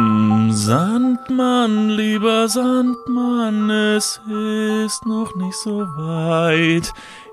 [0.00, 6.92] Mm, Sandmann, lieber Sandmann, es ist noch nicht so weit.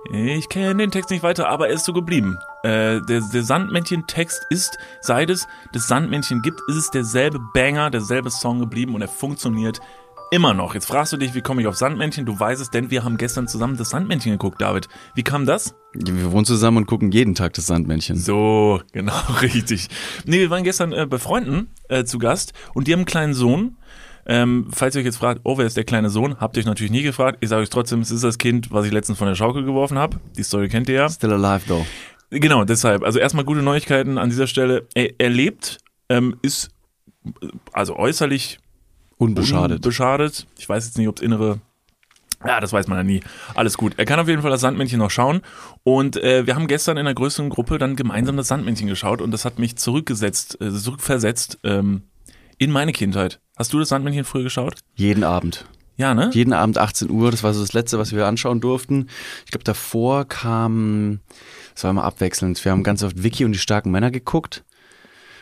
[0.09, 2.37] Ich kenne den Text nicht weiter, aber er ist so geblieben.
[2.63, 8.29] Äh, der der Sandmännchen-Text ist, seit es das Sandmännchen gibt, ist es derselbe Banger, derselbe
[8.29, 9.79] Song geblieben und er funktioniert
[10.31, 10.73] immer noch.
[10.73, 12.25] Jetzt fragst du dich, wie komme ich auf Sandmännchen?
[12.25, 14.87] Du weißt es, denn wir haben gestern zusammen das Sandmännchen geguckt, David.
[15.15, 15.75] Wie kam das?
[15.93, 18.17] Wir wohnen zusammen und gucken jeden Tag das Sandmännchen.
[18.17, 19.87] So, genau, richtig.
[20.25, 23.33] Nee, wir waren gestern äh, bei Freunden äh, zu Gast und die haben einen kleinen
[23.33, 23.77] Sohn.
[24.29, 26.37] Ähm, falls ihr euch jetzt fragt, oh, wer ist der kleine Sohn?
[26.39, 27.37] Habt ihr euch natürlich nie gefragt.
[27.39, 29.97] Ich sage euch trotzdem, es ist das Kind, was ich letztens von der Schaukel geworfen
[29.97, 30.19] habe.
[30.37, 31.09] Die Story kennt ihr ja.
[31.09, 31.85] Still alive though.
[32.29, 33.03] Genau, deshalb.
[33.03, 34.85] Also erstmal gute Neuigkeiten an dieser Stelle.
[34.93, 35.77] Er, er lebt,
[36.09, 36.71] ähm, ist
[37.41, 38.59] äh, also äußerlich
[39.17, 39.77] Unbeschadet.
[39.77, 40.47] Unbeschadet.
[40.57, 41.59] Ich weiß jetzt nicht, ob es innere.
[42.45, 43.21] Ja, das weiß man ja nie.
[43.55, 43.93] Alles gut.
[43.97, 45.41] Er kann auf jeden Fall das Sandmännchen noch schauen.
[45.83, 49.31] Und äh, wir haben gestern in einer größeren Gruppe dann gemeinsam das Sandmännchen geschaut und
[49.31, 52.03] das hat mich zurückgesetzt, äh, zurückversetzt ähm,
[52.59, 53.39] in meine Kindheit.
[53.57, 54.75] Hast du das Sandmännchen früher geschaut?
[54.95, 55.65] Jeden Abend.
[55.97, 56.29] Ja, ne?
[56.31, 59.07] Jeden Abend 18 Uhr, das war so das Letzte, was wir anschauen durften.
[59.45, 61.21] Ich glaube, davor kam,
[61.73, 64.63] das war immer abwechselnd, wir haben ganz oft Vicky und die starken Männer geguckt.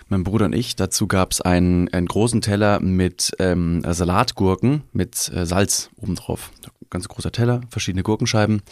[0.08, 0.76] Mein Bruder und ich.
[0.76, 6.52] Dazu gab es einen, einen großen Teller mit ähm, Salatgurken mit äh, Salz obendrauf.
[6.92, 8.58] Ganz großer Teller, verschiedene Gurkenscheiben.
[8.58, 8.64] Und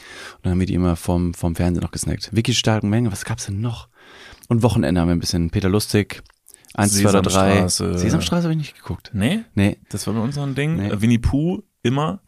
[0.44, 2.30] dann haben wir die immer vom, vom Fernsehen noch gesnackt.
[2.34, 3.90] Vicky starken Menge, was gab's denn noch?
[4.48, 6.22] Und Wochenende haben wir ein bisschen Peter Lustig.
[6.75, 7.50] Eins, zwei oder drei.
[7.68, 7.97] Sesamstraße.
[7.97, 9.12] Sesamstraße habe ich nicht geguckt.
[9.14, 9.42] Nee?
[9.56, 10.75] Nee, Das war bei uns so ein Ding.
[10.75, 10.92] Nee.
[11.02, 12.22] Winnie Pooh immer.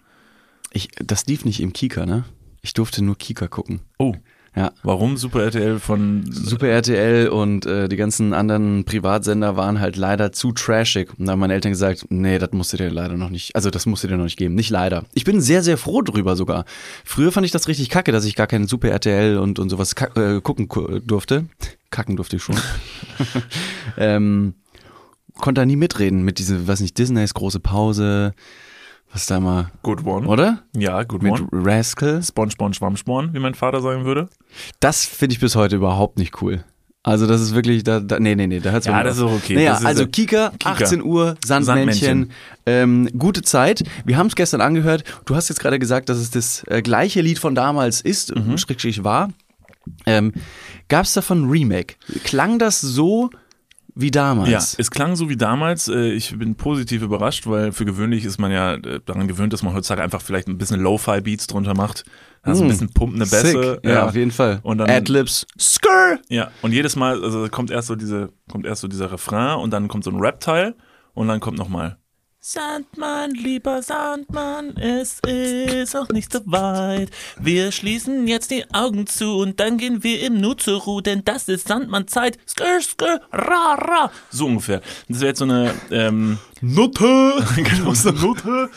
[0.72, 2.26] ich, das lief nicht im Kika, ne?
[2.62, 3.82] Ich durfte nur Kika gucken.
[4.00, 4.16] Oh,
[4.56, 4.72] Ja.
[4.84, 5.18] warum?
[5.18, 10.54] Super RTL von Super RTL und äh, die ganzen anderen Privatsender waren halt leider zu
[10.54, 11.10] trashig.
[11.18, 13.70] Und da haben meine Eltern gesagt, nee, das musst du dir leider noch nicht, also
[13.70, 14.56] das musst du dir noch nicht geben.
[14.56, 15.04] Nicht leider.
[15.14, 16.66] Ich bin sehr, sehr froh drüber sogar.
[17.04, 19.94] Früher fand ich das richtig kacke, dass ich gar keinen Super RTL und, und sowas
[20.16, 20.70] äh, gucken
[21.06, 21.46] durfte.
[21.90, 22.56] Kacken durfte ich schon.
[23.98, 24.54] ähm,
[25.40, 28.34] konnte da nie mitreden mit diese, weiß nicht, Disneys große Pause.
[29.14, 30.28] Was da mal, Good One.
[30.28, 30.64] oder?
[30.76, 31.48] Ja, Good Mit One.
[31.52, 32.22] Rascal.
[32.22, 34.28] Spongebon, Schwammsporn, wie mein Vater sagen würde.
[34.82, 36.64] Das finde ich bis heute überhaupt nicht cool.
[37.02, 39.30] Also das ist wirklich, da, da nee, nee, nee, da hört's Ja, das auf.
[39.30, 39.56] ist auch okay.
[39.56, 40.72] Naja, ist, also Kika, Kika.
[40.72, 42.32] 18 Uhr, Sandmännchen, Sandmännchen.
[42.66, 43.84] Ähm, gute Zeit.
[44.06, 45.04] Wir haben es gestern angehört.
[45.26, 48.58] Du hast jetzt gerade gesagt, dass es das äh, gleiche Lied von damals ist, Mhm.
[48.58, 49.30] schrägstrich war.
[50.08, 50.34] Ähm,
[50.90, 51.94] Gab es davon ein Remake?
[52.24, 53.30] Klang das so
[53.96, 54.50] wie damals?
[54.50, 55.88] Ja, es klang so wie damals.
[55.88, 59.64] Äh, Ich bin positiv überrascht, weil für gewöhnlich ist man ja äh, daran gewöhnt, dass
[59.64, 62.04] man heutzutage einfach vielleicht ein bisschen Lo-Fi-Beats drunter macht.
[62.42, 62.70] Also ein Mm.
[62.70, 63.80] bisschen pumpende Bässe.
[63.82, 63.90] Sick.
[63.90, 64.60] Ja, auf jeden Fall.
[64.64, 65.48] Und dann- Adlibs.
[65.60, 66.20] Skrr!
[66.30, 69.72] Ja, und jedes Mal, also kommt erst so diese, kommt erst so dieser Refrain und
[69.72, 70.76] dann kommt so ein Rap-Teil
[71.14, 71.98] und dann kommt nochmal.
[72.48, 77.10] Sandmann, lieber Sandmann, es ist auch nicht so weit.
[77.40, 81.26] Wir schließen jetzt die Augen zu und dann gehen wir im Nu zur Ruhe, denn
[81.26, 82.38] das ist Sandmann-Zeit.
[82.48, 84.12] Skr, skr, ra, ra.
[84.30, 84.82] So ungefähr.
[85.10, 87.44] Das wäre jetzt so eine, ähm, Nutte!
[87.56, 88.70] genau, so eine Note.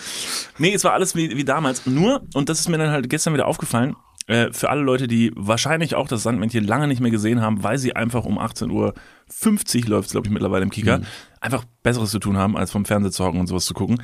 [0.56, 1.84] Nee, es war alles wie, wie damals.
[1.84, 3.96] Nur, und das ist mir dann halt gestern wieder aufgefallen,
[4.28, 7.78] äh, für alle Leute, die wahrscheinlich auch das Sandmännchen lange nicht mehr gesehen haben, weil
[7.78, 11.00] sie einfach um 18.50 Uhr läuft es, glaube ich, mittlerweile im Kika,
[11.40, 14.02] einfach Besseres zu tun haben, als vom Fernseher zu hocken und sowas zu gucken.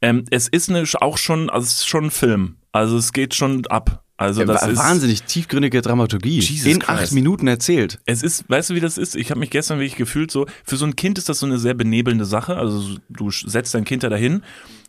[0.00, 2.56] Ähm, es ist eine, auch schon, also es ist schon ein Film.
[2.70, 4.04] Also es geht schon ab.
[4.18, 6.40] Also das ist Wahnsinnig tiefgründige Dramaturgie.
[6.40, 6.90] Jesus In Christ.
[6.90, 7.98] acht Minuten erzählt.
[8.06, 9.14] Es ist, weißt du, wie das ist?
[9.14, 11.58] Ich habe mich gestern wirklich gefühlt so, für so ein Kind ist das so eine
[11.58, 12.56] sehr benebelnde Sache.
[12.56, 14.42] Also du setzt dein Kind da dahin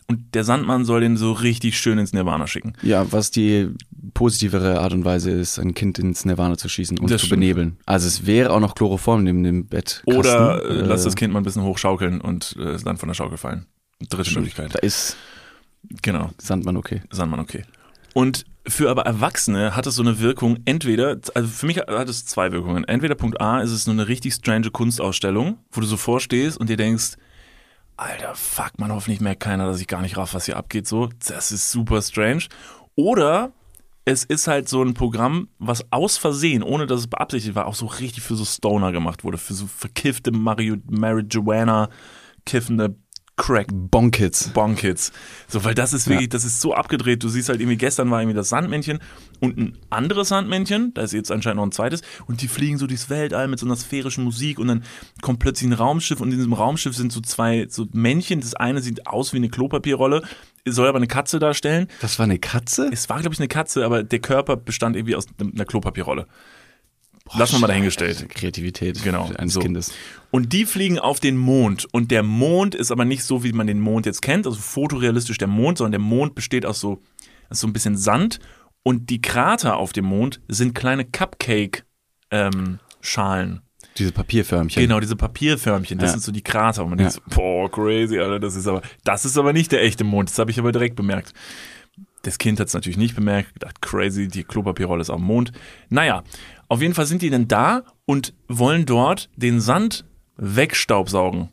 [0.09, 2.73] und der Sandmann soll den so richtig schön ins Nirvana schicken.
[2.81, 3.69] Ja, was die
[4.13, 7.41] positivere Art und Weise ist, ein Kind ins Nirvana zu schießen und Das zu stimmt.
[7.41, 7.77] benebeln.
[7.85, 10.01] Also es wäre auch noch Chloroform neben dem Bett.
[10.05, 13.37] Oder äh, lass das Kind mal ein bisschen hochschaukeln und äh, dann von der Schaukel
[13.37, 13.65] fallen.
[14.09, 14.73] Dritte Möglichkeit.
[14.75, 15.17] Da ist
[16.01, 17.01] Genau, Sandmann okay.
[17.11, 17.63] Sandmann okay.
[18.13, 22.25] Und für aber Erwachsene hat es so eine Wirkung, entweder, also für mich hat es
[22.25, 22.83] zwei Wirkungen.
[22.83, 26.69] Entweder Punkt A ist es nur eine richtig strange Kunstausstellung, wo du so vorstehst und
[26.69, 27.13] dir denkst,
[27.97, 31.09] Alter, fuck, man, hoffentlich merkt keiner, dass ich gar nicht raff, was hier abgeht, so.
[31.27, 32.43] Das ist super strange.
[32.95, 33.51] Oder
[34.05, 37.75] es ist halt so ein Programm, was aus Versehen, ohne dass es beabsichtigt war, auch
[37.75, 41.89] so richtig für so Stoner gemacht wurde, für so verkiffte Mario, Marijuana,
[42.45, 42.95] kiffende
[43.37, 44.49] Crack Bonkits.
[44.49, 45.11] Bonkits.
[45.47, 47.23] So, weil das ist wirklich, das ist so abgedreht.
[47.23, 48.99] Du siehst halt irgendwie, gestern war irgendwie das Sandmännchen
[49.39, 52.87] und ein anderes Sandmännchen, da ist jetzt anscheinend noch ein zweites, und die fliegen so
[52.87, 54.83] durchs Weltall mit so einer sphärischen Musik und dann
[55.21, 58.41] kommt plötzlich ein Raumschiff und in diesem Raumschiff sind so zwei so Männchen.
[58.41, 60.23] Das eine sieht aus wie eine Klopapierrolle,
[60.65, 61.87] soll aber eine Katze darstellen.
[62.01, 62.89] Das war eine Katze?
[62.91, 66.27] Es war, glaube ich, eine Katze, aber der Körper bestand irgendwie aus einer Klopapierrolle.
[67.35, 68.29] Lass mal mal dahingestellt.
[68.29, 69.59] Kreativität Genau, eines so.
[69.59, 69.93] Kindes.
[70.31, 71.87] Und die fliegen auf den Mond.
[71.91, 75.37] Und der Mond ist aber nicht so, wie man den Mond jetzt kennt, also fotorealistisch
[75.37, 77.01] der Mond, sondern der Mond besteht aus so,
[77.49, 78.39] aus so ein bisschen Sand.
[78.83, 83.61] Und die Krater auf dem Mond sind kleine Cupcake-Schalen.
[83.97, 84.81] Diese Papierförmchen.
[84.81, 86.11] Genau, diese Papierförmchen, das Ja.
[86.13, 86.83] sind so die Krater.
[86.83, 87.09] Und man Ja.
[87.09, 90.29] denkt so, boah, crazy, Alter, das ist aber, das ist aber nicht der echte Mond.
[90.29, 91.33] Das habe ich aber direkt bemerkt.
[92.21, 95.51] Das Kind hat es natürlich nicht bemerkt, gedacht, crazy, die Klopapierrolle ist am Mond.
[95.89, 96.23] Naja,
[96.69, 100.05] auf jeden Fall sind die dann da und wollen dort den Sand
[100.37, 101.49] wegstaubsaugen.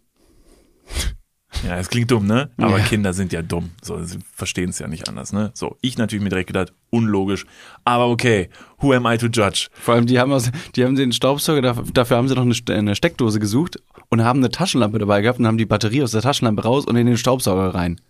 [1.67, 2.51] Ja, es klingt dumm, ne?
[2.59, 2.85] Aber Ja.
[2.85, 3.71] Kinder sind ja dumm.
[3.81, 5.51] So, sie verstehen es ja nicht anders, ne?
[5.55, 7.47] So, ich natürlich mir direkt gedacht, unlogisch.
[7.85, 8.51] Aber okay,
[8.81, 9.69] who am I to judge?
[9.73, 13.39] Vor allem, die haben, aus, die haben den Staubsauger, dafür, haben sie noch eine Steckdose
[13.39, 16.87] gesucht und haben eine Taschenlampe dabei gehabt und haben die Batterie aus der Taschenlampe raus
[16.87, 18.01] und in den Staubsauger rein.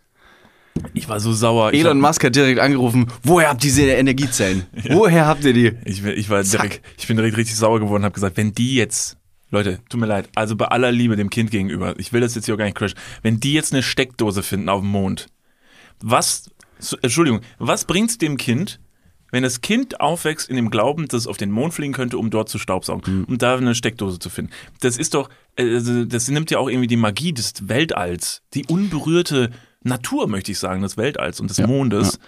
[0.93, 1.73] Ich war so sauer.
[1.73, 4.65] Elon hab- Musk hat direkt angerufen, woher habt ihr diese Energiezellen?
[4.91, 5.73] Woher habt ihr die?
[5.85, 6.63] Ich, bin- ich war Zack.
[6.63, 9.17] direkt, ich bin direkt richtig sauer geworden und habe gesagt, wenn die jetzt,
[9.51, 12.47] Leute, tut mir leid, also bei aller Liebe dem Kind gegenüber, ich will das jetzt
[12.47, 15.27] hier auch gar nicht crashen, wenn die jetzt eine Steckdose finden auf dem Mond,
[16.01, 16.51] was,
[17.03, 18.81] Entschuldigung, was bringt's dem Kind,
[19.31, 22.31] wenn das Kind aufwächst in dem Glauben, dass es auf den Mond fliegen könnte, um
[22.31, 24.53] dort zu staubsaugen und da eine Steckdose zu finden?
[24.81, 28.65] Das ist doch, äh, also das nimmt ja auch irgendwie die Magie des Weltalls, die
[28.67, 29.51] unberührte
[29.85, 32.19] Natur, möchte ich sagen, des Weltalls und des Ja, Mondes.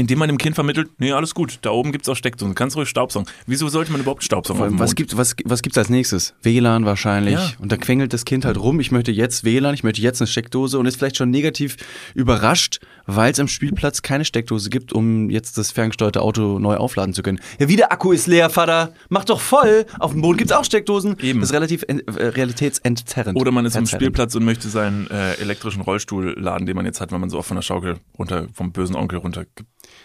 [0.00, 2.88] Indem man dem Kind vermittelt, nee, alles gut, da oben gibt's auch Steckdosen, kannst ruhig
[2.88, 3.28] Staubsaugen.
[3.46, 6.34] Wieso sollte man überhaupt Staubsaugen dem Was gibt was, was gibt's als nächstes?
[6.42, 7.34] WLAN wahrscheinlich.
[7.34, 7.50] Ja.
[7.58, 10.28] Und da quengelt das Kind halt rum, ich möchte jetzt WLAN, ich möchte jetzt eine
[10.28, 11.76] Steckdose und ist vielleicht schon negativ
[12.14, 17.12] überrascht, weil es am Spielplatz keine Steckdose gibt, um jetzt das ferngesteuerte Auto neu aufladen
[17.12, 17.40] zu können.
[17.58, 18.92] Ja, wie der Akku ist leer, Vater.
[19.08, 19.84] Mach doch voll.
[19.98, 21.16] Auf dem Boden gibt's auch Steckdosen.
[21.20, 21.40] Eben.
[21.40, 23.36] Das ist relativ äh, realitätsentzerrend.
[23.36, 23.88] Oder man ist am.
[23.88, 27.38] Spielplatz und möchte seinen äh, elektrischen Rollstuhl laden, den man jetzt hat, weil man so
[27.38, 29.18] oft von der Schaukel runter, vom bösen Onkel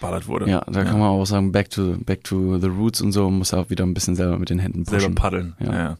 [0.04, 0.50] runtergeballert wurde.
[0.50, 3.54] Ja, da kann man auch sagen, back to, back to the roots und so, muss
[3.54, 5.00] auch wieder ein bisschen selber mit den Händen pushen.
[5.00, 5.54] selber paddeln.
[5.60, 5.74] Ja.
[5.74, 5.98] Ja.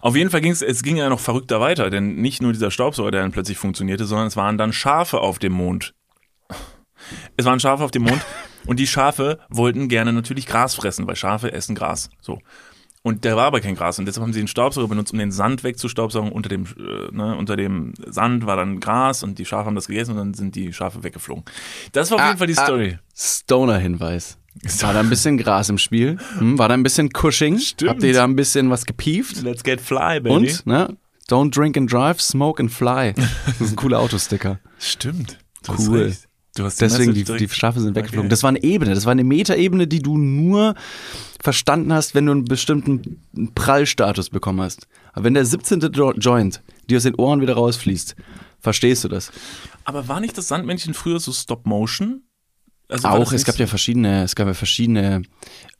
[0.00, 2.70] Auf jeden Fall ging es, es ging ja noch verrückter weiter, denn nicht nur dieser
[2.70, 5.94] Staubsauger, der dann plötzlich funktionierte, sondern es waren dann Schafe auf dem Mond.
[7.36, 8.24] Es waren Schafe auf dem Mond
[8.66, 12.10] und die Schafe wollten gerne natürlich Gras fressen, weil Schafe essen Gras.
[12.20, 12.38] So.
[13.02, 15.32] Und da war aber kein Gras und deshalb haben sie den Staubsauger benutzt, um den
[15.32, 16.32] Sand wegzustaubsaugen.
[16.32, 19.86] Unter dem, äh, ne, unter dem Sand war dann Gras und die Schafe haben das
[19.86, 21.44] gegessen und dann sind die Schafe weggeflogen.
[21.92, 22.64] Das war auf Ah, jeden Fall die ah.
[22.64, 22.98] Story.
[23.16, 24.36] Stoner-Hinweis.
[24.80, 26.18] War da ein bisschen Gras im Spiel?
[26.38, 27.58] Hm, war da ein bisschen Cushing?
[27.58, 27.90] Stimmt.
[27.90, 29.42] Habt ihr da ein bisschen was gepieft?
[29.42, 30.30] Let's get fly, baby.
[30.30, 30.96] Und, ne?
[31.28, 33.14] Don't drink and drive, smoke and fly.
[33.46, 34.58] Das ist ein cooler Autosticker.
[34.78, 35.38] Stimmt.
[35.64, 36.12] Du hast Cool.
[36.56, 38.26] Du hast Deswegen, die, die Schafe sind weggeflogen.
[38.26, 38.28] Okay.
[38.30, 40.74] Das war eine Ebene, das war eine Metaebene, die du nur
[41.42, 43.22] verstanden hast, wenn du einen bestimmten
[43.54, 44.86] Prallstatus bekommen hast.
[45.12, 45.80] Aber wenn der 17.
[45.92, 48.14] Jo Joint dir aus den Ohren wieder rausfließt,
[48.60, 49.32] verstehst du das.
[49.84, 52.22] Aber war nicht das Sandmännchen früher so Stop-Motion?
[52.88, 55.22] Also Auch, es gab ja verschiedene, es gab ja verschiedene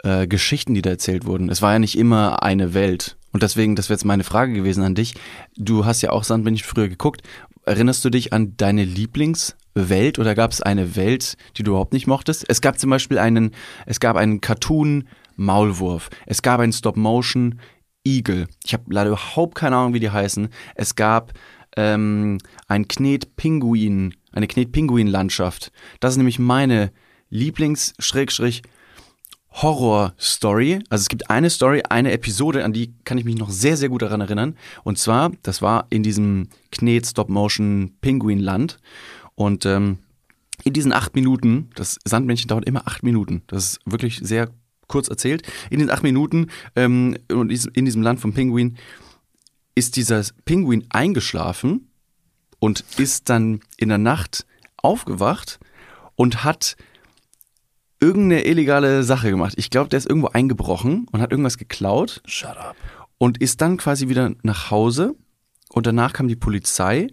[0.05, 1.51] äh, Geschichten, die da erzählt wurden.
[1.51, 3.17] Es war ja nicht immer eine Welt.
[3.33, 5.15] Und deswegen, das wäre jetzt meine Frage gewesen an dich.
[5.57, 7.23] Du hast ja auch Sandmännchen früher geguckt.
[7.67, 12.07] Erinnerst du dich an deine Lieblingswelt oder gab es eine Welt, die du überhaupt nicht
[12.07, 12.45] mochtest?
[12.49, 13.53] Es gab zum Beispiel einen,
[13.87, 15.09] es gab einen Cartoon
[15.41, 16.11] Maulwurf.
[16.27, 17.61] Es gab einen Stop-Motion
[18.07, 18.47] Igel.
[18.65, 20.49] Ich habe leider überhaupt keine Ahnung, wie die heißen.
[20.75, 21.33] Es gab
[21.77, 22.39] ähm,
[22.69, 25.73] ein Knet-Pinguin, eine Knet-Pinguin-Landschaft.
[26.01, 26.93] Das ist nämlich meine
[27.31, 28.63] Lieblings-Schrägstrich
[29.53, 30.81] Horror-Story.
[30.91, 33.89] Also es gibt eine Story, eine Episode, an die kann ich mich noch sehr, sehr
[33.89, 34.57] gut daran erinnern.
[34.85, 38.79] Und zwar, das war in diesem Knet Stop-Motion Pinguin-Land.
[39.35, 39.99] Und ähm,
[40.65, 43.43] in diesen acht Minuten, das Sandmännchen dauert immer acht Minuten.
[43.47, 44.51] Das ist wirklich sehr
[44.91, 45.43] kurz erzählt.
[45.71, 48.77] In diesen acht Minuten ähm, und in diesem Land vom Pinguin
[49.75, 51.89] ist dieser Pinguin eingeschlafen
[52.59, 55.59] und ist dann in der Nacht aufgewacht
[56.17, 56.77] und hat
[58.01, 59.55] irgendeine illegale Sache gemacht.
[59.57, 62.77] Ich glaube, der ist irgendwo eingebrochen und hat irgendwas geklaut Shut up.
[63.19, 65.15] und ist dann quasi wieder nach Hause
[65.71, 67.09] und danach kam die Polizei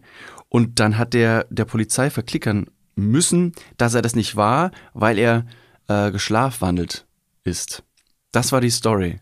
[0.49, 5.45] und dann hat der der Polizei verklickern müssen, dass er das nicht war, weil er
[5.87, 7.06] äh, geschlafwandelt
[7.47, 7.83] ist.
[8.31, 9.19] Das war die Story.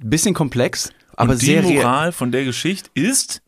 [0.00, 1.62] Bisschen komplex, aber Und die sehr.
[1.62, 3.42] Moral von der Geschichte ist.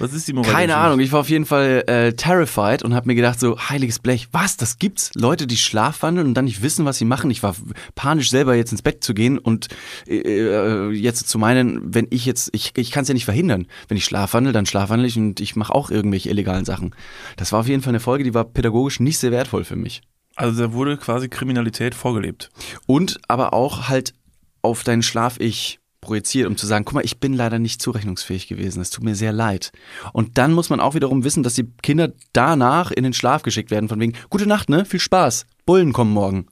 [0.00, 0.52] Was ist die Moral?
[0.52, 3.98] Keine Ahnung, ich war auf jeden Fall äh, terrified und habe mir gedacht, so heiliges
[3.98, 5.10] Blech, was, das gibt's?
[5.14, 7.30] Leute, die schlafwandeln und dann nicht wissen, was sie machen.
[7.30, 7.56] Ich war
[7.94, 9.68] panisch selber jetzt ins Bett zu gehen und
[10.06, 13.66] äh, jetzt zu meinen, wenn ich jetzt, ich, ich kann es ja nicht verhindern.
[13.88, 16.94] Wenn ich schlafwandel, dann schlafwandel ich und ich mache auch irgendwelche illegalen Sachen.
[17.36, 20.02] Das war auf jeden Fall eine Folge, die war pädagogisch nicht sehr wertvoll für mich.
[20.38, 22.50] Also da wurde quasi Kriminalität vorgelebt.
[22.86, 24.14] Und aber auch halt
[24.62, 28.80] auf deinen Schlaf-Ich projiziert, um zu sagen, guck mal, ich bin leider nicht zurechnungsfähig gewesen,
[28.80, 29.72] es tut mir sehr leid.
[30.12, 33.70] Und dann muss man auch wiederum wissen, dass die Kinder danach in den Schlaf geschickt
[33.70, 36.46] werden, von wegen, gute Nacht, ne, viel Spaß, Bullen kommen morgen.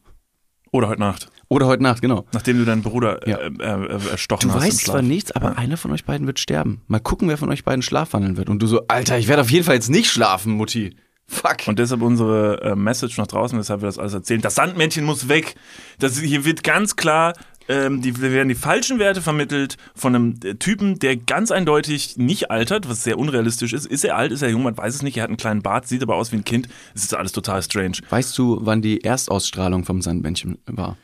[0.72, 1.28] Oder heute Nacht.
[1.48, 2.26] Oder heute Nacht, genau.
[2.32, 3.36] Nachdem du deinen Bruder Ja.
[3.38, 4.64] äh, äh, äh, erstochen Du hast.
[4.64, 6.82] im weißt zwar nichts, aber einer von euch beiden wird sterben.
[6.88, 8.50] Mal gucken, wer von euch beiden schlafwandeln wird.
[8.50, 10.96] Und du so, Alter, ich werde auf jeden Fall jetzt nicht schlafen, Mutti.
[11.28, 11.66] Fuck.
[11.66, 14.40] Und deshalb unsere äh, Message nach draußen, weshalb wir das alles erzählen.
[14.40, 15.56] Das Sandmännchen muss weg.
[15.98, 17.34] Das, hier wird ganz klar
[17.68, 22.50] ähm, die werden die falschen Werte vermittelt von einem äh, Typen, der ganz eindeutig nicht
[22.50, 23.86] altert, was sehr unrealistisch ist.
[23.86, 25.16] Ist er alt, ist er jung, man weiß es nicht.
[25.16, 26.68] Er hat einen kleinen Bart, sieht aber aus wie ein Kind.
[26.94, 27.98] Es ist alles total strange.
[28.08, 30.96] Weißt du, wann die Erstausstrahlung vom Sandmännchen war?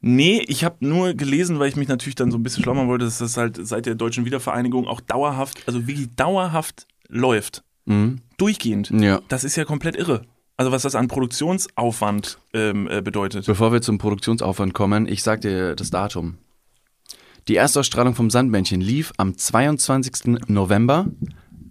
[0.00, 2.88] Nee, ich habe nur gelesen, weil ich mich natürlich dann so ein bisschen schlau machen
[2.88, 7.62] wollte, dass das halt seit der deutschen Wiedervereinigung auch dauerhaft, also wirklich dauerhaft läuft.
[7.84, 8.20] Mhm.
[8.38, 8.90] Durchgehend.
[8.90, 9.20] Ja.
[9.28, 10.22] Das ist ja komplett irre.
[10.56, 13.46] Also was das an Produktionsaufwand ähm, äh, bedeutet.
[13.46, 16.38] Bevor wir zum Produktionsaufwand kommen, ich sag dir das Datum.
[17.48, 20.38] Die Erstausstrahlung vom Sandmännchen lief am 22.
[20.46, 21.06] November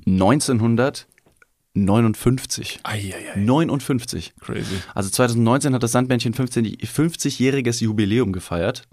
[0.05, 2.79] 1959.
[2.83, 3.37] Eieiei.
[3.37, 4.33] 59.
[4.41, 4.75] Crazy.
[4.93, 8.89] Also 2019 hat das Sandmännchen 15 50-jähriges Jubiläum gefeiert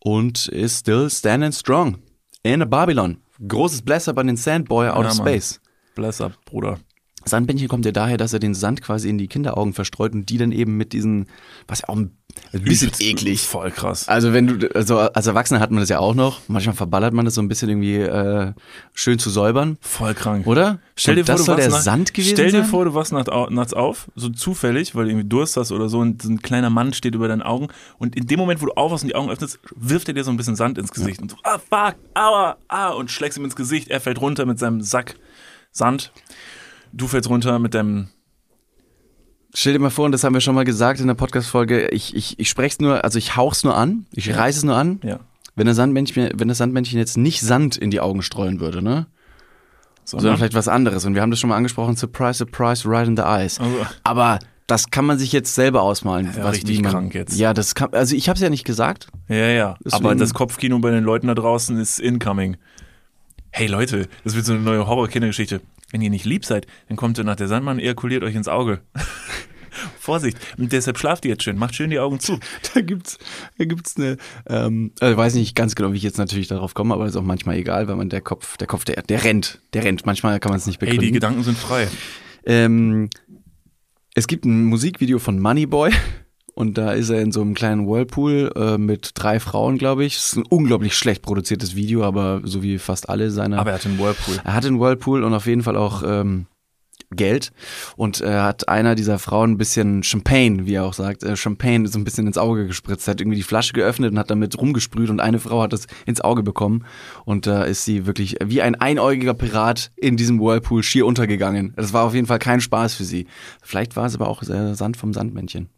[0.00, 1.96] und ist still standing strong
[2.42, 3.16] in Babylon.
[3.48, 5.61] Großes Bless up an den Sandboy out Ja, of space.
[5.94, 6.78] Bless up, Bruder.
[7.24, 10.38] Sandbändchen kommt ja daher, dass er den Sand quasi in die Kinderaugen verstreut und die
[10.38, 11.26] dann eben mit diesen,
[11.68, 12.16] was ja auch ein
[12.50, 13.40] bisschen Übelst eklig.
[13.46, 14.08] Voll krass.
[14.08, 16.40] Also wenn du, also als Erwachsener hat man das ja auch noch.
[16.48, 18.52] Manchmal verballert man das so ein bisschen irgendwie äh,
[18.92, 20.48] schön zu säubern, Voll krank.
[20.48, 20.80] oder?
[20.96, 22.64] Stell dir vor, das du soll der nach- Sand gewesen Stell dir sein?
[22.64, 25.88] vor, du wachst nachts au- nachts auf, so zufällig, weil du irgendwie Durst hast oder
[25.88, 27.68] so und so ein kleiner Mann steht über deinen Augen
[27.98, 30.32] und in dem Moment, wo du aufwachst und die Augen öffnest, wirft er dir so
[30.32, 33.54] ein bisschen Sand ins Gesicht und so, ah, fuck, aua, ah, und schlägst ihm ins
[33.54, 35.14] Gesicht, er fällt runter mit seinem Sack
[35.72, 36.12] Sand.
[36.92, 38.08] Du fällst runter mit deinem,
[39.54, 42.14] Stell dir mal vor, und das haben wir schon mal gesagt in der Podcast-Folge, ich,
[42.16, 44.98] ich, ich spreche es nur, also ich hauch's nur an, ich reiß es nur an.
[45.02, 45.20] ja,
[45.56, 49.06] Wenn, der Sandmännchen, wenn das Sandmännchen jetzt nicht Sand in die Augen streuen würde, ne?
[50.04, 51.04] Sondern sondern, vielleicht was anderes.
[51.04, 53.60] Und wir haben das schon mal angesprochen, surprise, surprise, right in the eyes.
[53.60, 56.32] Also- Aber das kann man sich jetzt selber ausmalen.
[56.34, 57.38] ja richtig wie man, krank jetzt.
[57.38, 59.08] Ja, das kann, also ich habe es ja nicht gesagt.
[59.28, 62.56] ja, ja, Deswegen- aber das Kopfkino bei den Leuten da draußen ist incoming.
[63.54, 65.60] Hey Leute, das wird so eine neue Horror-Kindergeschichte.
[65.90, 68.80] Wenn ihr nicht lieb seid, dann kommt ihr nach der Sandmann ejakuliert euch ins Auge.
[70.00, 70.38] Vorsicht.
[70.56, 71.58] Und deshalb schlaft ihr jetzt schön.
[71.58, 72.40] Macht schön die Augen zu.
[72.74, 73.18] Da gibt's,
[73.58, 74.16] da gibt's eine,
[74.46, 77.14] ähm, also ich weiß nicht ganz genau, wie ich jetzt natürlich darauf komme, aber ist
[77.14, 80.06] auch manchmal egal, weil man der Kopf, der Kopf, der, der rennt, der rennt.
[80.06, 81.06] Manchmal kann man es nicht Ey, begründen.
[81.08, 81.88] die Gedanken sind frei.
[82.46, 83.10] Ähm,
[84.14, 85.90] es gibt ein Musikvideo von Moneyboy
[86.54, 90.16] und da ist er in so einem kleinen Whirlpool äh, mit drei Frauen, glaube ich.
[90.16, 93.58] Es ist ein unglaublich schlecht produziertes Video, aber so wie fast alle seine.
[93.58, 94.40] Aber er hat einen Whirlpool.
[94.44, 96.46] er hat einen Whirlpool und auf jeden Fall auch ähm,
[97.16, 97.52] Geld
[97.96, 101.86] und er hat einer dieser Frauen ein bisschen Champagne, wie er auch sagt, äh, Champagne
[101.86, 105.10] so ein bisschen ins Auge gespritzt, hat irgendwie die Flasche geöffnet und hat damit rumgesprüht
[105.10, 106.84] und eine Frau hat das ins Auge bekommen
[107.24, 111.74] und da ist sie wirklich wie ein einäugiger Pirat in diesem Whirlpool schier untergegangen.
[111.76, 113.26] Das war auf jeden Fall kein Spaß für sie.
[113.62, 115.68] Vielleicht war es aber auch äh, Sand vom Sandmännchen.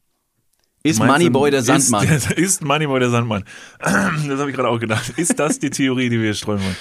[0.88, 2.06] Ist Moneyboy der Sandmann?
[2.08, 3.44] Ist, ist Moneyboy der Sandmann.
[3.80, 3.92] Das
[4.38, 5.14] habe ich gerade auch gedacht.
[5.16, 6.76] Ist das die Theorie, die wir streuen wollen?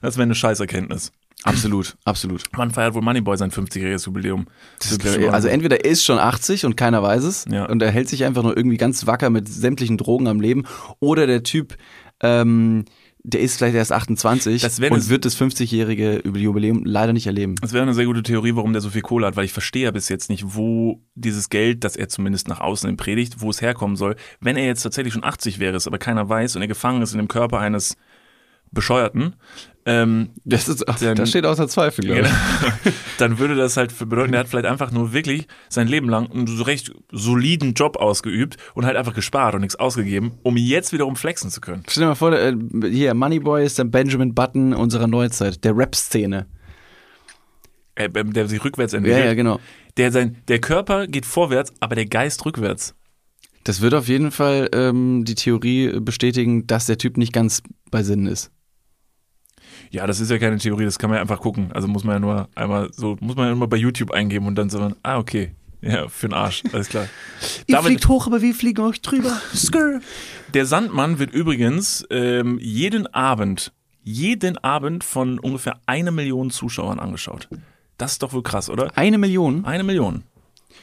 [0.00, 1.10] Das wäre eine Scheißerkenntnis.
[1.42, 2.44] absolut, absolut.
[2.56, 4.46] Man feiert wohl Moneyboy sein 50-jähriges Jubiläum.
[4.78, 7.64] Das ist, also entweder er ist schon 80 und keiner weiß es Ja.
[7.66, 10.64] und er hält sich einfach nur irgendwie ganz wacker mit sämtlichen Drogen am Leben
[11.00, 11.76] oder der Typ,
[12.22, 12.84] ähm,
[13.22, 17.26] der ist vielleicht erst 28 Das wäre und eine- wird das 50-jährige Jubiläum leider nicht
[17.26, 17.56] erleben.
[17.60, 19.84] Das wäre eine sehr gute Theorie, warum der so viel Kohle hat, weil ich verstehe
[19.84, 23.60] ja bis jetzt nicht, wo dieses Geld, das er zumindest nach außen predigt, wo es
[23.60, 24.16] herkommen soll.
[24.40, 27.12] Wenn er jetzt tatsächlich schon 80 wäre, es aber keiner weiß und er gefangen ist
[27.12, 27.96] in dem Körper eines
[28.72, 29.34] Bescheuerten,
[29.92, 32.32] ähm, Das, ist, ach, Dann- das steht außer Zweifel, glaube Genau.
[32.84, 32.92] ich.
[33.18, 36.46] dann würde das halt bedeuten, er hat vielleicht einfach nur wirklich sein Leben lang einen
[36.46, 41.16] so recht soliden Job ausgeübt und halt einfach gespart und nichts ausgegeben, um jetzt wiederum
[41.16, 41.82] flexen zu können.
[41.88, 42.54] Stell dir mal vor, äh,
[42.90, 46.46] hier, Moneyboy ist der Benjamin Button unserer Neuzeit, der Rap-Szene.
[47.96, 49.24] Äh, Der sich rückwärts Ja, entwickelt.
[49.24, 49.60] ja, genau.
[49.96, 52.94] Der, sein, der Körper geht vorwärts, aber der Geist rückwärts.
[53.64, 58.02] Das wird auf jeden Fall ähm, die Theorie bestätigen, dass der Typ nicht ganz bei
[58.02, 58.50] Sinnen ist.
[59.90, 61.72] Ja, das ist ja keine Theorie, das kann man ja einfach gucken.
[61.72, 64.54] Also muss man ja nur einmal so, muss man ja immer bei YouTube eingeben und
[64.54, 65.52] dann so, ah, okay.
[65.82, 67.08] Ja, für den Arsch, alles klar.
[67.68, 69.40] Damit, hoch, aber wir fliegen euch drüber.
[69.54, 70.00] Skrr.
[70.52, 77.48] der Sandmann wird übrigens ähm, jeden Abend, jeden Abend von ungefähr eine Million Zuschauern angeschaut.
[77.96, 78.96] Das ist doch wohl krass, oder?
[78.96, 79.64] Eine Million?
[79.64, 80.22] Eine Million.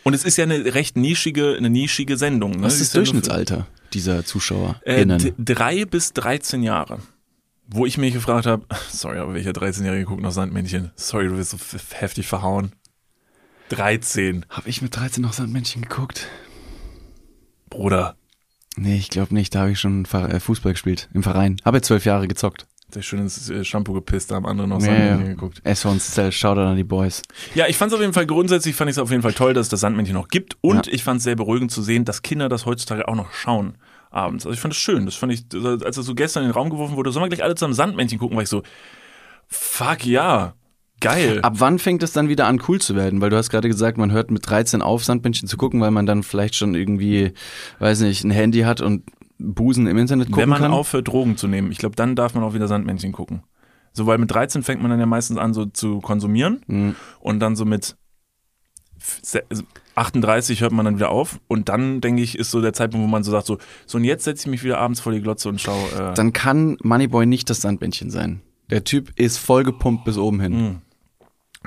[0.03, 2.51] Und es ist ja eine recht nischige, eine nischige Sendung.
[2.51, 2.63] Ne?
[2.63, 4.81] Was ist das Durchschnittsalter dieser Zuschauer?
[4.83, 5.05] Äh,
[5.37, 6.99] drei bis 13 Jahre.
[7.69, 10.91] Wo ich mich gefragt habe, sorry, aber welcher 13-Jährige guckt noch Sandmännchen?
[10.95, 11.57] Sorry, du wirst so
[11.93, 12.71] heftig verhauen.
[13.69, 16.27] 13, Habe ich mit 13 noch Sandmännchen geguckt?
[17.69, 18.15] Bruder.
[18.77, 19.53] Nee, ich glaube nicht.
[19.53, 21.09] Da habe ich schon äh, Fußball gespielt.
[21.13, 21.57] Im Verein.
[21.65, 22.65] Habe zwölf Jahre gezockt.
[22.95, 25.33] Der schön ins äh, Shampoo gepisst, da haben andere noch Sandmännchen ja.
[25.33, 25.59] geguckt.
[25.65, 27.21] SV uns Zell, Shoutout an die Boys.
[27.53, 29.53] Ja, ich fand es auf jeden Fall grundsätzlich, fand ich es auf jeden Fall toll,
[29.53, 30.55] dass es das Sandmännchen noch gibt.
[30.61, 30.93] Und Ja.
[30.93, 33.77] ich fand es sehr beruhigend zu sehen, dass Kinder das heutzutage auch noch schauen
[34.09, 34.45] abends.
[34.45, 35.05] Also ich fand es schön.
[35.05, 35.45] Das fand ich,
[35.83, 38.19] als das so gestern in den Raum geworfen wurde, sollen wir gleich alle zusammen Sandmännchen
[38.19, 38.63] gucken, war ich so,
[39.47, 40.53] fuck ja,
[40.99, 41.39] geil.
[41.41, 43.21] Ab wann fängt es dann wieder an, cool zu werden?
[43.21, 46.05] Weil du hast gerade gesagt, man hört mit 13 auf, Sandmännchen zu gucken, weil man
[46.05, 47.33] dann vielleicht schon irgendwie,
[47.79, 49.03] weiß nicht, ein Handy hat und
[49.39, 50.71] Busen im Internet gucken Wenn man kann.
[50.71, 53.43] aufhört, Drogen zu nehmen, ich glaube, dann darf man auch wieder Sandmännchen gucken.
[53.93, 56.95] So, weil mit 13 fängt man dann ja meistens an, so zu konsumieren Mhm.
[57.19, 57.95] und dann so mit
[58.99, 59.43] se-
[59.97, 63.09] 38 hört man dann wieder auf und dann, denke ich, ist so der Zeitpunkt, wo
[63.09, 65.49] man so sagt, so, so und jetzt setze ich mich wieder abends vor die Glotze
[65.49, 65.83] und schaue.
[65.97, 68.41] Äh, Dann kann Moneyboy nicht das Sandmännchen sein.
[68.69, 70.53] Der Typ ist vollgepumpt bis oben hin.
[70.53, 70.81] Mhm.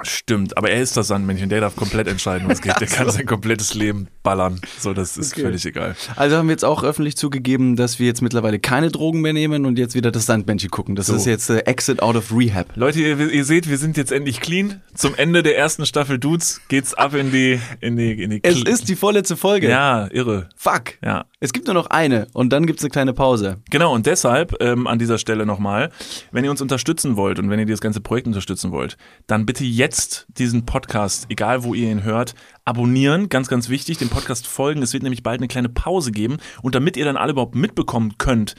[0.03, 2.81] Stimmt, aber er ist das Sandmännchen, der darf komplett entscheiden, was geht.
[2.81, 4.61] Der kann sein komplettes Leben ballern.
[4.79, 5.43] So, das ist Okay.
[5.43, 5.95] völlig egal.
[6.17, 9.67] Also haben wir jetzt auch öffentlich zugegeben, dass wir jetzt mittlerweile keine Drogen mehr nehmen
[9.67, 10.95] und jetzt wieder das Sandmännchen gucken.
[10.97, 11.15] Das So.
[11.17, 12.77] ist jetzt äh, Exit out of Rehab.
[12.77, 14.81] Leute, ihr, ihr seht, wir sind jetzt endlich clean.
[14.95, 18.63] Zum Ende der ersten Staffel Dudes geht's ab in die, in die, in die Es
[18.63, 19.69] ist die vorletzte Folge.
[19.69, 20.49] Ja, irre.
[20.57, 20.95] Fuck.
[21.05, 21.27] Ja.
[21.43, 23.63] Es gibt nur noch eine und dann gibt's eine kleine Pause.
[23.71, 25.91] Genau, und deshalb ähm, an dieser Stelle nochmal,
[26.33, 29.65] wenn ihr uns unterstützen wollt und wenn ihr das ganze Projekt unterstützen wollt, dann bitte
[29.65, 32.35] jetzt diesen Podcast, egal wo ihr ihn hört,
[32.67, 34.83] abonnieren, ganz, ganz wichtig, dem Podcast folgen.
[34.83, 38.17] Es wird nämlich bald eine kleine Pause geben und damit ihr dann alle überhaupt mitbekommen
[38.19, 38.55] könnt,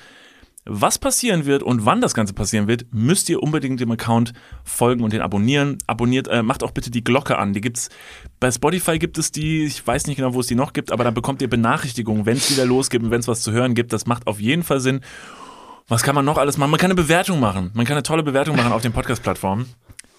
[0.66, 5.04] was passieren wird und wann das Ganze passieren wird, müsst ihr unbedingt dem Account folgen
[5.04, 5.80] und den abonnieren.
[5.88, 7.54] Abonniert, äh, macht auch bitte die Glocke an.
[7.54, 7.90] Die gibt's
[8.40, 11.04] bei Spotify gibt es die, ich weiß nicht genau, wo es die noch gibt, aber
[11.04, 13.92] da bekommt ihr Benachrichtigungen, wenn es wieder losgeht und wenn es was zu hören gibt.
[13.92, 15.02] Das macht auf jeden Fall Sinn.
[15.88, 16.72] Was kann man noch alles machen?
[16.72, 17.72] Man kann eine Bewertung machen.
[17.74, 19.66] Man kann eine tolle Bewertung machen auf den Podcast-Plattformen.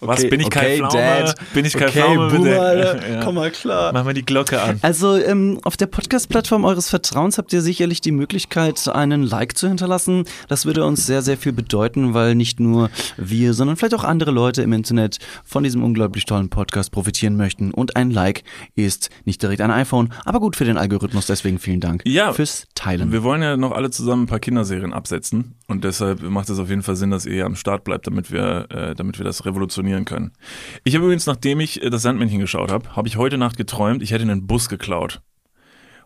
[0.04, 0.92] Was bin ich okay, kein Pflaume?
[1.24, 1.34] Dad.
[1.54, 2.28] Bin ich kein okay, Pflaume?
[2.30, 2.60] Boomer?
[2.60, 3.08] Alter.
[3.12, 3.20] Ja.
[3.24, 3.92] Komm mal klar.
[3.92, 4.78] Mach mal die Glocke an.
[4.82, 9.68] Also ähm, auf der Podcast-Plattform eures Vertrauens habt ihr sicherlich die Möglichkeit, einen Like zu
[9.68, 10.24] hinterlassen.
[10.48, 14.32] Das würde uns sehr, sehr viel bedeuten, weil nicht nur wir, sondern vielleicht auch andere
[14.32, 17.70] Leute im Internet von diesem unglaublich tollen Podcast profitieren möchten.
[17.72, 18.42] Und ein Like
[18.74, 21.26] ist nicht direkt ein iPhone, aber gut für den Algorithmus.
[21.26, 22.32] Deswegen vielen Dank Ja.
[22.32, 23.12] fürs Teilen.
[23.12, 26.68] Wir wollen ja noch alle zusammen ein paar Kinderserien absetzen und deshalb macht es auf
[26.68, 29.44] jeden Fall Sinn, dass ihr hier am Start bleibt, damit wir, äh, damit wir das
[29.46, 30.32] revolutionieren können.
[30.84, 34.02] Ich habe übrigens, nachdem ich äh, das Sandmännchen geschaut habe, habe ich heute Nacht geträumt,
[34.02, 35.20] ich hätte einen Bus geklaut.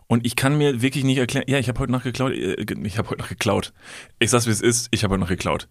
[0.09, 2.97] Und ich kann mir wirklich nicht erklären, ja, ich habe heute Nacht geklaut, äh, ich
[2.97, 3.73] habe heute Nacht geklaut.
[4.19, 5.67] Ich sag's wie es ist, ich habe heute Nacht geklaut.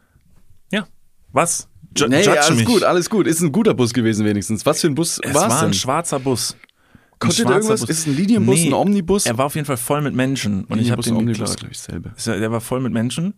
[0.73, 0.87] Ja.
[1.33, 1.69] Was?
[1.97, 2.65] Ju Nee, alles mich.
[2.67, 3.27] gut, alles gut.
[3.27, 4.67] Ist ein guter Bus gewesen wenigstens.
[4.67, 5.75] Was für ein Bus Es war's war ein denn?
[5.75, 6.53] schwarzer Bus.
[6.55, 7.81] Ein Konnte schwarzer irgendwas?
[7.81, 7.89] Bus.
[7.91, 9.25] Ist es ein Linienbus, ein Omnibus?
[9.27, 11.59] Er war auf jeden Fall voll mit Menschen und ich habe den Omnibus, geklaut.
[11.59, 12.39] glaube ich, selber.
[12.39, 13.35] Der war voll mit Menschen.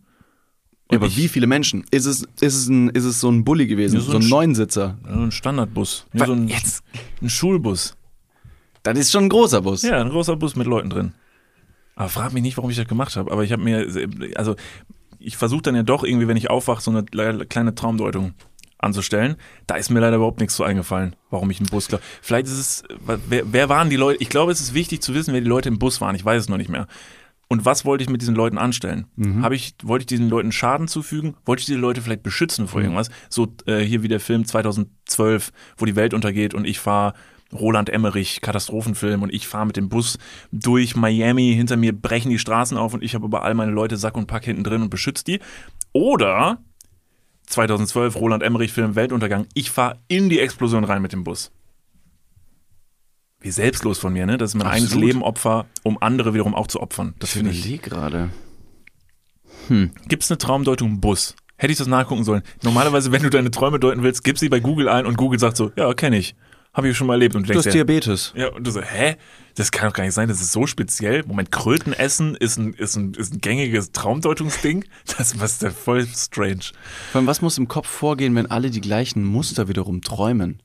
[0.91, 1.85] Ja, aber wie viele Menschen?
[1.91, 3.99] Ist es, ist es, ein, ist es so ein Bulli gewesen?
[3.99, 4.97] So so ein ein Neunsitzer?
[5.03, 6.05] Ein Standardbus.
[6.13, 6.27] Ja, Was?
[6.27, 6.83] so ein, Jetzt?
[7.21, 7.95] ein Schulbus.
[8.83, 9.83] Das ist schon ein großer Bus.
[9.83, 11.13] Ja, ein großer Bus mit Leuten drin.
[11.95, 13.31] Aber frag mich nicht, warum ich das gemacht habe.
[13.31, 13.85] Aber ich habe mir,
[14.35, 14.55] also
[15.19, 18.33] ich versuche dann ja doch irgendwie, wenn ich aufwache, so eine le- kleine Traumdeutung
[18.77, 19.35] anzustellen.
[19.67, 22.03] Da ist mir leider überhaupt nichts so eingefallen, warum ich einen Bus glaube.
[22.21, 22.83] Vielleicht ist es,
[23.27, 24.23] wer, wer waren die Leute?
[24.23, 26.15] Ich glaube, es ist wichtig zu wissen, wer die Leute im Bus waren.
[26.15, 26.87] Ich weiß es noch nicht mehr.
[27.51, 29.07] Und was wollte ich mit diesen Leuten anstellen?
[29.41, 31.35] Habe ich, wollte ich diesen Leuten Schaden zufügen?
[31.45, 33.09] Wollte ich diese Leute vielleicht beschützen vor irgendwas?
[33.27, 37.15] So äh, hier wie der Film 2012, wo die Welt untergeht und ich fahre
[37.51, 40.19] Roland Emmerich, Katastrophenfilm und ich fahre mit dem Bus
[40.51, 43.97] durch Miami, hinter mir brechen die Straßen auf und ich habe über all meine Leute
[43.97, 45.39] Sack und Pack hinten drin und beschütze die.
[45.91, 46.59] Oder
[47.47, 51.51] 2012 Roland Emmerich Film Weltuntergang, ich fahre in die Explosion rein mit dem Bus.
[53.41, 54.37] Wie selbstlos von mir, ne?
[54.37, 54.91] Das ist mein Absolut.
[54.91, 57.13] eigenes Leben Opfer, um andere wiederum auch zu opfern.
[57.19, 57.59] Das Ich finde ich.
[57.59, 58.29] überlege gerade.
[60.07, 61.35] Gibt es eine Traumdeutung Bus?
[61.57, 62.41] Hätte ich das nachgucken sollen.
[62.63, 65.57] Normalerweise, wenn du deine Träume deuten willst, gib sie bei Google ein und Google sagt
[65.57, 66.35] so, ja, kenne ich.
[66.73, 67.35] Habe ich schon mal erlebt.
[67.35, 68.33] Und du Du denkst hast dir, Diabetes.
[68.35, 69.15] ja, und du so, hä?
[69.55, 71.23] Das kann doch gar nicht sein, das ist so speziell.
[71.25, 74.85] Moment, Krötenessen ist ein, ist ein, ist ein gängiges Traumdeutungsding?
[75.17, 76.61] Das was ist ja voll strange.
[77.11, 80.61] Vor allem, was muss im Kopf vorgehen, wenn alle die gleichen Muster wiederum träumen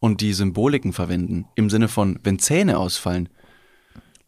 [0.00, 1.46] und die Symboliken verwenden?
[1.54, 3.28] Im Sinne von, wenn Zähne ausfallen.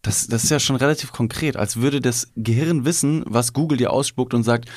[0.03, 3.93] Das, das ist ja schon relativ konkret, als würde das Gehirn wissen, was Google dir
[3.93, 4.69] ausspuckt und sagt,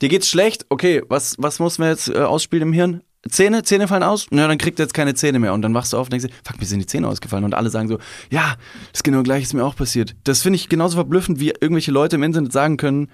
[0.00, 3.02] dir geht's schlecht, okay, was, was muss man jetzt äh, ausspielen im Hirn?
[3.28, 4.28] Zähne, Zähne fallen aus?
[4.30, 5.52] Na, dann kriegt er jetzt keine Zähne mehr.
[5.52, 7.44] Und dann wachst du auf und denkst fuck, mir sind die Zähne ausgefallen.
[7.44, 7.98] Und alle sagen so,
[8.30, 8.56] ja,
[8.92, 10.16] das genau gleich ist mir auch passiert.
[10.24, 13.08] Das finde ich genauso verblüffend, wie irgendwelche Leute im Internet sagen können,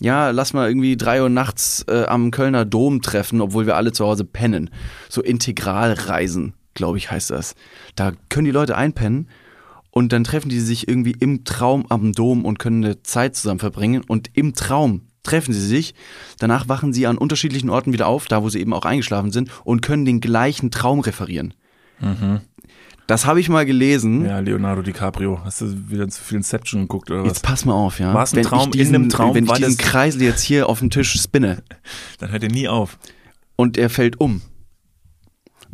[0.00, 3.92] ja, lass mal irgendwie drei Uhr nachts äh, am Kölner Dom treffen, obwohl wir alle
[3.92, 4.70] zu Hause pennen.
[5.08, 7.54] So Integralreisen, glaube ich, heißt das.
[7.96, 9.28] Da können die Leute einpennen
[9.90, 13.58] und dann treffen die sich irgendwie im Traum am Dom und können eine Zeit zusammen
[13.60, 14.02] verbringen.
[14.06, 15.94] Und im Traum treffen sie sich.
[16.38, 19.50] Danach wachen sie an unterschiedlichen Orten wieder auf, da wo sie eben auch eingeschlafen sind,
[19.64, 21.54] und können den gleichen Traum referieren.
[23.06, 24.24] Das habe ich mal gelesen.
[24.26, 25.40] Ja, Leonardo DiCaprio.
[25.44, 27.28] Hast du wieder zu viel Inception geguckt oder was?
[27.28, 28.12] Jetzt pass mal auf, ja.
[28.12, 28.60] War es ein wenn Traum?
[28.60, 31.62] ich In diesen, einem Traum wenn ich diesen Kreisel jetzt hier auf dem Tisch spinne
[32.18, 32.98] Dann hört er nie auf.
[33.54, 34.42] und er fällt um.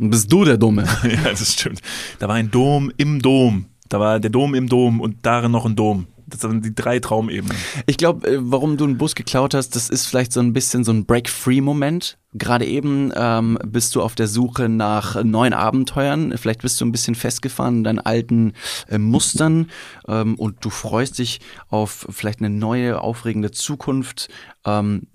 [0.03, 0.83] Dann bist du der Dumme.
[1.03, 1.79] ja, das stimmt.
[2.19, 3.67] Da war ein Dom im Dom.
[3.87, 6.07] Da war der Dom im Dom und darin noch ein Dom.
[6.27, 7.55] Das sind die drei Traumebenen.
[7.85, 10.83] Ich glaube, äh, warum du einen Bus geklaut hast, das ist vielleicht so ein bisschen
[10.83, 12.17] so ein Break-Free-Moment.
[12.33, 16.37] Gerade eben ähm, bist du auf der Suche nach neuen Abenteuern.
[16.37, 18.53] Vielleicht bist du ein bisschen festgefahren in deinen alten
[18.89, 19.69] äh, Mustern
[20.09, 21.39] ähm, und du freust dich
[21.69, 24.27] auf vielleicht eine neue, aufregende Zukunft.
[24.65, 25.07] Ähm,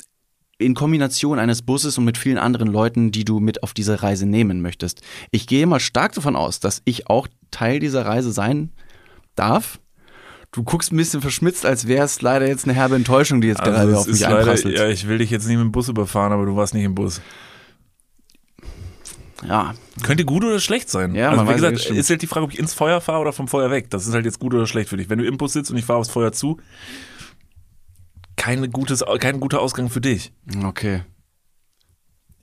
[0.59, 4.27] in Kombination eines Busses und mit vielen anderen Leuten, die du mit auf diese Reise
[4.27, 5.03] nehmen möchtest.
[5.31, 8.73] Ich gehe mal stark davon aus, dass ich auch Teil dieser Reise sein
[9.37, 9.79] darf.
[10.51, 13.61] Du guckst ein bisschen verschmitzt, als wäre es leider jetzt eine herbe Enttäuschung, die jetzt
[13.61, 14.77] Also gerade auf mich leider, einprasselt.
[14.79, 16.95] ja, ich will dich jetzt nicht mit dem Bus überfahren, aber du warst nicht im
[16.95, 17.21] Bus.
[19.47, 21.15] Ja, Könnte gut oder schlecht sein.
[21.15, 23.47] Ja, also wie gesagt, ist halt die Frage, ob ich ins Feuer fahre oder vom
[23.47, 23.91] Feuer weg.
[23.91, 25.09] Das ist halt jetzt gut oder schlecht für dich.
[25.09, 26.57] Wenn du im Bus sitzt und ich fahre aufs Feuer zu,
[28.49, 30.33] kein, gutes, kein guter Ausgang für dich.
[30.65, 31.03] okay.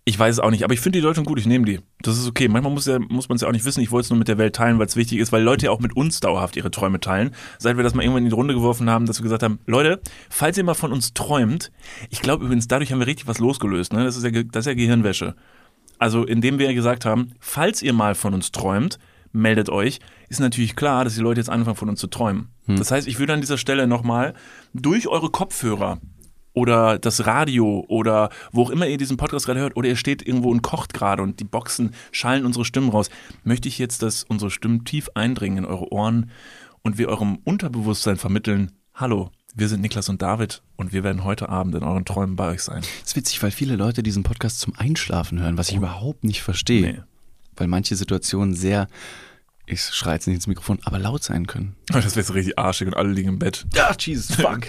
[0.08, 1.80] Ich weiß es auch nicht, aber ich finde die Deutung gut, ich nehme die.
[2.02, 2.48] Das ist okay.
[2.48, 3.82] Manchmal muss, ja, muss man es ja auch nicht wissen.
[3.82, 5.72] Ich wollte es nur mit der Welt teilen, weil es wichtig ist, weil Leute ja
[5.72, 7.32] auch mit uns dauerhaft ihre Träume teilen.
[7.58, 10.00] Seit wir das mal irgendwann in die Runde geworfen haben, dass wir gesagt haben, Leute,
[10.30, 11.72] falls ihr mal von uns träumt,
[12.12, 13.94] ich glaube übrigens, dadurch haben wir richtig was losgelöst.
[13.94, 14.04] Ne?
[14.04, 15.36] Das, ist ja, das ist ja Gehirnwäsche.
[15.98, 19.00] Also indem wir ja gesagt haben, falls ihr mal von uns träumt,
[19.32, 22.50] meldet euch, ist natürlich klar, dass die Leute jetzt anfangen von uns zu träumen.
[22.68, 24.34] Das heißt, ich würde an dieser Stelle nochmal
[24.74, 26.00] durch eure Kopfhörer
[26.54, 30.26] oder das Radio oder wo auch immer ihr diesen Podcast gerade hört oder ihr steht
[30.26, 33.10] irgendwo und kocht gerade und die Boxen schallen unsere Stimmen raus,
[33.44, 36.32] möchte ich jetzt, dass unsere Stimmen tief eindringen in eure Ohren
[36.82, 41.50] und wir eurem Unterbewusstsein vermitteln, hallo, wir sind Niklas und David und wir werden heute
[41.50, 42.82] Abend in euren Träumen bei euch sein.
[43.02, 46.42] Das ist witzig, weil viele Leute diesen Podcast zum Einschlafen hören, was ich überhaupt nicht
[46.42, 46.82] verstehe.
[46.82, 47.02] Nee.
[47.56, 48.88] Weil manche Situationen sehr,
[49.68, 51.76] ich schreie jetzt nicht ins Mikrofon, aber laut sein können.
[51.88, 53.66] Das wäre so richtig arschig und alle liegen im Bett.
[53.74, 54.68] Ja, Jesus, fuck.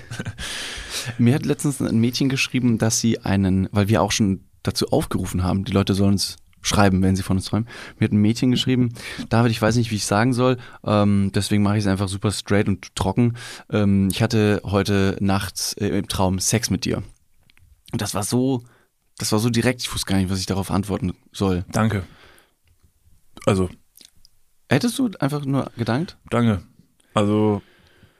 [1.18, 5.42] Mir hat letztens ein Mädchen geschrieben, dass sie einen, weil wir auch schon dazu aufgerufen
[5.42, 7.68] haben, die Leute sollen uns schreiben, wenn sie von uns träumen.
[7.98, 8.92] Mir hat ein Mädchen geschrieben,
[9.28, 12.32] David, ich weiß nicht, wie ich sagen soll, ähm, deswegen mache ich es einfach super
[12.32, 13.36] straight und trocken.
[13.70, 17.02] Ähm, ich hatte heute nachts äh, im Traum Sex mit dir.
[17.92, 18.64] Und das war so,
[19.18, 21.64] das war so direkt, ich wusste gar nicht, was ich darauf antworten soll.
[21.70, 22.04] Danke.
[23.44, 23.70] Also,
[24.68, 26.16] Hättest du einfach nur gedankt?
[26.30, 26.62] danke.
[27.14, 27.62] Also,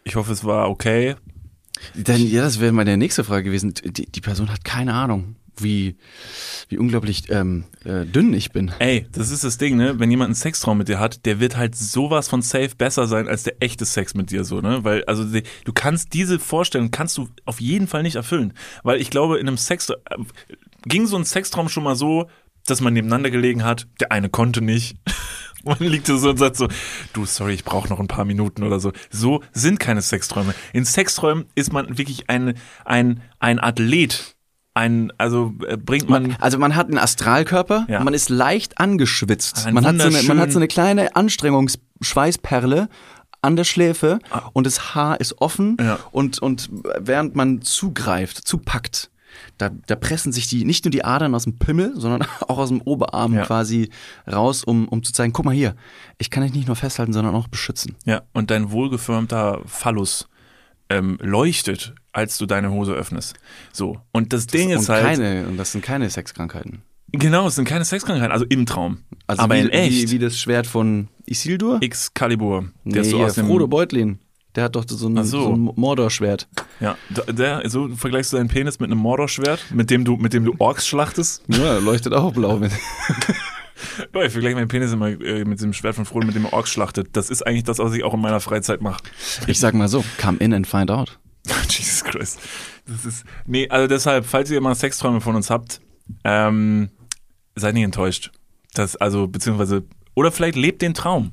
[0.04, 1.16] ich hoffe, es war okay.
[1.94, 3.74] Dann, ja, das wäre meine nächste Frage gewesen.
[3.84, 5.96] Die, die Person hat keine Ahnung, wie,
[6.68, 8.72] wie unglaublich ähm, äh, dünn ich bin.
[8.78, 9.98] Ey, das ist das Ding, ne?
[9.98, 13.28] Wenn jemand einen Sextraum mit dir hat, der wird halt sowas von safe besser sein
[13.28, 14.84] als der echte Sex mit dir, so, ne?
[14.84, 18.54] Weil, also, die, du kannst diese Vorstellung, kannst du auf jeden Fall nicht erfüllen.
[18.82, 19.96] Weil ich glaube, in einem Sex, äh,
[20.86, 22.28] ging so ein Sextraum schon mal so,
[22.66, 24.96] dass man nebeneinander gelegen hat, der eine konnte nicht.
[25.66, 26.68] Man liegt so und sagt so,
[27.12, 28.92] du, sorry, ich brauche noch ein paar Minuten oder so.
[29.10, 30.54] So sind keine Sexträume.
[30.72, 34.34] In Sexträumen ist man wirklich ein, ein, ein Athlet.
[34.74, 38.04] Ein, also äh, bringt man, Also man hat einen Astralkörper, Ja.
[38.04, 39.66] man ist leicht angeschwitzt.
[39.72, 42.88] Man hat, so eine, man hat so eine kleine Anstrengungsschweißperle
[43.42, 44.18] an der Schläfe
[44.52, 45.84] und das Haar ist offen Ah.
[45.84, 45.98] Ja.
[46.10, 49.10] und, und während man zugreift, zupackt,
[49.58, 52.68] da, da pressen sich die nicht nur die Adern aus dem Pimmel, sondern auch aus
[52.68, 53.44] dem Oberarm Ja.
[53.44, 53.90] quasi
[54.30, 55.74] raus, um, um zu zeigen, guck mal hier,
[56.18, 57.96] ich kann dich nicht nur festhalten, sondern auch beschützen.
[58.04, 60.28] ja, und dein wohlgeformter Phallus
[60.88, 63.34] ähm, leuchtet, als du deine Hose öffnest.
[63.72, 64.00] So.
[64.12, 66.82] Und das Ding und ist halt, keine, und das sind keine Sexkrankheiten.
[67.12, 68.98] genau, es sind keine Sexkrankheiten, also im Traum.
[69.26, 69.92] Also Aber wie, in echt.
[69.92, 71.78] Wie, wie das Schwert von Isildur?
[71.82, 72.66] Excalibur.
[72.84, 74.20] Der ist nee, so aus dem, Frodo Beutlin.
[74.56, 75.42] Der hat doch so ein, Ach so.
[75.42, 76.48] so ein Mordor-Schwert.
[76.80, 76.96] Ja,
[77.28, 80.54] der, so vergleichst du deinen Penis mit einem Mordorschwert, mit dem du, mit dem du
[80.58, 81.42] Orks schlachtest.
[81.48, 82.72] Ja, leuchtet auch blau mit.
[84.14, 86.52] Ja, ich vergleiche meinen Penis immer äh, mit dem Schwert von Frodo, mit dem er
[86.54, 87.08] Orks schlachtet.
[87.12, 89.02] Das ist eigentlich das, was ich auch in meiner Freizeit mache.
[89.46, 91.18] Ich sag mal so, come in and find out.
[91.68, 92.40] Jesus Christ.
[92.86, 93.24] Das ist.
[93.46, 95.80] Nee, also deshalb, falls ihr mal Sexträume von uns habt,
[96.24, 96.88] ähm,
[97.54, 98.32] seid nicht enttäuscht.
[98.74, 101.32] Das, also, beziehungsweise, oder vielleicht lebt den Traum.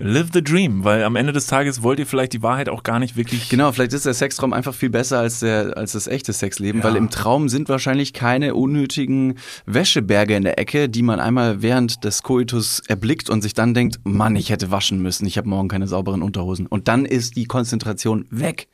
[0.00, 3.00] Live the dream, weil am Ende des Tages wollt ihr vielleicht die Wahrheit auch gar
[3.00, 3.48] nicht wirklich.
[3.48, 6.94] Genau, vielleicht ist der Sextraum einfach viel besser als, der, als das echte Sexleben, weil
[6.94, 12.22] im Traum sind wahrscheinlich keine unnötigen Wäscheberge in der Ecke, die man einmal während des
[12.22, 15.88] Koitus erblickt und sich dann denkt, Mann, ich hätte waschen müssen, ich habe morgen keine
[15.88, 16.68] sauberen Unterhosen.
[16.68, 18.68] Und dann ist die Konzentration weg.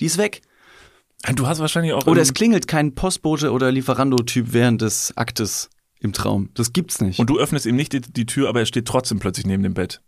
[0.00, 0.42] Die ist weg.
[1.36, 2.04] Du hast wahrscheinlich auch.
[2.08, 6.50] Oder es klingelt kein Postbote oder Lieferando-Typ während des Aktes im Traum.
[6.54, 7.20] Das gibt's nicht.
[7.20, 9.74] und du öffnest ihm nicht die, die Tür, aber er steht trotzdem plötzlich neben dem
[9.74, 10.02] Bett.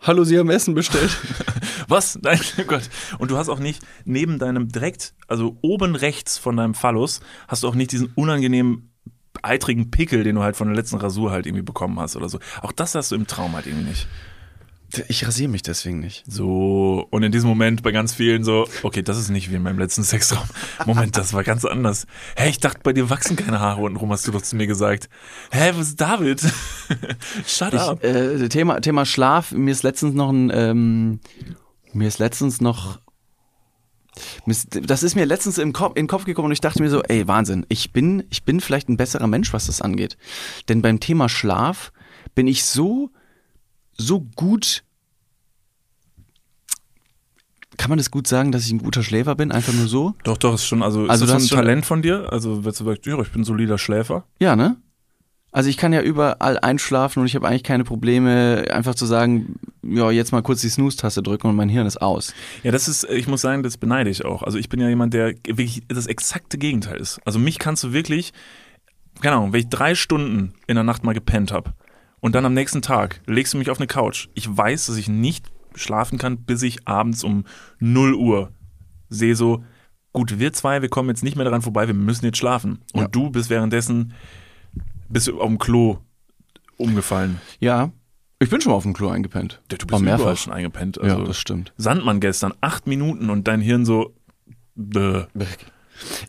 [0.00, 1.16] Hallo, Sie haben Essen bestellt.
[1.88, 2.18] Was?
[2.22, 2.88] Nein, oh Gott.
[3.18, 7.62] Und du hast auch nicht neben deinem direkt, also oben rechts von deinem Phallus, hast
[7.62, 8.92] du auch nicht diesen unangenehmen
[9.42, 12.38] eitrigen Pickel, den du halt von der letzten Rasur halt irgendwie bekommen hast oder so.
[12.62, 14.08] Auch das hast du im Traum halt irgendwie nicht.
[15.08, 16.24] Ich rasiere mich deswegen nicht.
[16.26, 19.62] So, und in diesem Moment bei ganz vielen so, okay, das ist nicht wie in
[19.62, 20.46] meinem letzten Sextraum.
[20.84, 22.06] Moment, das war ganz anders.
[22.36, 25.08] Hä, ich dachte, bei dir wachsen keine Haare untenrum, hast du doch zu mir gesagt.
[25.50, 26.40] Hä, was ist David?
[27.46, 28.02] Shut up.
[28.02, 31.20] Ich, äh, Thema, Thema Schlaf, mir ist letztens noch ein, ähm,
[31.92, 33.00] mir ist letztens noch
[34.82, 37.02] Das ist mir letztens im Kopf, in den Kopf gekommen und ich dachte mir so,
[37.02, 40.16] ey, Wahnsinn, ich bin, ich bin vielleicht ein besserer Mensch, was das angeht.
[40.68, 41.92] Denn beim Thema Schlaf
[42.34, 43.10] bin ich so,
[43.96, 44.84] so gut
[47.76, 49.52] kann man das gut sagen, dass ich ein guter Schläfer bin?
[49.52, 50.14] Einfach nur so?
[50.24, 52.32] Doch, doch, ist schon, also, Also ist das ein Talent von dir?
[52.32, 54.24] Also, wenn du sagst, ja, ich bin ein solider Schläfer.
[54.40, 54.76] Ja, ne?
[55.56, 59.54] Also ich kann ja überall einschlafen und ich habe eigentlich keine Probleme, einfach zu sagen,
[59.82, 62.34] ja, jetzt mal kurz die Snooze-Taste drücken und mein Hirn ist aus.
[62.62, 64.42] Ja, das ist, ich muss sagen, das beneide ich auch.
[64.42, 67.20] Also ich bin ja jemand, der wirklich das exakte Gegenteil ist.
[67.24, 68.34] Also mich kannst du wirklich,
[69.22, 71.72] keine Ahnung, wenn ich drei Stunden in der Nacht mal gepennt habe
[72.20, 74.28] und dann am nächsten Tag legst du mich auf eine Couch.
[74.34, 77.44] Ich weiß, dass ich nicht schlafen kann, bis ich abends um
[77.78, 78.50] 0 Uhr
[79.08, 79.64] sehe so,
[80.12, 82.80] gut, wir zwei, wir kommen jetzt nicht mehr daran vorbei, wir müssen jetzt schlafen.
[82.92, 83.08] Und Ja.
[83.08, 84.12] du bist währenddessen,
[85.08, 85.98] bist du auf dem Klo
[86.76, 87.40] umgefallen.
[87.60, 87.92] Ja,
[88.38, 89.62] ich bin schon mal auf dem Klo eingepennt.
[89.68, 90.36] Du bist mehrfach.
[90.36, 91.00] schon eingepennt.
[91.00, 91.72] Also ja, das stimmt.
[91.76, 94.14] Sandmann gestern, acht Minuten und dein Hirn so,
[94.74, 95.24] bäh.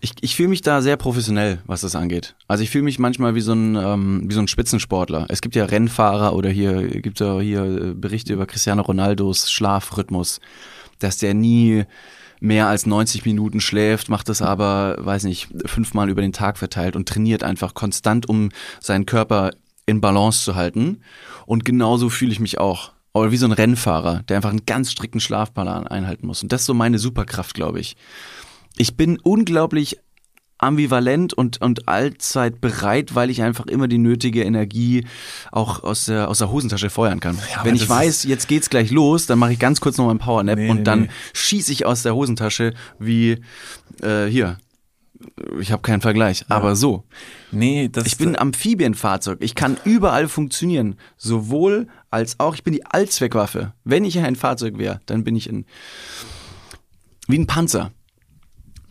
[0.01, 2.35] Ich, ich fühle mich da sehr professionell, was das angeht.
[2.47, 5.25] Also ich fühle mich manchmal wie so ein ähm, wie so ein Spitzensportler.
[5.29, 10.39] Es gibt ja Rennfahrer oder hier gibt ja hier äh, Berichte über Cristiano Ronaldos Schlafrhythmus,
[10.99, 11.85] dass der nie
[12.39, 16.95] mehr als 90 Minuten schläft, macht das aber, weiß nicht, fünfmal über den Tag verteilt
[16.95, 18.49] und trainiert einfach konstant, um
[18.79, 19.51] seinen Körper
[19.85, 21.01] in Balance zu halten.
[21.45, 22.91] Und genauso fühle ich mich auch.
[23.13, 26.43] Aber wie so ein Rennfahrer, der einfach einen ganz strikten Schlafplan einhalten muss.
[26.43, 27.97] Und das ist so meine Superkraft, glaube ich
[28.77, 29.97] ich bin unglaublich
[30.59, 35.05] ambivalent und, und allzeit bereit, weil ich einfach immer die nötige Energie
[35.51, 37.37] auch aus der, aus der Hosentasche feuern kann.
[37.53, 40.11] Ja, Wenn ich weiß, jetzt geht's gleich los, dann mache ich ganz kurz noch mal
[40.11, 41.09] einen Powernap Nee, und nee, dann nee.
[41.33, 43.37] schieße ich aus der Hosentasche wie
[44.01, 44.57] äh, hier.
[45.59, 47.03] Ich habe keinen Vergleich, aber so.
[47.51, 49.39] Nee, das Ich bin ein Amphibienfahrzeug.
[49.41, 50.95] Ich kann überall funktionieren.
[51.17, 53.73] Sowohl als auch, ich bin die Allzweckwaffe.
[53.83, 55.65] Wenn ich ein Fahrzeug wäre, dann bin ich in,
[57.27, 57.91] wie ein Panzer.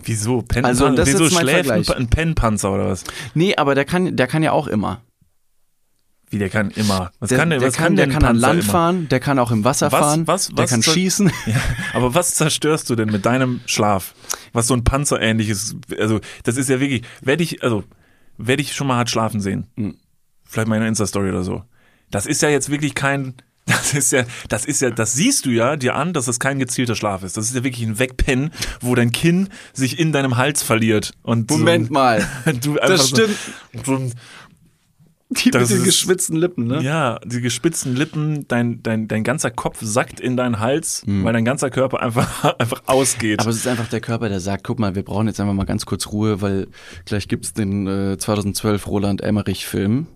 [0.03, 0.43] Wieso?
[0.43, 1.97] Pen Also, das ist wieso mein schläft ein, Vergleich.
[1.97, 3.05] Ein Pennpanzer oder was?
[3.35, 5.03] Nee, aber der kann, der kann ja auch immer.
[6.29, 7.13] Wie, der kann immer.
[7.21, 7.61] Was Der kann der?
[7.63, 8.73] Was kann, kann, der kann an Land immer?
[8.73, 11.31] fahren, der kann auch im Wasser Was- fahren, was- der kann schießen.
[11.47, 11.61] Ja,
[11.95, 14.15] aber was zerstörst du denn mit deinem Schlaf?
[14.53, 17.85] Was so ein Panzerähnliches, also das ist ja wirklich, werde ich, also
[18.39, 19.69] werde ich schon mal hart schlafen sehen.
[19.77, 19.97] Hm.
[20.45, 21.63] Vielleicht mal in einer Insta-Story oder so.
[22.11, 23.35] Das ist ja jetzt wirklich kein,
[23.77, 26.59] das ist ja, das ist ja, das siehst du ja dir an, dass das kein
[26.59, 27.37] gezielter Schlaf ist.
[27.37, 31.13] Das ist ja wirklich ein Wegpennen, wo dein Kinn sich in deinem Hals verliert.
[31.23, 32.27] Und Moment so, mal.
[32.87, 33.37] Das stimmt.
[33.85, 34.11] So,
[35.29, 36.81] Die Das mit den ist- geschwitzten Lippen, ne?
[36.83, 41.25] ja, die gespitzten Lippen, dein, dein, dein ganzer Kopf sackt in deinen Hals, Hm.
[41.25, 43.41] weil dein ganzer Körper einfach, einfach ausgeht.
[43.41, 45.65] Aber es ist einfach der Körper, der sagt, guck mal, wir brauchen jetzt einfach mal
[45.67, 46.69] ganz kurz Ruhe, weil
[47.07, 50.07] gleich gibt's den äh, 2012 Roland Emmerich Film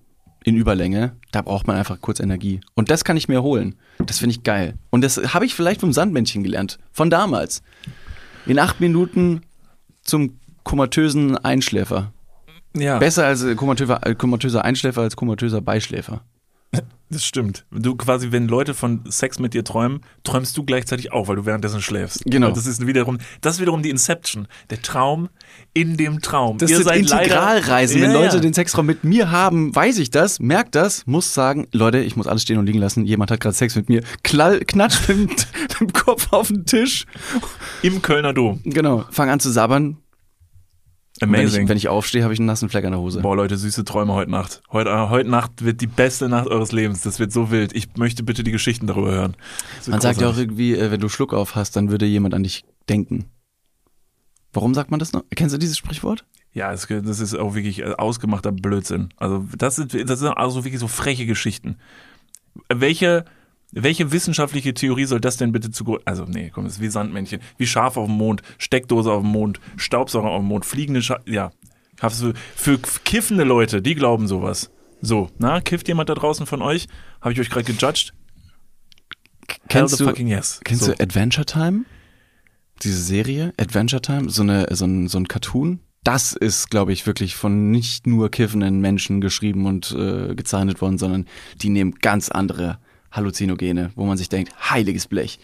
[0.44, 1.16] in Überlänge.
[1.32, 2.60] Da braucht man einfach kurz Energie.
[2.74, 3.74] Und das kann ich mir holen.
[3.98, 4.74] Das finde ich geil.
[4.90, 6.78] Und das habe ich vielleicht vom Sandmännchen gelernt.
[6.92, 7.62] Von damals.
[8.46, 9.42] In acht Minuten
[10.02, 12.12] zum komatösen Einschläfer.
[12.76, 12.98] ja.
[12.98, 16.22] Besser als äh, komatöser, äh, komatöser Einschläfer als komatöser Beischläfer.
[17.12, 17.64] Das stimmt.
[17.72, 21.44] Du quasi, wenn Leute von Sex mit dir träumen, träumst du gleichzeitig auch, weil du
[21.44, 22.22] währenddessen schläfst.
[22.24, 22.46] Genau.
[22.46, 24.46] Und Das ist wiederum, das ist wiederum die Inception.
[24.70, 25.28] Der Traum
[25.74, 26.58] in dem Traum.
[26.58, 28.00] Das Ihr sind seid leider- Integralreisen.
[28.00, 28.40] Wenn Ja, Leute ja.
[28.40, 32.28] den Sexraum mit mir haben, weiß ich das, merkt das, muss sagen, Leute, ich muss
[32.28, 33.04] alles stehen und liegen lassen.
[33.04, 34.04] Jemand hat gerade Sex mit mir.
[34.22, 37.06] Klall, knatscht mit, dem- mit dem Kopf auf den Tisch.
[37.82, 38.60] im Kölner Dom.
[38.62, 39.04] Genau.
[39.10, 39.96] Fang an zu sabbern.
[41.22, 41.62] Und Wenn Amazing.
[41.64, 43.20] ich, wenn ich aufstehe, habe ich einen nassen Fleck an der Hose.
[43.20, 44.62] Boah, Leute, süße Träume heute Nacht.
[44.72, 47.02] Heute, äh, heute Nacht wird die beste Nacht eures Lebens.
[47.02, 47.74] Das wird so wild.
[47.74, 49.36] Ich möchte bitte die Geschichten darüber hören.
[49.86, 50.42] Man sagt ja auch großartig.
[50.42, 53.26] irgendwie, äh, wenn du Schluck auf hast, dann würde jemand an dich denken.
[54.52, 55.22] Warum sagt man das noch?
[55.34, 56.24] Kennst du dieses Sprichwort?
[56.52, 59.10] Ja, es, das ist auch wirklich äh, ausgemachter Blödsinn.
[59.16, 61.76] Also das sind, das sind also wirklich so freche Geschichten.
[62.68, 63.26] Welche,
[63.72, 65.98] welche wissenschaftliche Theorie soll das denn bitte zu...
[66.04, 67.40] Also nee, komm, das ist wie Sandmännchen.
[67.58, 71.20] Wie Schaf auf dem Mond, Steckdose auf dem Mond, Staubsauger auf dem Mond, fliegende Scha
[71.26, 71.52] Ja,
[72.56, 74.70] für kiffende Leute, die glauben sowas.
[75.00, 76.86] So, na, kifft jemand da draußen von euch?
[77.20, 78.12] Habe ich euch gerade gejudged?
[79.68, 80.60] Kennst the du- fucking yes.
[80.64, 80.92] Kennst so.
[80.92, 81.84] du Adventure Time?
[82.82, 85.80] Diese Serie, Adventure Time, so, eine, so, ein, so ein Cartoon.
[86.02, 90.96] Das ist, glaube ich, wirklich von nicht nur kiffenden Menschen geschrieben und äh, gezeichnet worden,
[90.96, 91.26] sondern
[91.60, 92.78] die nehmen ganz andere
[93.10, 95.38] Halluzinogene, wo man sich denkt, heiliges Blech.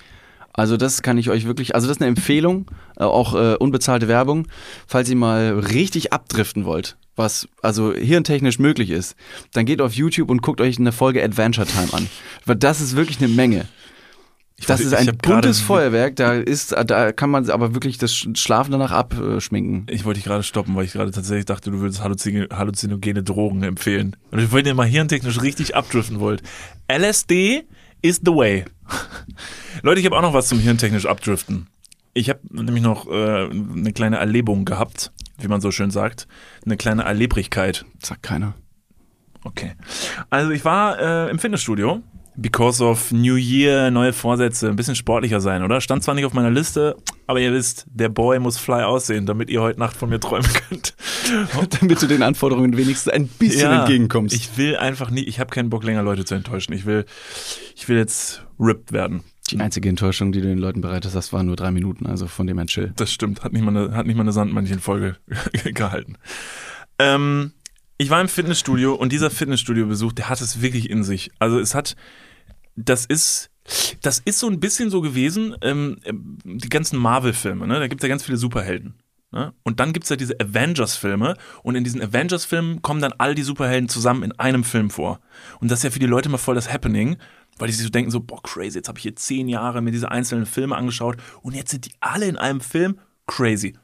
[0.57, 4.09] Also das kann ich euch wirklich, also das ist eine Empfehlung, äh, auch äh, unbezahlte
[4.09, 4.49] Werbung,
[4.87, 9.17] falls ihr mal richtig abdriften wollt, was also hirntechnisch möglich ist,
[9.53, 12.09] dann geht auf YouTube und guckt euch eine Folge Adventure Time an.
[12.47, 13.67] Weil das ist wirklich eine Menge.
[14.59, 18.15] Das wollte- ist ich ein buntes Feuerwerk, da ist, da kann man aber wirklich das
[18.15, 19.87] Schlafen danach abschminken.
[19.91, 24.17] Ich wollte dich gerade stoppen, weil ich gerade tatsächlich dachte, du würdest halluzinogene Drogen empfehlen.
[24.31, 26.43] Und ich wollte dir mal hirntechnisch richtig abdriften wollt.
[26.91, 27.65] LSD
[28.01, 28.65] is the way.
[29.83, 31.67] Leute, ich habe auch noch was zum hirntechnisch abdriften.
[32.15, 36.27] Ich habe nämlich noch äh, eine kleine Erlebung gehabt, wie man so schön sagt.
[36.65, 37.85] Eine kleine Erlebrigkeit.
[38.03, 38.55] Sagt keiner.
[39.45, 39.73] Okay.
[40.31, 42.03] Also ich war äh, im Fitnessstudio.
[42.37, 45.81] Because of New Year, neue Vorsätze, ein bisschen sportlicher sein, oder?
[45.81, 46.97] Stand zwar nicht auf meiner Liste,
[47.27, 50.49] aber ihr wisst, der Boy muss fly aussehen, damit ihr heute Nacht von mir träumen
[50.69, 50.95] könnt.
[51.81, 54.35] Damit du den Anforderungen wenigstens ein bisschen entgegenkommst.
[54.35, 56.73] Ich will einfach nie, ich habe keinen Bock länger Leute zu enttäuschen.
[56.73, 57.05] Ich will,
[57.75, 59.25] ich will jetzt ripped werden.
[59.51, 62.47] die einzige Enttäuschung, die du den Leuten bereitet hast, waren nur drei Minuten, also von
[62.47, 62.93] dem her chill.
[62.97, 65.17] Das stimmt, hat nicht mal eine, hat nicht mal eine Sandmännchen-Folge
[65.75, 66.17] gehalten.
[66.99, 67.53] Ähm,
[67.99, 71.31] ich war im Fitnessstudio und dieser Fitnessstudio-Besuch, der hat es wirklich in sich.
[71.39, 71.97] Also es hat,
[72.77, 73.51] das ist,
[74.03, 75.99] das ist so ein bisschen so gewesen, ähm,
[76.45, 77.81] die ganzen Marvel-Filme, ne?
[77.81, 78.95] da gibt es ja ganz viele Superhelden.
[79.33, 79.53] Ne?
[79.65, 83.43] Und dann gibt es ja diese Avengers-Filme und in diesen Avengers-Filmen kommen dann all die
[83.43, 85.21] Superhelden zusammen in einem Film vor.
[85.61, 87.17] Und das ist ja für die Leute immer voll das Happening,
[87.59, 89.91] weil die sich so denken, so, boah, crazy, jetzt habe ich hier zehn Jahre mir
[89.91, 93.75] diese einzelnen Filme angeschaut und jetzt sind die alle in einem Film, crazy.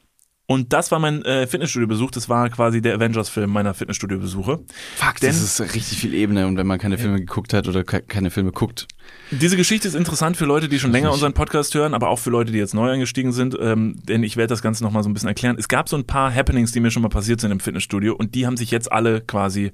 [0.46, 4.59] Und das war mein äh, Fitnessstudio-Besuch, das war quasi der Avengers-Film meiner Fitnessstudio-Besuche.
[4.96, 7.85] Fuck, Denn- das ist richtig viel Ebene und wenn man keine Filme geguckt hat oder
[7.85, 8.88] ke keine Filme guckt.
[9.31, 12.31] Diese Geschichte ist interessant für Leute, die schon länger unseren Podcast hören, aber auch für
[12.31, 15.14] Leute, die jetzt neu eingestiegen sind, ähm, denn ich werde das Ganze nochmal so ein
[15.14, 15.57] bisschen erklären.
[15.59, 18.35] Es gab so ein paar Happenings, die mir schon mal passiert sind im Fitnessstudio und
[18.35, 19.72] die haben sich jetzt alle quasi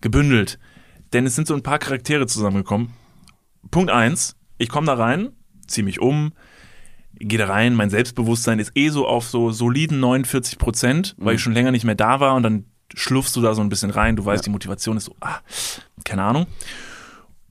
[0.00, 0.58] gebündelt.
[1.12, 2.90] Denn es sind so ein paar Charaktere zusammengekommen.
[3.70, 5.30] Punkt eins: ich komme da rein,
[5.68, 6.32] ziehe mich um,
[7.18, 11.40] gehe da rein, mein Selbstbewusstsein ist eh so auf so soliden 49 Prozent, weil ich
[11.42, 14.16] schon länger nicht mehr da war und dann schlupfst du da so ein bisschen rein,
[14.16, 15.38] du weißt, die Motivation ist so, ah,
[16.04, 16.46] keine Ahnung.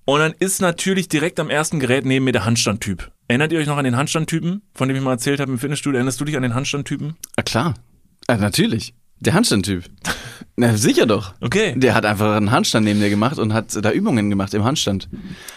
[0.06, 3.12] Und dann ist natürlich direkt am ersten Gerät neben mir der Handstandtyp.
[3.28, 5.98] Erinnert ihr euch noch an den Handstandtypen, von dem ich mal erzählt habe im Fitnessstudio?
[5.98, 7.16] Erinnerst du dich an den Handstandtypen?
[7.38, 7.76] Ah, klar.
[8.28, 8.94] Ah, natürlich.
[9.22, 9.86] Der Handstandtyp.
[10.58, 11.34] Na, sicher doch.
[11.40, 11.74] Okay.
[11.78, 15.08] Der hat einfach einen Handstand neben dir gemacht und hat da Übungen gemacht im Handstand.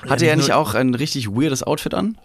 [0.02, 2.18] Hatte nicht er nicht auch ein richtig weirdes Outfit an?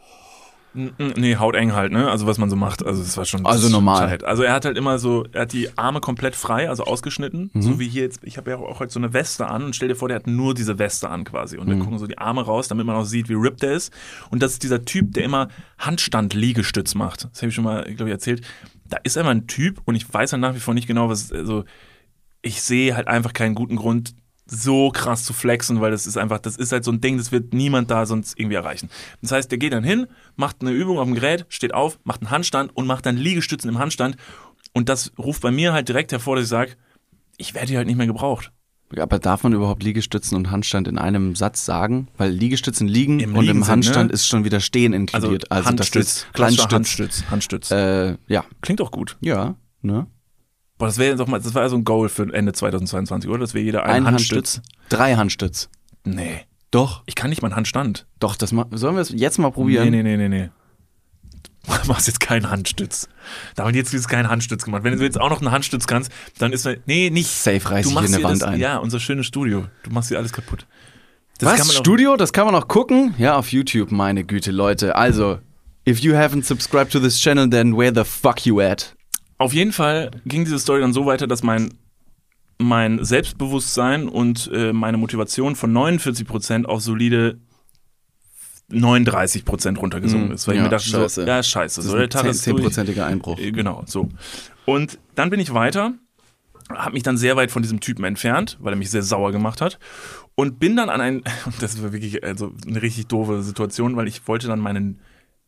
[0.74, 2.10] Nee, hauteng halt, ne?
[2.12, 2.86] Also was man so macht.
[2.86, 3.44] Also das war schon.
[3.44, 4.08] das Also normal.
[4.08, 4.24] tight.
[4.24, 7.50] Also er hat halt immer so, er hat die Arme komplett frei, also ausgeschnitten.
[7.54, 7.62] Mhm.
[7.62, 9.88] So wie hier jetzt, ich habe ja auch heute so eine Weste an und stell
[9.88, 11.58] dir vor, der hat nur diese Weste an quasi.
[11.58, 11.72] Und Mhm.
[11.72, 13.92] wir gucken so die Arme raus, damit man auch sieht, wie ripped der ist.
[14.30, 15.48] Und das ist dieser Typ, der immer
[15.80, 17.28] Handstand-Liegestütz macht.
[17.32, 18.42] Das habe ich schon mal, glaube ich, erzählt.
[18.88, 21.32] Da ist einfach ein Typ und ich weiß dann nach wie vor nicht genau, was,
[21.32, 21.64] also
[22.42, 24.14] ich sehe halt einfach keinen guten Grund,
[24.50, 27.32] so krass zu flexen, weil das ist einfach, das ist halt so ein Ding, das
[27.32, 28.90] wird niemand da sonst irgendwie erreichen.
[29.22, 32.22] Das heißt, der geht dann hin, macht eine Übung auf dem Gerät, steht auf, macht
[32.22, 34.18] einen Handstand und macht dann Liegestützen im Handstand.
[34.74, 36.72] Und das ruft bei mir halt direkt hervor, dass ich sage,
[37.38, 38.52] ich werde hier halt nicht mehr gebraucht.
[38.98, 42.08] Aber darf man überhaupt Liegestützen und Handstand in einem Satz sagen?
[42.18, 44.14] Weil Liegestützen liegen Im und Liegen im Handstand ne?
[44.14, 45.52] ist schon wieder Stehen Also, inkludiert.
[45.52, 46.72] Also, Handstütz, das ist Kleinstütz.
[46.72, 47.72] Handstütz, Handstütz.
[47.72, 48.46] Äh, ja.
[48.62, 49.18] Klingt doch gut.
[49.22, 50.08] Ja, ne?
[50.80, 53.40] Boah, das wäre doch mal, das war ja so ein Goal für Ende 2022, oder?
[53.40, 54.56] Dass wir jeder Ein einen Handstütz.
[54.56, 54.80] Handstütz.
[54.90, 55.70] Drei Handstütz.
[56.06, 56.46] Nee.
[56.72, 57.04] Doch.
[57.06, 58.08] Ich kann nicht mal einen Handstand.
[58.20, 59.90] Doch, das ma sollen wir es jetzt mal probieren?
[59.92, 60.50] Nee, nee, nee, nee, nee.
[61.84, 63.08] Du machst jetzt keinen Handstütz.
[63.56, 64.84] Da haben die jetzt keinen Handstütz gemacht.
[64.84, 67.30] Wenn du jetzt auch noch einen Handstütz kannst, dann ist Nee, nicht.
[67.30, 68.60] Safe reiß du ich hier eine dir Wand das, ein.
[68.60, 69.66] Ja, unser schönes Studio.
[69.84, 70.66] Du machst hier alles kaputt.
[71.40, 71.58] Das Was?
[71.60, 72.16] kann man auch- Studio?
[72.16, 73.14] Das kann man auch gucken?
[73.18, 74.96] Ja, auf YouTube, meine Güte, Leute.
[74.96, 75.40] Also,
[75.88, 78.96] if you haven't subscribed to this channel, then where the fuck you at?
[79.40, 81.74] Auf jeden Fall ging diese Story dann so weiter, dass mein,
[82.60, 87.40] mein Selbstbewusstsein und äh, meine Motivation von 49% auf solide
[88.72, 90.48] 39% runtergesunken Mm, ist.
[90.48, 91.22] Weil ja, ich mir dachte, scheiße.
[91.22, 91.82] so, ja, scheiße.
[91.82, 92.56] Das So, ist ein Tag ist durch.
[92.58, 93.40] zehnprozentiger Einbruch.
[93.40, 94.10] Äh, Genau, so.
[94.66, 95.94] Und dann bin ich weiter,
[96.70, 99.62] habe mich dann sehr weit von diesem Typen entfernt, weil er mich sehr sauer gemacht
[99.62, 99.80] hat.
[100.36, 101.24] Und bin dann an ein,
[101.62, 105.00] das war wirklich also eine richtig doofe Situation, weil ich wollte dann meinen,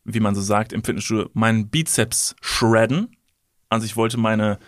[0.04, 3.14] wie man so sagt im Fitnessstudio, meinen Bizeps shredden.
[3.72, 4.58] Also ich wollte meine,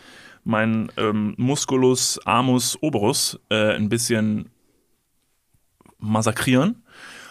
[0.45, 4.49] meinen ähm, Musculus armus oberus äh, ein bisschen
[5.99, 6.83] massakrieren.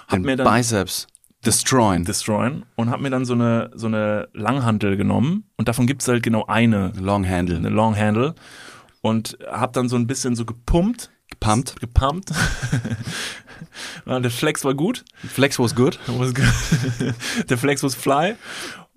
[0.07, 1.07] Hab Den mir dann Biceps
[1.43, 2.05] destroyen.
[2.05, 6.21] destroyen und habe mir dann so eine, so eine Langhantel genommen und davon gibt's halt
[6.21, 7.57] genau eine, Long Handle.
[7.57, 8.35] eine Long Handle
[9.01, 11.79] und habe dann so ein bisschen so gepumpt, Gepumpt.
[11.79, 12.31] gepumpt.
[14.05, 15.97] Ja, Der Flex war gut, Flex was good.
[16.05, 16.45] Was gut.
[17.49, 18.35] der Flex was fly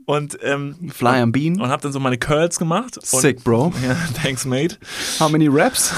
[0.06, 1.60] und ähm, Fly am Bean.
[1.60, 2.96] und habe dann so meine Curls gemacht.
[2.96, 3.72] Und, Sick, bro.
[3.86, 4.78] Ja, thanks mate.
[5.20, 5.92] How many reps?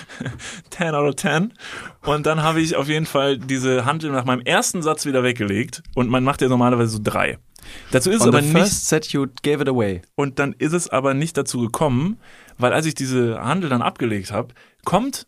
[0.70, 1.52] 10 out of 10.
[2.04, 5.82] Und dann habe ich auf jeden Fall diese Hantel nach meinem ersten Satz wieder weggelegt
[5.94, 7.38] und man macht ja normalerweise so drei.
[7.92, 10.02] Dazu ist es On aber the nicht set you gave it away.
[10.16, 12.18] Und dann ist es aber nicht dazu gekommen,
[12.58, 15.26] weil als ich diese Handel dann abgelegt habe, kommt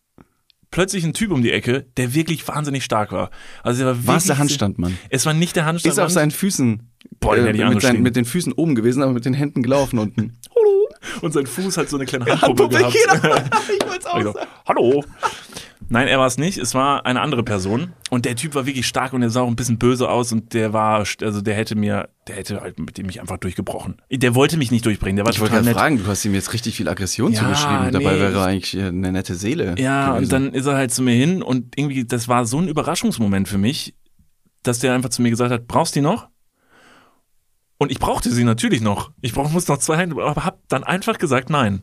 [0.71, 3.31] plötzlich ein Typ um die Ecke, der wirklich wahnsinnig stark war.
[3.63, 4.99] Also der war War es der Handstandmann?
[5.11, 5.93] Es war nicht der Handstand.
[5.93, 6.91] Ist auf seinen Füßen.
[7.21, 8.03] Boah, den ich mit, angeschrien.
[8.03, 10.39] mit den Füßen oben gewesen, aber mit den Händen gelaufen unten.
[11.23, 12.95] und sein Fuß hat so eine kleine Handpuppe gehabt.
[12.95, 14.35] ich wollte Ich so,
[14.67, 15.05] Hallo.
[15.89, 16.59] Nein, er war es nicht.
[16.59, 17.93] Es war eine andere Person.
[18.11, 20.55] Und der Typ war wirklich stark und er sah auch ein bisschen böse aus und
[20.55, 24.01] der war, also der hätte mir, der hätte halt mit dem mich einfach durchgebrochen.
[24.11, 25.17] Der wollte mich nicht durchbringen.
[25.17, 27.41] Der war Ich wollte total gerade fragen, du hast ihm jetzt richtig viel Aggression Ja,
[27.41, 27.93] zugeschrieben.
[27.93, 29.75] Dabei nee, wäre er eigentlich äh, eine nette Seele.
[29.79, 30.23] Ja, gewesen.
[30.25, 33.49] und dann ist er halt zu mir hin und irgendwie, das war so ein Überraschungsmoment
[33.49, 33.95] für mich,
[34.63, 36.29] dass der einfach zu mir gesagt hat, brauchst du die noch?
[37.79, 39.11] Und ich brauchte sie natürlich noch.
[39.21, 41.83] Ich brauch, muss noch zwei Hände, aber hab dann einfach gesagt, nein.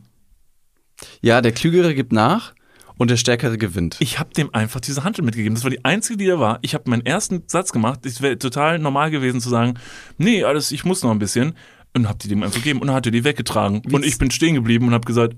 [1.20, 2.54] Ja, der Klügere gibt nach
[2.96, 3.96] und der Stärkere gewinnt.
[4.00, 5.54] Ich habe dem einfach diese Handel mitgegeben.
[5.54, 6.58] Das war die einzige, die da war.
[6.62, 8.06] Ich habe meinen ersten Satz gemacht.
[8.06, 9.74] Es wäre total normal gewesen zu sagen,
[10.18, 11.54] nee, alles, ich muss noch ein bisschen.
[11.94, 13.82] Und hab die dem einfach gegeben und dann hat er die weggetragen.
[13.92, 15.36] Und ich bin stehen geblieben und habe gesagt,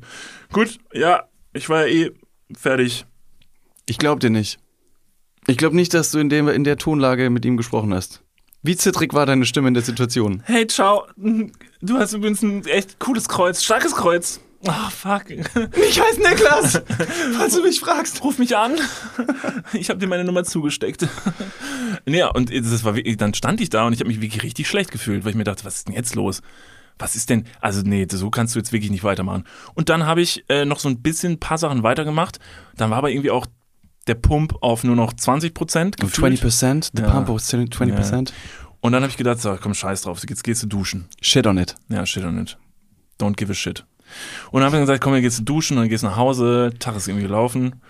[0.52, 2.10] gut, ja, ich war ja eh
[2.56, 3.06] fertig.
[3.86, 4.58] Ich glaube dir nicht.
[5.46, 8.23] Ich glaube nicht, dass du in, dem, in der Tonlage mit ihm gesprochen hast.
[8.66, 10.42] Wie zittrig war deine Stimme in der Situation?
[10.46, 11.06] Hey, ciao.
[11.16, 14.40] Du hast übrigens ein echt cooles Kreuz, starkes Kreuz.
[14.66, 15.28] Ah, fuck.
[15.28, 16.80] Ich heiße Niklas,
[17.36, 18.24] falls du mich fragst.
[18.24, 18.72] Ruf mich an.
[19.74, 21.06] Ich habe dir meine Nummer zugesteckt.
[22.06, 24.90] Ja, und das war dann stand ich da und ich habe mich wirklich richtig schlecht
[24.90, 26.40] gefühlt, weil ich mir dachte, was ist denn jetzt los?
[26.98, 29.44] Was ist denn, also nee, so kannst du jetzt wirklich nicht weitermachen.
[29.74, 32.38] Und dann habe ich äh, noch so ein bisschen ein paar Sachen weitergemacht.
[32.78, 33.46] Dann war aber irgendwie auch
[34.06, 35.96] der Pump auf nur noch 20 Prozent.
[35.98, 36.90] 20%?
[36.94, 37.10] The Ja.
[37.10, 38.32] pump was 20%?
[38.80, 41.06] Und dann habe ich gedacht, so, komm, scheiß drauf, jetzt gehst du duschen.
[41.22, 41.74] Shit on it.
[41.88, 42.58] Ja, shit on it.
[43.18, 43.84] Don't give a shit.
[44.50, 46.72] Und dann habe ich gesagt, komm, jetzt gehst du duschen, dann gehst du nach Hause,
[46.78, 47.80] Tag ist irgendwie gelaufen.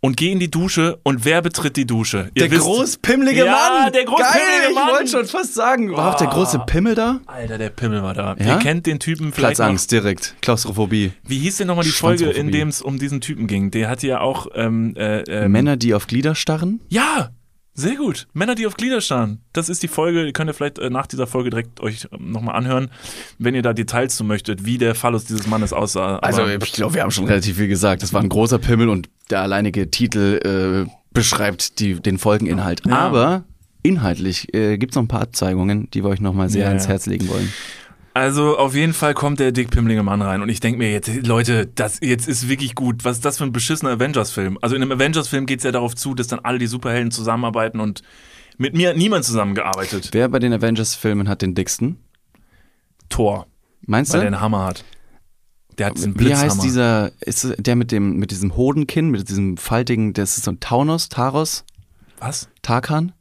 [0.00, 2.30] Und geh in die Dusche und wer betritt die Dusche?
[2.34, 3.52] Ihr Der wisst- großpimmelige Ja,
[3.84, 3.92] Mann!
[3.92, 4.84] der großpimmelige Geil, Mann!
[4.88, 7.20] Ich wollte schon fast sagen, war auch der große Pimmel da?
[7.26, 8.36] Alter, der Pimmel war da.
[8.38, 8.54] Ja?
[8.54, 9.64] Ihr kennt den Typen vielleicht noch.
[9.66, 11.12] Platzangst direkt, Klaustrophobie.
[11.26, 13.70] Wie hieß denn nochmal die Folge, in dem es um diesen Typen ging?
[13.70, 16.80] Der hatte ja auch, ähm, äh, ähm, Männer, die auf Glieder starren?
[16.88, 17.30] Ja,
[17.78, 18.26] sehr gut.
[18.32, 19.40] Männer, die auf Glieder starren.
[19.52, 22.32] Das ist die Folge, die könnt ihr vielleicht äh, nach dieser Folge direkt euch ähm,
[22.32, 22.90] nochmal anhören,
[23.38, 26.16] wenn ihr da Details zu möchtet, wie der Phallus dieses Mannes aussah.
[26.18, 28.02] Also Aber- ich glaube, wir haben schon relativ viel gesagt.
[28.02, 32.82] Das war ein großer Pimmel und der alleinige Titel äh, beschreibt die, den Folgeninhalt.
[32.86, 32.98] Ja.
[32.98, 33.44] Aber
[33.82, 36.88] inhaltlich äh, gibt es noch ein paar Abzeigungen, die wir euch nochmal sehr Ja, ans.
[36.88, 37.52] Herz legen wollen.
[38.16, 41.66] Also auf jeden Fall kommt der dickpimmlige Mann rein und ich denke mir jetzt, Leute,
[41.66, 43.04] das jetzt ist wirklich gut.
[43.04, 44.56] Was ist das für ein beschissener Avengers-Film?
[44.62, 47.78] Also in einem Avengers-Film geht es ja darauf zu, dass dann alle die Superhelden zusammenarbeiten
[47.78, 48.02] und
[48.56, 50.08] mit mir hat niemand zusammengearbeitet.
[50.12, 51.98] Wer bei den Avengers-Filmen hat den dicksten?
[53.10, 53.48] Thor,
[53.82, 54.36] Meinst weil der du?
[54.36, 54.84] einen Hammer hat.
[55.76, 59.58] Der hat diesen Wie heißt dieser, ist der mit dem, mit diesem Hodenkinn, mit diesem
[59.58, 61.66] faltigen, das ist so ein Taunos, Taros,
[62.18, 62.48] Was?
[62.62, 63.12] Tarkan?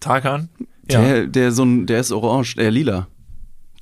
[0.00, 0.50] Tarkan?
[0.82, 3.08] Der, der so ein, der ist orange, der lila.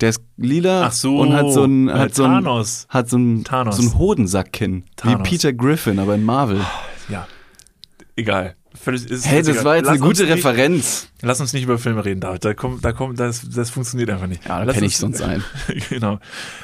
[0.01, 2.87] Der ist lila so, und hat so ein, äh, hat so ein, Thanos.
[2.89, 3.77] hat so ein, Thanos.
[3.77, 4.83] so ein Hodensack-Kinn.
[5.03, 5.15] Wie.
[5.17, 6.59] Peter Griffin, aber in Marvel.
[7.09, 7.27] Ja.
[8.15, 8.55] Egal.
[8.75, 9.65] Völlig, ist, Hey, ist das egal.
[9.65, 11.07] war jetzt eine Lass uns gute nicht, Referenz.
[11.21, 12.43] Lass uns nicht über Filme reden, David.
[12.43, 14.45] Da kommt, da kommt, das, das funktioniert einfach nicht.
[14.45, 15.43] Ja, da penne ich sonst ein.
[15.89, 16.19] genau.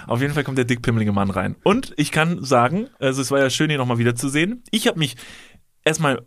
[0.07, 1.55] Auf jeden Fall kommt der dickpimmelige Mann rein.
[1.63, 4.63] Und ich kann sagen, also es war ja schön, ihn nochmal wiederzusehen.
[4.71, 5.17] Ich habe mich
[5.85, 6.23] erstmal,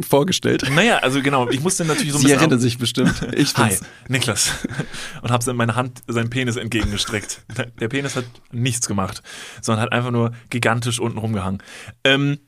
[0.00, 0.68] Vorgestellt.
[0.70, 2.40] naja, also genau, ich musste natürlich so ein Sie bisschen.
[2.40, 3.14] erinnert sich bestimmt.
[3.36, 3.76] Ich Hi.
[4.08, 4.52] Niklas.
[5.22, 7.42] Und habe in meine Hand seinen Penis entgegengestreckt.
[7.80, 9.22] Der Penis hat nichts gemacht,
[9.62, 11.62] sondern hat einfach nur gigantisch unten rumgehangen.
[12.04, 12.38] Ähm,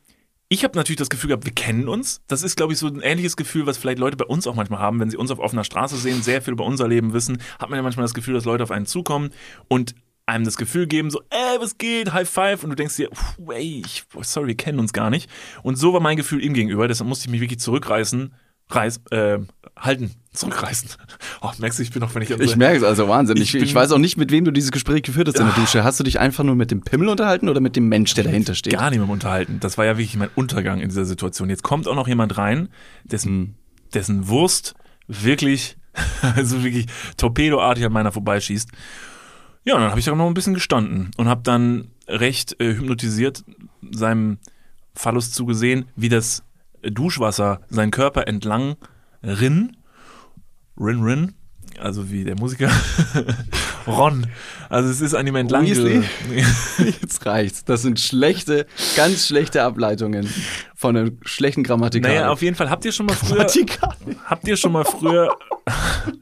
[0.50, 2.22] ich habe natürlich das Gefühl gehabt, wir kennen uns.
[2.26, 4.80] Das ist, glaube ich, so ein ähnliches Gefühl, was vielleicht Leute bei uns auch manchmal
[4.80, 7.68] haben, wenn sie uns auf offener Straße sehen, sehr viel über unser Leben wissen, hat
[7.68, 9.30] man ja manchmal das Gefühl, dass Leute auf einen zukommen
[9.68, 9.94] und
[10.28, 13.08] einem das Gefühl geben, so, ey, was geht, High Five, und du denkst dir,
[13.50, 15.28] ey, ich, sorry, wir kennen uns gar nicht.
[15.62, 18.34] Und so war mein Gefühl ihm gegenüber, deshalb musste ich mich wirklich zurückreißen,
[18.70, 19.38] reiß, äh,
[19.78, 20.90] halten, zurückreißen.
[21.40, 23.36] Oh, merkst du, ich bin noch, wenn ich, Ich merke es also Wahnsinn.
[23.36, 25.54] Ich, Ich ich, weiß auch nicht, mit wem du dieses Gespräch geführt hast in der
[25.54, 25.84] Dusche.
[25.84, 28.54] Hast du dich einfach nur mit dem Pimmel unterhalten oder mit dem Mensch, der dahinter
[28.54, 28.72] steht?
[28.72, 29.60] gar nicht mehr unterhalten.
[29.60, 31.48] Das war ja wirklich mein Untergang in dieser Situation.
[31.48, 32.68] Jetzt kommt auch noch jemand rein,
[33.04, 33.54] dessen,
[33.94, 34.74] dessen Wurst
[35.06, 35.76] wirklich,
[36.36, 38.68] also wirklich torpedoartig an meiner vorbeischießt.
[39.68, 42.72] Ja, und dann habe ich auch noch ein bisschen gestanden und habe dann recht äh,
[42.74, 43.44] hypnotisiert
[43.90, 44.38] seinem
[44.94, 46.42] Phallus zugesehen, wie das
[46.80, 48.76] Duschwasser seinen Körper entlang
[49.22, 49.76] rinn.
[50.80, 51.34] Rin, rin.
[51.78, 52.70] Also wie der Musiker.
[53.86, 54.26] Ron.
[54.70, 55.66] Also es ist an ihm entlang.
[55.66, 57.62] Jetzt reicht's.
[57.66, 58.66] Das sind schlechte,
[58.96, 60.32] ganz schlechte Ableitungen
[60.74, 62.10] von einer schlechten Grammatikal.
[62.14, 62.70] Naja, auf jeden Fall.
[62.70, 63.96] Habt ihr schon mal früher, Grammatikal.
[64.24, 65.36] habt ihr schon mal früher,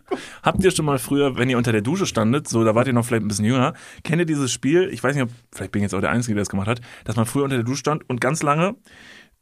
[0.47, 2.95] habt ihr schon mal früher, wenn ihr unter der Dusche standet, so, da wart ihr
[2.95, 3.75] noch vielleicht ein bisschen jünger,
[4.05, 6.35] kennt ihr dieses Spiel, ich weiß nicht, ob, vielleicht bin ich jetzt auch der Einzige,
[6.35, 8.77] der das gemacht hat, dass man früher unter der Dusche stand und ganz lange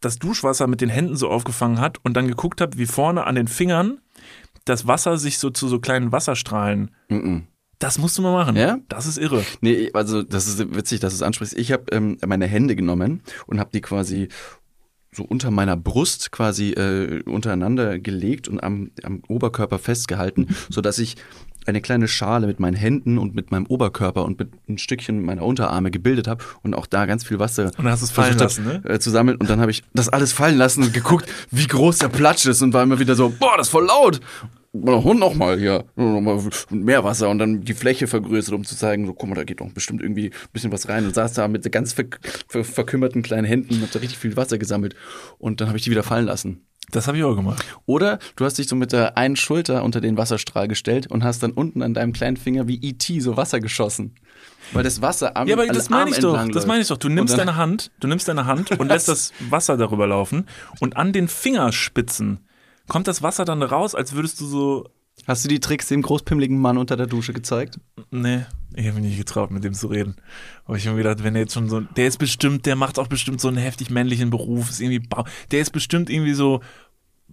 [0.00, 3.36] das Duschwasser mit den Händen so aufgefangen hat und dann geguckt hat, wie vorne an
[3.36, 3.98] den Fingern
[4.64, 7.44] das Wasser sich so zu so kleinen Wasserstrahlen, Mhm.
[7.78, 8.56] das musst du mal machen.
[8.56, 8.78] Ja?
[8.88, 9.44] Das ist irre.
[9.60, 11.56] Nee, also das ist witzig, dass du es ansprichst.
[11.58, 14.28] Ich habe ähm, meine Hände genommen und habe die quasi
[15.14, 21.16] so unter meiner Brust quasi äh, untereinander gelegt und am, am Oberkörper festgehalten, sodass ich
[21.66, 25.42] eine kleine Schale mit meinen Händen und mit meinem Oberkörper und mit ein Stückchen meiner
[25.42, 28.36] Unterarme gebildet habe und auch da ganz viel Wasser Und dann hast du es fallen
[28.36, 31.26] lassen, hab, äh, zu sammeln und dann habe ich das alles fallen lassen und geguckt,
[31.50, 34.20] wie groß der Platsch ist und war immer wieder so, boah, das ist voll laut.
[34.74, 39.06] Und nochmal hier, noch mal mehr Wasser und dann die Fläche vergrößert, um zu zeigen,
[39.06, 41.46] so, guck mal, da geht doch bestimmt irgendwie ein bisschen was rein und saß da
[41.46, 42.06] mit ganz ver
[42.48, 44.96] ver verkümmerten kleinen Händen und hab da richtig viel Wasser gesammelt
[45.38, 46.66] und dann habe ich die wieder fallen lassen.
[46.90, 47.64] Das habe ich auch gemacht.
[47.86, 51.42] Oder du hast dich so mit der einen Schulter unter den Wasserstrahl gestellt und hast
[51.44, 53.20] dann unten an deinem kleinen Finger wie E.T.
[53.20, 54.16] so Wasser geschossen.
[54.72, 56.48] Weil das Wasser am Ja, aber das meine ich doch.
[56.48, 56.96] Das meine ich doch.
[56.96, 60.46] Du nimmst deine Hand, du nimmst deine Hand und lässt das Wasser darüber laufen
[60.80, 62.40] und an den Fingerspitzen
[62.88, 64.90] kommt das Wasser dann raus, als würdest du so
[65.26, 67.78] Hast du die Tricks dem großpimmligen Mann unter der Dusche gezeigt?
[68.10, 70.16] Nee, ich habe mich nicht getraut, mit dem zu reden.
[70.66, 72.98] Aber ich habe mir gedacht, wenn er jetzt schon so, der ist bestimmt, der macht
[72.98, 76.60] auch bestimmt so einen heftig männlichen Beruf, ist irgendwie, Bau, der ist bestimmt irgendwie so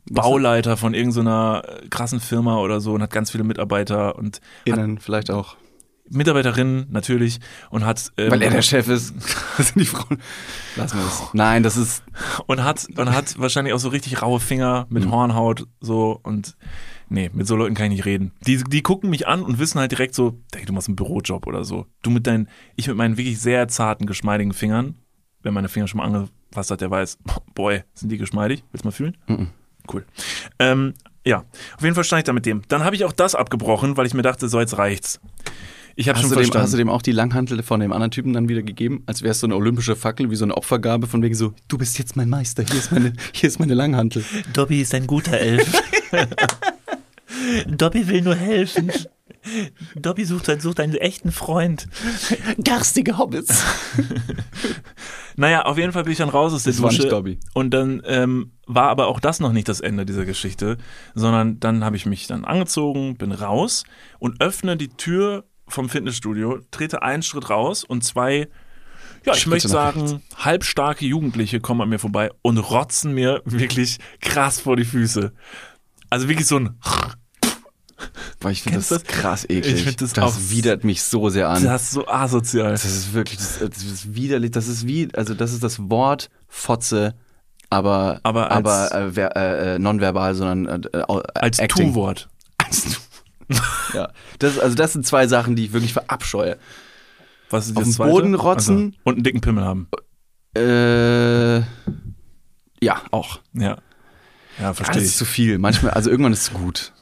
[0.10, 4.78] Bauleiter von irgendeiner so krassen Firma oder so und hat ganz viele Mitarbeiter und hat
[4.78, 5.58] Innen vielleicht auch.
[6.12, 7.40] Mitarbeiterinnen natürlich
[7.70, 9.14] und hat ähm, Weil er der Chef ist.
[9.58, 10.18] Das sind die Frauen.
[10.76, 11.22] Lassen wir es.
[11.34, 12.04] Nein, das ist.
[12.48, 15.12] und hat und hat wahrscheinlich auch so richtig raue Finger mit Mhm.
[15.12, 16.56] Hornhaut so und
[17.10, 18.32] nee, mit so Leuten kann ich nicht reden.
[18.48, 21.48] Die die gucken mich an und wissen halt direkt so, hey, du machst einen Bürojob
[21.48, 21.86] oder so.
[22.02, 24.96] Du mit deinen ich mit meinen wirklich sehr zarten geschmeidigen Fingern,
[25.44, 27.18] wer meine Finger schon mal angefasst hat, der weiß,
[27.56, 28.64] boy, sind die geschmeidig?
[28.72, 29.18] Willst du mal fühlen?
[29.28, 29.48] Mhm.
[29.92, 30.06] Cool.
[30.60, 30.94] Ähm,
[31.26, 31.44] ja,
[31.76, 32.62] auf jeden Fall stand ich da mit dem.
[32.68, 35.20] Dann habe ich auch das abgebrochen, weil ich mir dachte, so jetzt reicht's.
[35.96, 36.64] Ich habe Hast schon du, dem, verstanden.
[36.64, 39.04] hast du dem auch die Langhantel von dem anderen Typen dann wieder gegeben?
[39.06, 41.78] Als wäre es so eine olympische Fackel, wie so eine Opfergabe von wegen so, du
[41.78, 44.24] bist jetzt mein Meister, hier ist meine, hier ist meine Langhantel.
[44.54, 45.72] Dobby ist ein guter Elf.
[47.68, 48.92] Dobby will nur helfen.
[49.96, 51.88] Dobby sucht, sucht einen echten Freund.
[52.64, 53.64] Garstige Hobbits.
[55.38, 57.04] Naja, auf jeden Fall bin ich dann raus aus der Das war Dusche.
[57.04, 57.40] nicht Dobby.
[57.54, 60.78] Und dann ähm, war aber auch das noch nicht das Ende dieser Geschichte,
[61.16, 63.86] sondern dann habe ich mich dann angezogen, bin raus
[64.20, 68.48] und öffne die Tür vom Fitnessstudio, trete einen Schritt raus und zwei,
[69.26, 73.98] ja, ich Schritte möchte sagen, halbstarke Jugendliche kommen an mir vorbei und rotzen mir wirklich
[74.20, 75.32] krass vor die Füße.
[76.10, 76.78] Also wirklich so ein,
[78.40, 79.04] Weil ich finde das das?
[79.04, 79.76] krass eklig.
[79.76, 81.64] Ich find das das auch- widert mich so sehr an.
[81.64, 82.72] das ist so asozial.
[82.72, 84.52] Das ist wirklich, das, das ist widerlich.
[84.52, 87.14] Das ist wie, also das ist das Wort Fotze,
[87.70, 91.58] aber, Aber als- aber äh, äh, äh, nonverbal, sondern äh, äh, Als.
[91.58, 92.28] Tu-Wort.
[92.58, 93.00] Als Tu-
[93.94, 96.58] ja, das, also das sind zwei Sachen, die ich wirklich verabscheue.
[97.50, 98.08] Was ist Auf das den?
[98.08, 98.78] Boden rotzen.
[98.78, 99.88] Also, und einen dicken Pimmel haben.
[100.56, 101.60] Äh,
[102.84, 103.40] ja, auch.
[103.54, 103.78] Ja.
[104.60, 105.10] Ja, verstehe das ich.
[105.12, 105.60] ist zu viel.
[105.60, 106.94] Manchmal, also irgendwann ist es gut.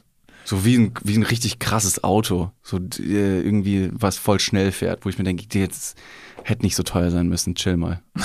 [0.44, 2.50] So wie ein, wie ein richtig krasses Auto.
[2.62, 5.96] So äh, irgendwie, was voll schnell fährt, wo ich mir denke, jetzt
[6.42, 7.54] hätte nicht so teuer sein müssen.
[7.54, 8.02] Chill mal.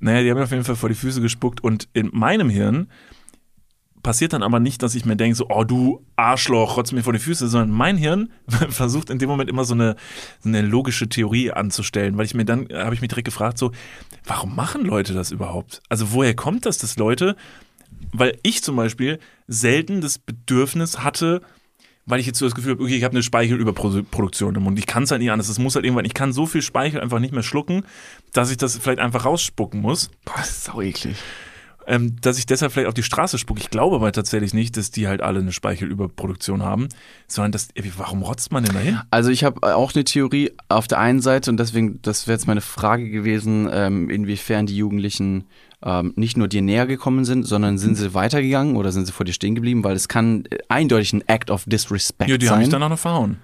[0.00, 2.88] Naja, die haben mir auf jeden Fall vor die Füße gespuckt und in meinem Hirn
[4.04, 7.12] passiert dann aber nicht, dass ich mir denke, so, oh du Arschloch, rotz mir vor
[7.12, 8.30] die Füße, sondern mein Hirn
[8.68, 9.96] versucht in dem Moment immer so eine,
[10.38, 13.72] so eine logische Theorie anzustellen, weil ich mir dann, habe ich mich direkt gefragt, so,
[14.24, 15.82] warum machen Leute das überhaupt?
[15.88, 17.34] Also woher kommt das, dass Leute,
[18.12, 21.40] weil ich zum Beispiel selten das Bedürfnis hatte,
[22.06, 24.78] weil ich jetzt so das Gefühl habe, okay, ich habe eine Speichelüberproduktion im Mund.
[24.78, 25.48] Ich kann es halt nicht anders.
[25.48, 27.84] Es muss halt irgendwann, ich kann so viel Speichel einfach nicht mehr schlucken,
[28.34, 30.10] dass ich das vielleicht einfach rausspucken muss.
[30.26, 31.16] Boah, das ist sau eklig.
[31.86, 33.60] Ähm, dass ich deshalb vielleicht auf die Straße spucke.
[33.60, 36.88] Ich glaube aber tatsächlich nicht, dass die halt alle eine Speichelüberproduktion haben,
[37.28, 39.00] sondern dass, warum rotzt man denn dahin?
[39.10, 42.46] Also ich habe auch eine Theorie auf der einen Seite und deswegen, das wäre jetzt
[42.46, 45.44] meine Frage gewesen, ähm, inwiefern die Jugendlichen
[45.84, 49.26] ähm, nicht nur dir näher gekommen sind, sondern sind sie weitergegangen oder sind sie vor
[49.26, 52.54] dir stehen geblieben, weil es kann äh, eindeutig ein Act of Disrespect Ja, die haben
[52.54, 52.60] sein.
[52.60, 53.36] mich dann auch noch verhauen.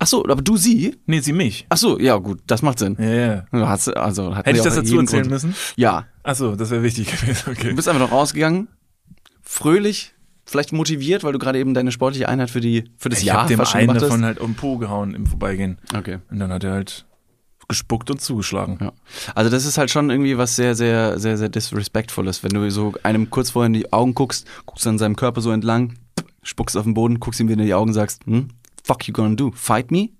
[0.00, 0.96] Ach so, aber du sie?
[1.06, 1.64] Nee, sie mich.
[1.68, 2.96] Ach so, ja gut, das macht Sinn.
[2.98, 3.46] Ja, ja.
[3.52, 5.30] Du hast, also, Hätte ich das dazu erzählen Grund.
[5.30, 5.54] müssen?
[5.76, 7.50] Ja, Achso, das wäre wichtig gewesen.
[7.50, 7.68] Okay.
[7.70, 8.68] du bist einfach noch rausgegangen,
[9.42, 10.12] fröhlich,
[10.44, 13.38] vielleicht motiviert, weil du gerade eben deine sportliche Einheit für die für das Ich Jahr
[13.42, 14.02] habe dem einen hast.
[14.02, 15.78] davon halt um Po gehauen im Vorbeigehen.
[15.96, 16.18] Okay.
[16.30, 17.06] Und dann hat er halt
[17.68, 18.78] gespuckt und zugeschlagen.
[18.80, 18.92] Ja.
[19.34, 22.92] Also das ist halt schon irgendwie was sehr, sehr, sehr, sehr disrespectfules, wenn du so
[23.02, 25.94] einem kurz vorher in die Augen guckst, guckst an seinem Körper so entlang,
[26.42, 28.48] spuckst auf den Boden, guckst ihm wieder in die Augen und sagst, hm,
[28.84, 29.52] fuck you gonna do?
[29.54, 30.10] Fight me?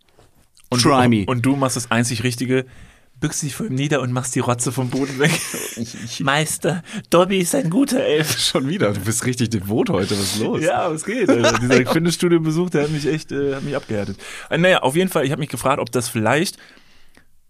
[0.70, 1.24] Und Try du, me.
[1.26, 2.66] Und du machst das einzig Richtige,
[3.21, 5.33] bückst dich vor ihm nieder und machst die Rotze vom Boden weg.
[6.21, 8.39] Meister, Dobby ist ein guter Elf.
[8.51, 10.62] schon wieder, du bist richtig devot heute, was ist los?
[10.62, 11.29] Ja, was geht?
[11.29, 11.59] Alter.
[11.61, 14.19] Dieser Fitnessstudio-Besuch, der hat mich echt, äh, hat mich abgehärtet.
[14.51, 16.59] Äh, naja, auf jeden Fall, ich habe mich gefragt, ob das vielleicht,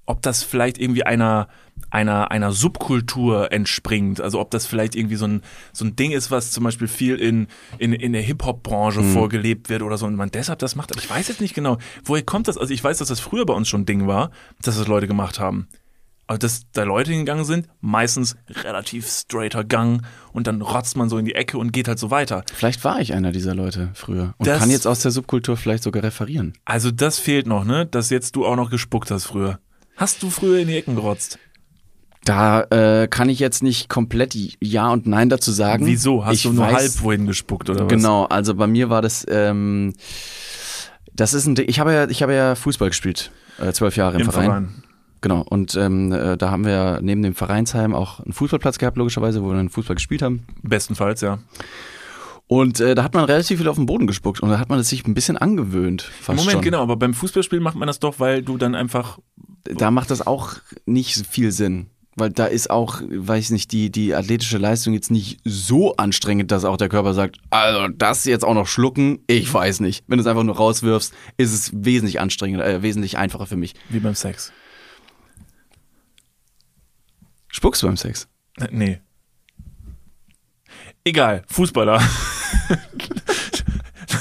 [0.07, 1.49] ob das vielleicht irgendwie einer,
[1.91, 4.20] einer, einer Subkultur entspringt.
[4.20, 7.16] Also ob das vielleicht irgendwie so ein, so ein Ding ist, was zum Beispiel viel
[7.16, 7.47] in,
[7.78, 10.93] in, in der Hip-Hop-Branche vorgelebt wird oder so und man deshalb das macht.
[10.93, 12.59] Aber ich weiß jetzt nicht genau, woher kommt das?
[12.59, 14.30] Also ich weiß, dass das früher bei uns schon ein Ding war,
[14.62, 15.68] dass das Leute gemacht haben.
[16.28, 21.18] Aber dass da Leute hingegangen sind, meistens relativ straighter Gang und dann rotzt man so
[21.18, 22.43] in die Ecke und geht halt so weiter.
[22.53, 25.84] Vielleicht war ich einer dieser Leute früher und Das- kann jetzt aus der Subkultur vielleicht
[25.84, 26.55] sogar referieren.
[26.64, 27.87] Also das fehlt noch, ne?
[27.87, 29.61] Dass jetzt du auch noch gespuckt hast früher.
[29.97, 31.39] Hast du früher in die Ecken gerotzt?
[32.27, 35.87] Da äh, kann ich jetzt nicht komplett Ja und Nein dazu sagen.
[35.87, 36.24] Wieso?
[36.24, 37.89] Hast ich du nur weiß, halb wohin gespuckt oder was?
[37.89, 39.95] Genau, also bei mir war das, ähm,
[41.14, 44.16] das ist ein, Ding- ich habe ja, ich habe ja Fußball gespielt, äh, zwölf Jahre
[44.16, 44.47] im, Im Verein.
[44.47, 44.83] Verein.
[45.20, 49.43] Genau, und ähm, äh, da haben wir neben dem Vereinsheim auch einen Fußballplatz gehabt, logischerweise,
[49.43, 50.47] wo wir dann Fußball gespielt haben.
[50.62, 51.39] Bestenfalls, ja.
[52.49, 54.79] Und äh, da hat man relativ viel auf den Boden gespuckt und da hat man
[54.79, 56.03] es sich ein bisschen angewöhnt.
[56.03, 56.62] Fast Moment, schon.
[56.62, 59.18] genau, aber beim Fußballspiel macht man das doch, weil du dann einfach.
[59.64, 60.55] Da macht das auch
[60.85, 61.87] nicht viel Sinn.
[62.19, 66.51] Weil da ist auch, weiß ich nicht, die, die athletische Leistung jetzt nicht so anstrengend,
[66.51, 70.03] dass auch der Körper sagt, also das jetzt auch noch schlucken, ich weiß nicht.
[70.07, 73.75] Wenn du es einfach nur rauswirfst, ist es wesentlich anstrengender, äh, wesentlich einfacher für mich.
[73.91, 74.51] Wie beim Sex.
[77.49, 78.29] Spuckst du beim Sex?
[78.59, 79.01] Äh, Nee.
[81.05, 82.03] Egal, Fußballer.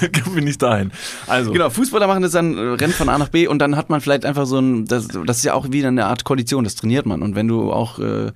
[0.36, 0.92] wir nicht dahin.
[1.28, 3.90] Also, Genau, Fußballer machen das dann, äh, rennt von A nach B und dann hat
[3.90, 6.76] man vielleicht einfach so ein, das, das ist ja auch wieder eine Art Kondition, das
[6.76, 7.22] trainiert man.
[7.22, 8.32] Und wenn du auch äh,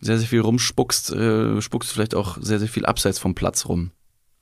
[0.00, 3.66] sehr, sehr viel rumspuckst, äh, spuckst du vielleicht auch sehr, sehr viel abseits vom Platz
[3.66, 3.90] rum.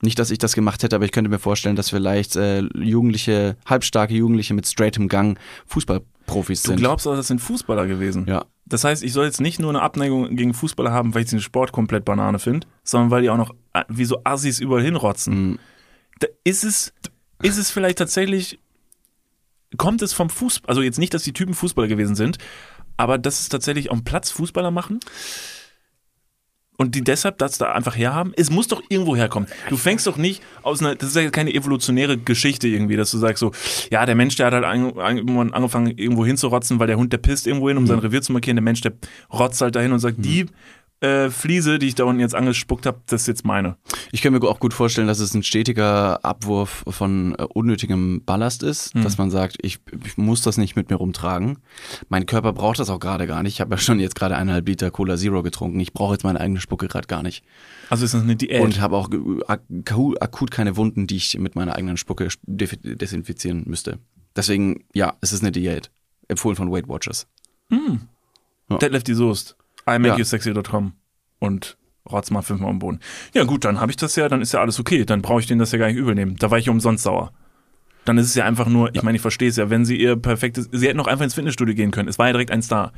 [0.01, 3.57] Nicht, dass ich das gemacht hätte, aber ich könnte mir vorstellen, dass vielleicht äh, Jugendliche,
[3.65, 6.77] halbstarke Jugendliche mit straightem Gang Fußballprofis du sind.
[6.77, 8.25] glaubst aber, das sind Fußballer gewesen.
[8.27, 8.45] Ja.
[8.65, 11.39] Das heißt, ich soll jetzt nicht nur eine Abneigung gegen Fußballer haben, weil ich den
[11.39, 15.51] Sport komplett Banane finde, sondern weil die auch noch äh, wie so Assis überall hinrotzen.
[15.51, 15.59] Mhm.
[16.43, 16.93] Ist es,
[17.43, 18.59] ist es vielleicht tatsächlich,
[19.77, 22.37] kommt es vom Fußball, also jetzt nicht, dass die Typen Fußballer gewesen sind,
[22.95, 24.99] aber dass es tatsächlich am Platz Fußballer machen?
[26.79, 28.33] Und die deshalb das da einfach herhaben?
[28.35, 29.49] Es muss doch irgendwo herkommen.
[29.69, 33.17] Du fängst doch nicht aus einer, das ist ja keine evolutionäre Geschichte irgendwie, dass du
[33.17, 33.51] sagst so,
[33.89, 37.11] ja, der Mensch, der hat halt an, an, irgendwann angefangen, irgendwo hinzurotzen, weil der Hund,
[37.11, 38.57] der pisst irgendwo hin, um sein Revier zu markieren.
[38.57, 38.93] Der Mensch, der
[39.33, 40.45] rotzt halt dahin und sagt, die
[40.99, 43.77] äh, Fliese, die ich da unten jetzt angespuckt habe, das ist jetzt meine.
[44.11, 48.63] Ich kann mir auch gut vorstellen, dass es ein stetiger Abwurf von äh, unnötigem Ballast
[48.63, 51.59] ist, dass man sagt, ich, ich muss das nicht mit mir rumtragen.
[52.09, 53.53] Mein Körper braucht das auch gerade gar nicht.
[53.53, 55.79] Ich habe ja schon jetzt gerade eineinhalb Liter Cola Zero getrunken.
[55.79, 57.43] Ich brauche jetzt meine eigene Spucke gerade gar nicht.
[57.89, 58.61] Also ist das eine Diät.
[58.61, 59.09] Und habe auch
[59.47, 59.61] ak-
[60.19, 63.99] akut keine Wunden, die ich mit meiner eigenen Spucke desinfizieren müsste.
[64.35, 65.91] Deswegen, ja, es ist eine Diät.
[66.27, 67.27] Empfohlen von Weight Watchers.
[68.69, 69.55] Deadlift die Soest.
[69.87, 69.95] Ja.
[69.95, 70.93] imakeyousexy.com
[71.39, 71.77] und
[72.09, 72.99] rotz mal fünfmal am Boden.
[73.33, 75.05] Ja gut, dann habe ich das ja, dann ist ja alles okay.
[75.05, 76.35] Dann brauche ich denen das ja gar nicht übel nehmen.
[76.37, 77.31] Da war ich ja umsonst sauer.
[78.05, 80.15] Dann ist es ja einfach nur, ich meine, ich verstehe es ja, wenn sie ihr
[80.15, 82.07] perfektes, sie hätten auch einfach ins Fitnessstudio gehen können.
[82.07, 82.93] Es war ja direkt eins da.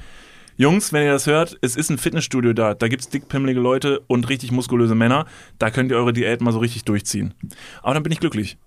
[0.56, 2.74] Jungs, wenn ihr das hört, es ist ein Fitnessstudio da.
[2.76, 5.26] Da gibt's dickpimmelige Leute und richtig muskulöse Männer.
[5.58, 7.34] Da könnt ihr eure Diät mal so richtig durchziehen.
[7.82, 8.58] Aber dann bin ich glücklich.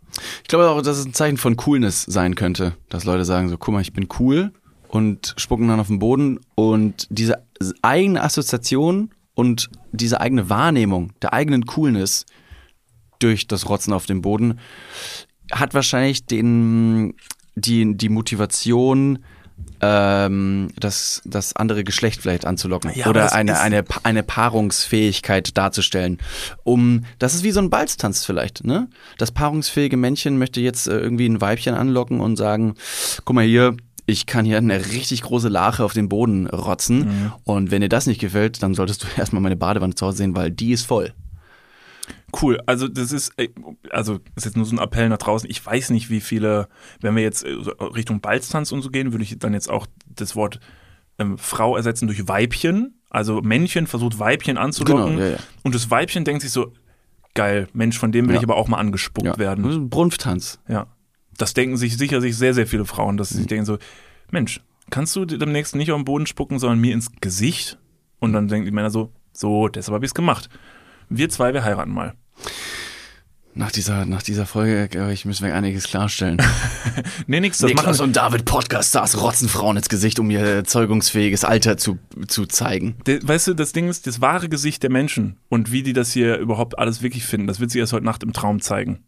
[0.42, 3.58] Ich glaube auch, dass es ein Zeichen von Coolness sein könnte, dass Leute sagen so,
[3.58, 4.52] guck mal, ich bin cool
[4.92, 7.42] und spucken dann auf den Boden und diese
[7.80, 12.26] eigene Assoziation und diese eigene Wahrnehmung der eigenen Coolness
[13.18, 14.60] durch das Rotzen auf dem Boden
[15.50, 17.14] hat wahrscheinlich den,
[17.54, 19.20] die, die Motivation,
[19.80, 26.18] ähm, das, das andere Geschlecht vielleicht anzulocken Ja, oder eine, eine, eine Paarungsfähigkeit darzustellen.
[26.64, 28.88] Um, das ist wie so ein Balztanz vielleicht, ne?
[29.16, 32.74] Das paarungsfähige Männchen möchte jetzt äh, irgendwie ein Weibchen anlocken und sagen,
[33.24, 33.76] guck mal hier,
[34.06, 37.32] ich kann hier eine richtig große Lache auf den Boden rotzen Mhm.
[37.44, 40.34] und wenn dir das nicht gefällt, dann solltest du erstmal meine Badewanne zu Hause sehen,
[40.36, 41.12] weil die ist voll.
[42.40, 43.32] Cool, also das ist,
[43.90, 45.48] also das ist jetzt nur so ein Appell nach draußen.
[45.50, 46.68] Ich weiß nicht, wie viele,
[47.00, 49.86] wenn wir jetzt äh, so Richtung Balztanz und so gehen, würde ich dann jetzt auch
[50.06, 50.58] das Wort
[51.18, 52.94] ähm, Frau ersetzen durch Weibchen.
[53.10, 55.36] Also Männchen versucht Weibchen anzulocken Genau, ja, ja.
[55.62, 56.72] und das Weibchen denkt sich so,
[57.34, 58.40] geil, Mensch, von dem will Ja.
[58.40, 59.90] ich aber auch mal angespuckt werden.
[59.90, 60.58] Brunftanz.
[60.68, 60.86] Ja.
[61.38, 63.38] Das denken sich sicher sich sehr, sehr viele Frauen, dass sie Mhm.
[63.40, 63.78] sich denken so,
[64.30, 64.60] Mensch,
[64.90, 67.78] kannst du demnächst nicht auf den Boden spucken, sondern mir ins Gesicht?
[68.18, 70.48] Und dann denken die Männer so, so, deshalb habe ich es gemacht.
[71.08, 72.14] Wir zwei, wir heiraten mal.
[73.54, 76.38] Nach dieser, nach dieser Folge, glaube ich, müssen wir einiges klarstellen.
[77.26, 81.44] Nee, nix, das Niklas machen und David Podcast-Stars rotzen Frauen ins Gesicht, um ihr zeugungsfähiges
[81.44, 82.96] Alter zu, zu zeigen.
[83.06, 86.12] De- Weißt du, das Ding ist, das wahre Gesicht der Menschen und wie die das
[86.12, 89.04] hier überhaupt alles wirklich finden, das wird sich erst heute Nacht im Traum zeigen.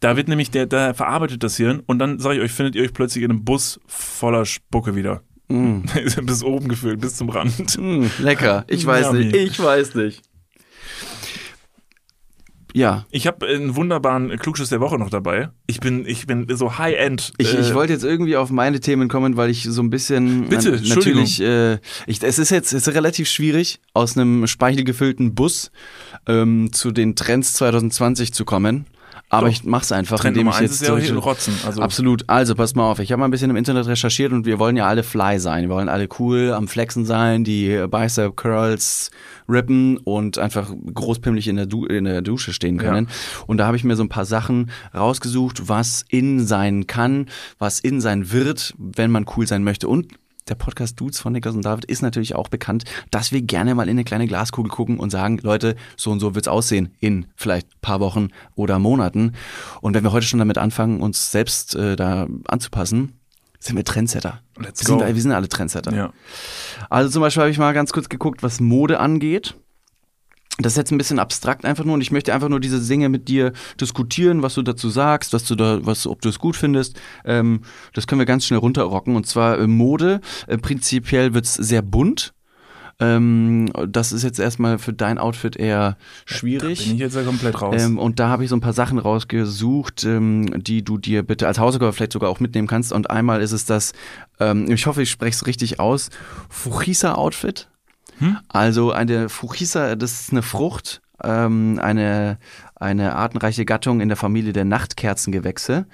[0.00, 2.82] Da wird nämlich der, da verarbeitet das Hirn und dann sage ich euch, findet ihr
[2.82, 5.22] euch plötzlich in einem Bus voller Spucke wieder.
[6.22, 7.76] bis oben gefüllt, bis zum Rand.
[7.76, 8.64] Mm, lecker.
[8.68, 9.24] Ich weiß Yummy.
[9.26, 9.34] nicht.
[9.34, 10.22] Ich weiß nicht.
[12.72, 13.04] Ja.
[13.10, 15.50] Ich habe einen wunderbaren Klugschiss der Woche noch dabei.
[15.66, 17.32] Ich bin, ich bin so High-End.
[17.38, 20.48] Ich, äh, ich wollte jetzt irgendwie auf meine Themen kommen, weil ich so ein bisschen
[20.48, 25.34] Bitte, na- natürlich äh, ich, es ist jetzt es ist relativ schwierig aus einem speichelgefüllten
[25.34, 25.72] Bus
[26.26, 28.86] ähm, zu den Trends 2020 zu kommen.
[29.32, 29.52] Aber Doch.
[29.52, 31.54] ich mach's einfach, Trend indem ich jetzt ist ja solche- Rotzen.
[31.64, 32.24] Also Absolut.
[32.26, 32.98] Also passt mal auf.
[32.98, 35.68] Ich habe mal ein bisschen im Internet recherchiert und wir wollen ja alle fly sein.
[35.68, 39.10] Wir wollen alle cool am Flexen sein, die Bicep Curls
[39.48, 43.08] rippen und einfach großpimmelig in der, du in der Dusche stehen können.
[43.46, 47.26] Und da habe ich mir so ein paar Sachen rausgesucht, was in sein kann,
[47.58, 49.86] was in sein wird, wenn man cool sein möchte.
[49.86, 50.08] Und
[50.50, 53.84] der Podcast Dudes von Niklas und David ist natürlich auch bekannt, dass wir gerne mal
[53.84, 57.80] in eine kleine Glaskugel gucken und sagen, Leute, so und so wird's aussehen in vielleicht
[57.80, 59.32] paar Wochen oder Monaten.
[59.80, 63.20] Und wenn wir heute schon damit anfangen, uns selbst äh, da anzupassen,
[63.60, 64.40] sind wir Trendsetter.
[64.58, 65.06] Let's wir, sind, go.
[65.06, 65.94] wir sind alle Trendsetter.
[65.94, 66.12] ja.
[66.88, 69.54] Also zum Beispiel habe ich mal ganz kurz geguckt, was Mode angeht.
[70.62, 73.08] Das ist jetzt ein bisschen abstrakt einfach nur und ich möchte einfach nur diese Dinge
[73.08, 76.56] mit dir diskutieren, was du dazu sagst, was du da, was, ob du es gut
[76.56, 77.00] findest.
[77.24, 77.62] Ähm,
[77.94, 79.16] das können wir ganz schnell runterrocken.
[79.16, 80.20] Und zwar äh, Mode.
[80.46, 82.32] Äh, prinzipiell wird's sehr bunt.
[83.00, 85.96] Ähm, das ist jetzt erstmal für dein Outfit eher
[86.26, 86.84] schwierig.
[86.84, 87.82] Bin ich jetzt ja komplett raus.
[87.82, 91.46] Ähm, und da habe ich so ein paar Sachen rausgesucht, ähm, die du dir bitte
[91.46, 92.92] als Hausaufgabe vielleicht sogar auch mitnehmen kannst.
[92.92, 93.92] Und einmal ist es das,
[94.38, 96.10] ähm, ich hoffe, ich spreche es richtig aus,
[96.50, 97.68] Fuchisa-Outfit.
[98.20, 98.38] Hm?
[98.48, 102.38] Also eine Fuchisa, das ist eine Frucht, ähm, eine,
[102.76, 105.86] eine artenreiche Gattung in der Familie der Nachtkerzengewächse.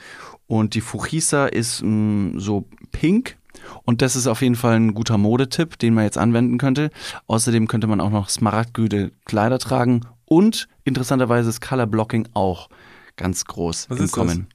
[0.46, 3.36] Und die Fuchisa ist mh, so pink.
[3.84, 6.90] Und das ist auf jeden Fall ein guter Modetipp, den man jetzt anwenden könnte.
[7.26, 10.02] Außerdem könnte man auch noch smaragdgrüne Kleider tragen.
[10.24, 12.68] Und interessanterweise ist Color Blocking auch
[13.16, 14.10] ganz groß Was im?
[14.10, 14.48] Kommen.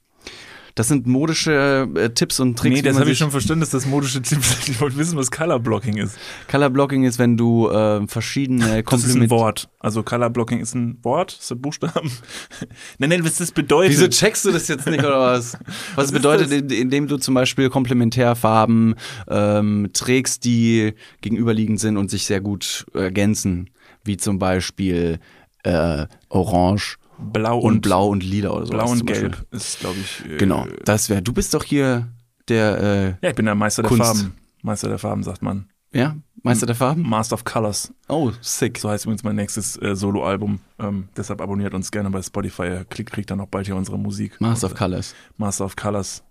[0.74, 2.76] Das sind modische äh, Tipps und Tricks.
[2.76, 4.68] nee, das habe ich schon verstanden, dass das modische Tipp ist.
[4.72, 6.16] Ich wollte wissen, was Color Blocking ist.
[6.50, 9.28] Color Blocking ist, wenn du äh, verschiedene Das ist ein.
[9.30, 9.68] Wort.
[9.80, 12.10] Also Color Blocking ist ein Wort, ist ein Buchstaben.
[12.98, 13.92] nein, nein, was das bedeutet.
[13.92, 15.58] Wieso checkst du das jetzt nicht oder was?
[15.94, 18.94] Was, ist bedeutet, in- indem du zum Beispiel Komplementärfarben
[19.28, 23.70] ähm, trägst, die gegenüberliegend sind und sich sehr gut ergänzen,
[24.04, 25.18] wie zum Beispiel
[25.64, 28.72] äh, Orange Blau und, und, Blau und Lila oder so.
[28.72, 30.24] Blau und Gelb ist, glaube ich.
[30.30, 31.22] Äh, Genau, das wäre.
[31.22, 32.08] Du bist doch hier
[32.48, 34.00] der, äh, Ja, ich bin der Meister Kunst.
[34.00, 34.34] der Farben.
[34.62, 35.68] Meister der Farben, sagt man.
[35.92, 37.02] ja, Meister der Farben.
[37.08, 37.92] Master of Colors.
[38.08, 38.78] Oh, sick.
[38.78, 40.58] So heißt übrigens mein nächstes äh, Soloalbum.
[40.80, 42.62] Ähm, deshalb abonniert uns gerne bei Spotify.
[42.64, 44.40] Ihr kriegt, dann auch bald hier unsere Musik.
[44.40, 45.12] Master of Und, Colors.
[45.12, 46.24] äh, Master of Colors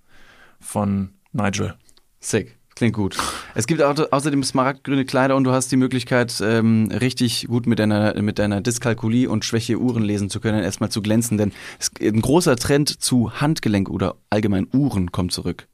[0.59, 1.75] von Nigel.
[2.19, 2.57] Sick.
[2.81, 3.15] Klingt gut.
[3.53, 7.77] Es gibt au außerdem smaragdgrüne Kleider und du hast die Möglichkeit, ähm, richtig gut mit
[7.77, 11.91] deiner, mit deiner Dyskalkulie und Schwäche Uhren lesen zu können, erstmal zu glänzen, denn es,
[12.01, 15.67] ein großer Trend zu Handgelenk oder allgemein Uhren kommt zurück.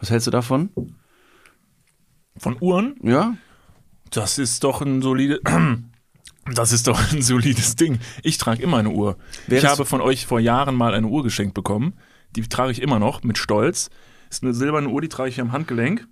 [0.00, 0.70] Was hältst du davon?
[2.36, 2.96] Von Uhren?
[3.04, 3.36] Ja?
[4.10, 5.40] Das ist doch ein solide.
[6.52, 8.00] Das ist doch ein solides Ding.
[8.24, 9.16] Ich trage immer eine Uhr.
[9.46, 11.92] Wäre ich habe von euch vor Jahren mal eine Uhr geschenkt bekommen.
[12.34, 13.88] Die trage ich immer noch mit Stolz.
[14.32, 16.08] Ist eine silberne Uhr, die trage ich hier am Handgelenk.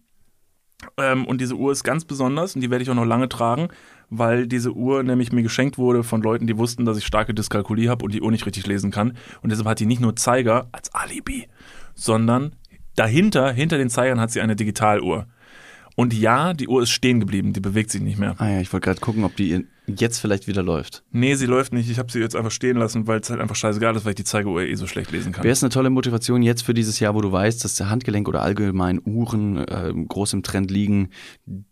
[0.98, 3.68] Ähm, und diese Uhr ist ganz besonders und die werde ich auch noch lange tragen,
[4.10, 7.88] weil diese Uhr nämlich mir geschenkt wurde von Leuten, die wussten, dass ich starke Dyskalkulie
[7.88, 9.16] habe und die Uhr nicht richtig lesen kann.
[9.40, 11.48] Und deshalb hat die nicht nur Zeiger als Alibi,
[11.94, 12.56] sondern
[12.94, 15.26] dahinter, hinter den Zeigern hat sie eine Digitaluhr.
[15.97, 18.34] Und ja, die Uhr ist stehen geblieben, die bewegt sich nicht mehr.
[18.38, 21.03] Ah ja, ich wollte gerade gucken, ob die jetzt vielleicht wieder läuft.
[21.11, 21.91] Nee, sie läuft nicht.
[21.91, 24.16] Ich habe sie jetzt einfach stehen lassen, weil es halt einfach scheißegal ist, weil ich
[24.16, 25.45] die Zeigeuhr eh so schlecht lesen kann.
[25.45, 28.28] Wäre es eine tolle Motivation jetzt für dieses Jahr, wo du weißt, dass der Handgelenk
[28.28, 31.11] oder allgemein Uhren äh, groß im Trend liegen,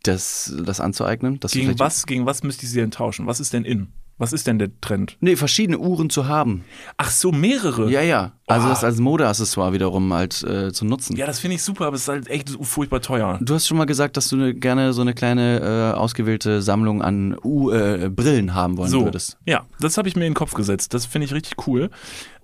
[0.03, 1.39] das, das anzueignen?
[1.53, 3.27] Gegen was, gegen was müsste ich sie denn tauschen?
[3.27, 3.89] Was ist denn in?
[4.19, 5.17] Was ist denn der Trend?
[5.21, 6.65] Nee, verschiedene Uhren zu haben.
[6.97, 7.89] Ach so, mehrere.
[7.91, 8.33] Ja, ja.
[8.49, 8.71] Also Oh.
[8.71, 11.17] das als Modeaccessoire wiederum halt äh, zu nutzen.
[11.17, 13.39] Ja, das finde ich super, aber es ist halt echt furchtbar teuer.
[13.41, 17.01] Du hast schon mal gesagt, dass du ne, gerne so eine kleine äh, ausgewählte Sammlung
[17.01, 19.39] an U äh, Brillen haben wollen So, würdest.
[19.47, 20.95] ja, das habe ich mir in den Kopf gesetzt.
[20.95, 21.89] Das finde ich richtig cool.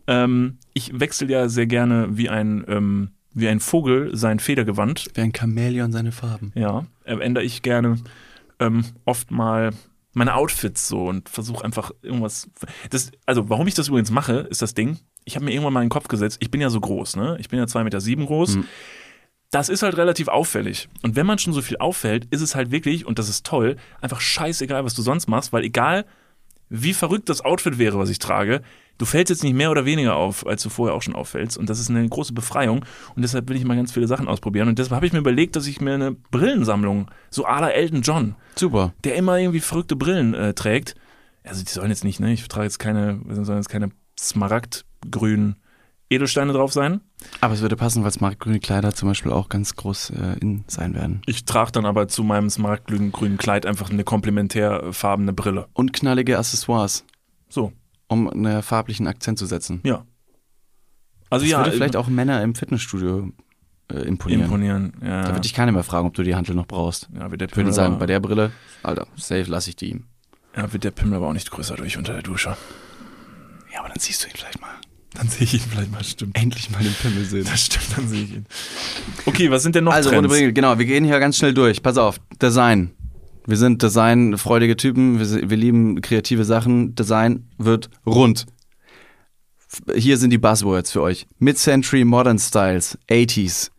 [0.07, 5.07] Ähm, ich wechsle ja sehr gerne wie ein, ähm, wie ein Vogel sein Federgewand.
[5.15, 6.53] Wie ein Chamäleon seine Farben.
[6.55, 7.97] Ja, äh, ändere ich gerne
[8.61, 9.71] ähm, oft mal
[10.15, 12.49] meine Outfits so und versuche einfach irgendwas.
[12.91, 14.99] Das, also, warum ich das übrigens mache, ist das Ding.
[15.25, 17.37] Ich habe mir irgendwann mal in den Kopf gesetzt, ich bin ja so groß, ne?
[17.41, 18.57] Ich bin ja 2,7 Meter sieben groß.
[18.57, 18.65] Mhm.
[19.51, 20.89] Das ist halt relativ auffällig.
[21.03, 23.77] Und wenn man schon so viel auffällt, ist es halt wirklich, und das ist toll,
[24.01, 26.07] einfach scheißegal, was du sonst machst, weil egal,
[26.69, 28.63] wie verrückt das Outfit wäre, was ich trage,
[28.99, 31.59] du fällst jetzt nicht mehr oder weniger auf, als du vorher auch schon auffällst.
[31.59, 32.85] Und das ist eine große Befreiung.
[33.15, 34.69] Und deshalb will ich mal ganz viele Sachen ausprobieren.
[34.69, 38.03] Und deshalb habe ich mir überlegt, dass ich mir eine Brillensammlung, so à la Elton
[38.03, 38.93] John, Super.
[39.05, 40.95] der immer irgendwie verrückte Brillen äh, trägt.
[41.43, 42.33] Also die sollen jetzt nicht, ne?
[42.33, 45.57] Ich trage jetzt keine, sollen jetzt keine smaragdgrünen
[46.11, 47.01] Edelsteine drauf sein.
[47.41, 50.95] Aber es würde passen, weil smaragdgrüne Kleider zum Beispiel auch ganz groß äh, in sein
[50.95, 51.23] werden.
[51.27, 55.67] Ich trage dann aber zu meinem smaragdgrünen Kleid einfach eine komplementärfarbene Brille.
[55.73, 57.05] Und knallige Accessoires,
[57.49, 57.73] So,
[58.09, 59.81] um einen farblichen Akzent zu setzen.
[59.85, 60.05] ja.
[61.31, 63.33] Also Das ja, würde vielleicht auch Männer im Fitnessstudio
[63.91, 64.43] äh, imponieren.
[64.43, 64.93] imponieren.
[65.03, 67.09] Ja, Da würde dich keiner mehr fragen, ob du die Hantel noch brauchst.
[67.13, 68.53] ja, wird der Ich würde Pimmel sagen, bei der Brille,
[68.85, 70.05] Alter, safe lasse ich die ihm.
[70.55, 72.57] ja, wird der Pimmel aber auch nicht größer durch unter der Dusche.
[73.73, 74.71] Ja, aber dann siehst du ihn vielleicht mal.
[75.15, 76.37] Dann sehe ich ihn vielleicht mal, stimmt.
[76.37, 77.45] Endlich mal den Pimmel sehen.
[77.45, 78.47] Das stimmt, dann sehe ich ihn.
[79.27, 80.29] Okay, was sind denn noch Also, Trends?
[80.29, 81.83] Brille, genau, wir gehen hier ganz schnell durch.
[81.83, 82.91] Pass auf, Design.
[83.47, 86.95] Wir sind designfreudige Typen, wir, wir lieben kreative Sachen.
[86.95, 88.47] Design wird rund.
[89.95, 91.27] Hier sind die Buzzwords für euch.
[91.39, 93.71] Mid-Century Modern Styles, 80s.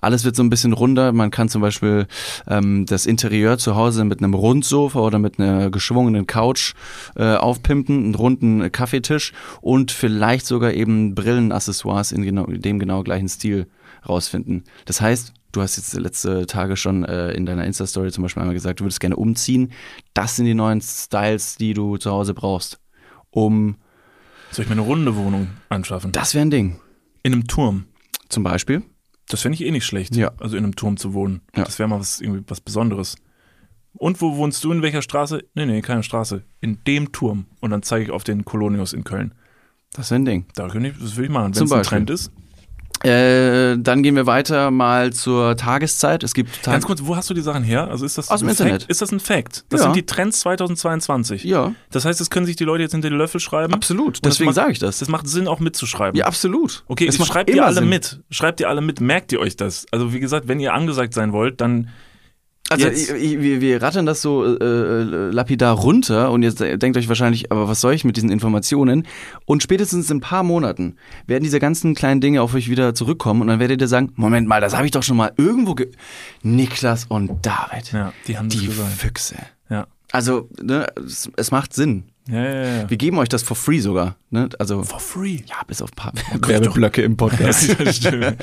[0.00, 1.12] Alles wird so ein bisschen runder.
[1.12, 2.06] Man kann zum Beispiel
[2.46, 6.74] ähm, das Interieur zu Hause mit einem Rundsofa oder mit einer geschwungenen Couch
[7.16, 13.28] äh, aufpimpen, einen runden Kaffeetisch und vielleicht sogar eben Brillenaccessoires in genau, dem genau gleichen
[13.28, 13.66] Stil
[14.08, 14.64] rausfinden.
[14.84, 18.54] Das heißt, du hast jetzt letzte Tage schon äh, in deiner Insta-Story zum Beispiel einmal
[18.54, 19.72] gesagt, du würdest gerne umziehen.
[20.14, 22.78] Das sind die neuen Styles, die du zu Hause brauchst,
[23.30, 23.76] um
[24.50, 26.12] Soll ich mir eine runde Wohnung anschaffen?
[26.12, 26.80] das wäre ein Ding.
[27.22, 27.86] In einem Turm.
[28.28, 28.82] Zum Beispiel.
[29.28, 30.16] Das fände ich eh nicht schlecht.
[30.16, 30.32] Ja.
[30.38, 31.42] Also in einem Turm zu wohnen.
[31.54, 31.64] Ja.
[31.64, 33.16] Das wäre mal was, irgendwie was Besonderes.
[33.94, 34.72] Und wo wohnst du?
[34.72, 35.44] In welcher Straße?
[35.54, 36.44] Nee, nee, keine Straße.
[36.60, 37.46] In dem Turm.
[37.60, 39.34] Und dann zeige ich auf den Kolonius in Köln.
[39.92, 40.46] Das wäre ein Ding.
[40.54, 41.54] Da könnte ich, das will ich machen.
[41.54, 41.82] Wenn es ein.
[41.82, 42.30] Trend ist.
[43.04, 46.22] Äh, dann gehen wir weiter mal zur Tageszeit.
[46.24, 47.88] Es gibt Tag Ganz kurz, wo hast du die Sachen her?
[47.88, 48.82] Also ist das Aus dem ein Internet.
[48.82, 48.90] Fact?
[48.90, 49.64] Ist das ein Fact?
[49.68, 49.84] Das Ja.
[49.84, 51.44] sind die Trends 2022.
[51.44, 53.72] Ja, Das heißt, das können sich die Leute jetzt hinter die Löffel schreiben.
[53.74, 54.24] absolut.
[54.24, 54.98] Deswegen sage ich das.
[54.98, 56.18] Das macht Sinn, auch mitzuschreiben.
[56.18, 56.84] Ja, absolut.
[56.88, 57.88] Okay, schreibt ihr alle Sinn.
[57.88, 58.20] mit.
[58.30, 59.86] Schreibt ihr alle mit, merkt ihr euch das.
[59.90, 61.88] Also wie gesagt, wenn ihr angesagt sein wollt, dann
[62.70, 66.96] Also ich, ich, wir, wir rattern das so äh, äh, lapidar runter und jetzt denkt
[66.96, 69.06] euch wahrscheinlich, aber was soll ich mit diesen Informationen?
[69.46, 70.96] Und spätestens in ein paar Monaten
[71.26, 74.46] werden diese ganzen kleinen Dinge auf euch wieder zurückkommen und dann werdet ihr sagen, Moment
[74.48, 75.90] mal, das habe ich doch schon mal irgendwo ge...
[76.42, 78.68] Niklas und David, ja, die haben die.
[78.68, 79.36] Füchse.
[79.70, 79.86] Ja.
[80.12, 82.04] Also, ne, es, es macht Sinn.
[82.30, 82.90] Ja, ja, ja.
[82.90, 84.16] Wir geben euch das for free sogar.
[84.30, 84.48] Ne?
[84.58, 85.38] Also, For free.
[85.46, 87.74] ja, bis auf ein paar doch- Werbeblöcke im Podcast.
[87.84, 88.36] Das stimmt.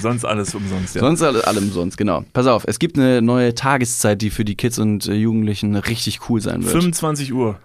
[0.00, 1.00] Sonst alles umsonst, ja.
[1.00, 2.24] Sonst alle, alle umsonst, genau.
[2.32, 6.28] Pass auf, es gibt eine neue Tageszeit, die für die Kids und äh, Jugendlichen richtig
[6.28, 6.70] cool sein wird.
[6.72, 7.58] 25 Uhr.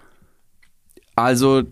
[1.14, 1.62] Also,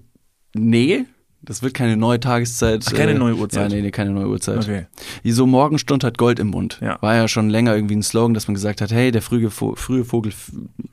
[0.55, 1.05] nee,
[1.45, 2.85] das wird keine neue Tageszeit.
[2.89, 3.71] Ach, keine äh, neue Uhrzeit.
[3.71, 4.59] Ja, nee, nee, keine neue Uhrzeit.
[4.59, 4.87] Okay.
[5.23, 6.79] Die so Morgenstund hat Gold im Mund.
[6.83, 6.99] Ja.
[7.01, 10.05] War ja schon länger irgendwie ein Slogan, dass man gesagt hat, hey, der frühe, frühe
[10.05, 10.33] Vogel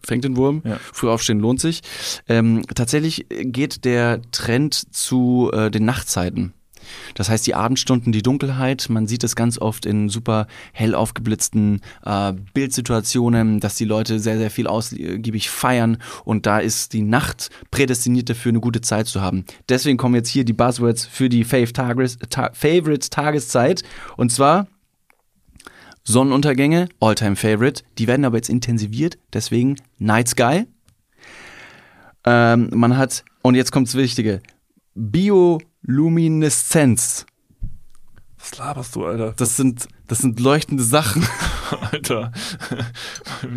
[0.04, 0.78] fängt den Wurm, Ja.
[0.94, 1.82] früh aufstehen lohnt sich.
[2.28, 6.54] Ähm, tatsächlich geht der Trend zu äh, den Nachtzeiten.
[7.14, 11.82] Das heißt, die Abendstunden, die Dunkelheit, man sieht es ganz oft in super hell aufgeblitzten
[12.06, 17.50] äh, Bildsituationen, dass die Leute sehr, sehr viel ausgiebig feiern und da ist die Nacht
[17.72, 19.46] prädestiniert dafür, eine gute Zeit zu haben.
[19.70, 23.84] Deswegen kommen jetzt hier die Buzzwords für die Fave Tages, ta Favorite Tageszeit
[24.18, 24.68] und zwar
[26.04, 30.66] Sonnenuntergänge, Alltime Favorite, die werden aber jetzt intensiviert, deswegen Night Sky.
[32.26, 34.42] Ähm, man hat, und jetzt kommt's Wichtige,
[35.84, 37.26] Biolumineszenz.
[38.38, 39.34] Was laberst du, Alter?
[39.38, 41.26] Das sind, das sind leuchtende Sachen.
[41.92, 42.32] Alter.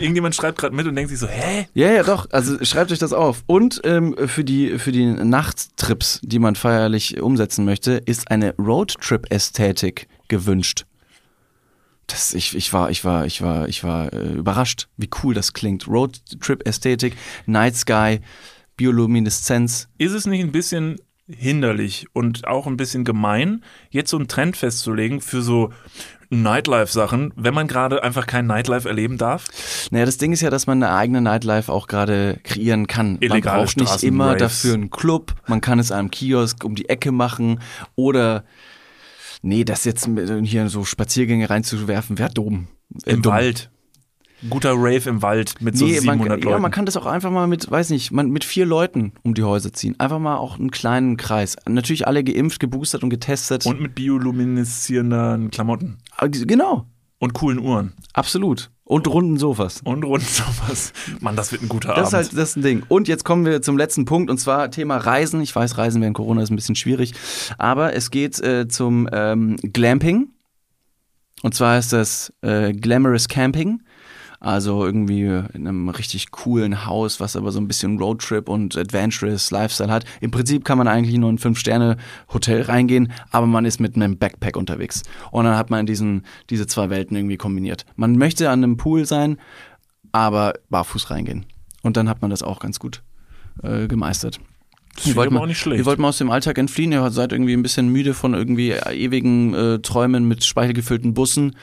[0.00, 1.66] Irgendjemand schreibt gerade mit und denkt sich so, hä?
[1.74, 2.28] Ja, ja, doch.
[2.30, 3.42] Also schreibt euch das auf.
[3.46, 10.08] Und ähm, für, die, für die Nachttrips, die man feierlich umsetzen möchte, ist eine Roadtrip-Ästhetik
[10.28, 10.86] gewünscht.
[12.06, 15.52] Das, ich, ich war, ich war, ich war, ich war äh, überrascht, wie cool das
[15.52, 15.88] klingt.
[15.88, 18.20] Roadtrip-Ästhetik, Night Sky,
[18.76, 19.88] Biolumineszenz.
[19.98, 24.56] Ist es nicht ein bisschen hinderlich und auch ein bisschen gemein, jetzt so einen Trend
[24.56, 25.70] festzulegen für so
[26.30, 29.44] Nightlife-Sachen, wenn man gerade einfach kein Nightlife erleben darf?
[29.90, 33.18] Naja, das Ding ist ja, dass man eine eigene Nightlife auch gerade kreieren kann.
[33.20, 34.38] Illegale man braucht nicht immer Raves.
[34.38, 37.60] dafür einen Club, man kann es an einem Kiosk um die Ecke machen
[37.94, 38.44] oder
[39.42, 40.08] nee, das jetzt
[40.44, 42.68] hier so Spaziergänge reinzuwerfen, wäre dumm.
[42.88, 43.32] Wär Im dumm.
[43.32, 43.70] Wald.
[44.50, 46.62] Guter Rave im Wald mit so Nee, man, 700 ja, Leuten.
[46.62, 49.44] man kann das auch einfach mal mit, weiß nicht, man, mit vier Leuten um die
[49.44, 49.94] Häuser ziehen.
[50.00, 51.56] Einfach mal auch einen kleinen Kreis.
[51.68, 53.66] Natürlich alle geimpft, geboostert und getestet.
[53.66, 55.98] und mit biolumineszierenden Klamotten.
[56.16, 56.86] Ah, genau,
[57.18, 57.92] Und coolen Uhren.
[58.14, 58.70] absolut.
[58.84, 59.80] Und runden Sofas.
[59.84, 60.92] Und rund sowas.
[61.20, 62.26] Mann, das wird ein guter Das ist Abend.
[62.28, 62.82] halt das ist ein Ding.
[62.88, 65.40] Und jetzt kommen wir zum letzten Punkt und zwar Thema Reisen.
[65.40, 67.14] Ich weiß, Reisen während Corona ist ein bisschen schwierig,
[67.58, 70.28] aber es geht äh, zum ähm, Glamping.
[71.42, 73.82] Und zwar ist das äh, Glamorous Camping.
[74.44, 79.52] Also irgendwie in einem richtig coolen Haus, was aber so ein bisschen Roadtrip und Adventurous
[79.52, 80.04] Lifestyle hat.
[80.20, 84.18] Im Prinzip kann man eigentlich nur in ein Fünf-Sterne-Hotel reingehen, aber man ist mit einem
[84.18, 85.04] Backpack unterwegs.
[85.30, 87.86] Und dann hat man diesen, diese zwei Welten irgendwie kombiniert.
[87.94, 89.36] Man möchte an einem Pool sein,
[90.10, 91.46] aber barfuß reingehen.
[91.84, 93.00] Und dann hat man das auch ganz gut
[93.62, 94.40] äh, gemeistert.
[94.96, 95.78] Das ich aber auch nicht schlecht.
[95.78, 98.70] Ihr wollt mal aus dem Alltag entfliehen, ihr seid irgendwie ein bisschen müde von irgendwie
[98.70, 101.54] ewigen äh, Träumen mit speichelgefüllten Bussen.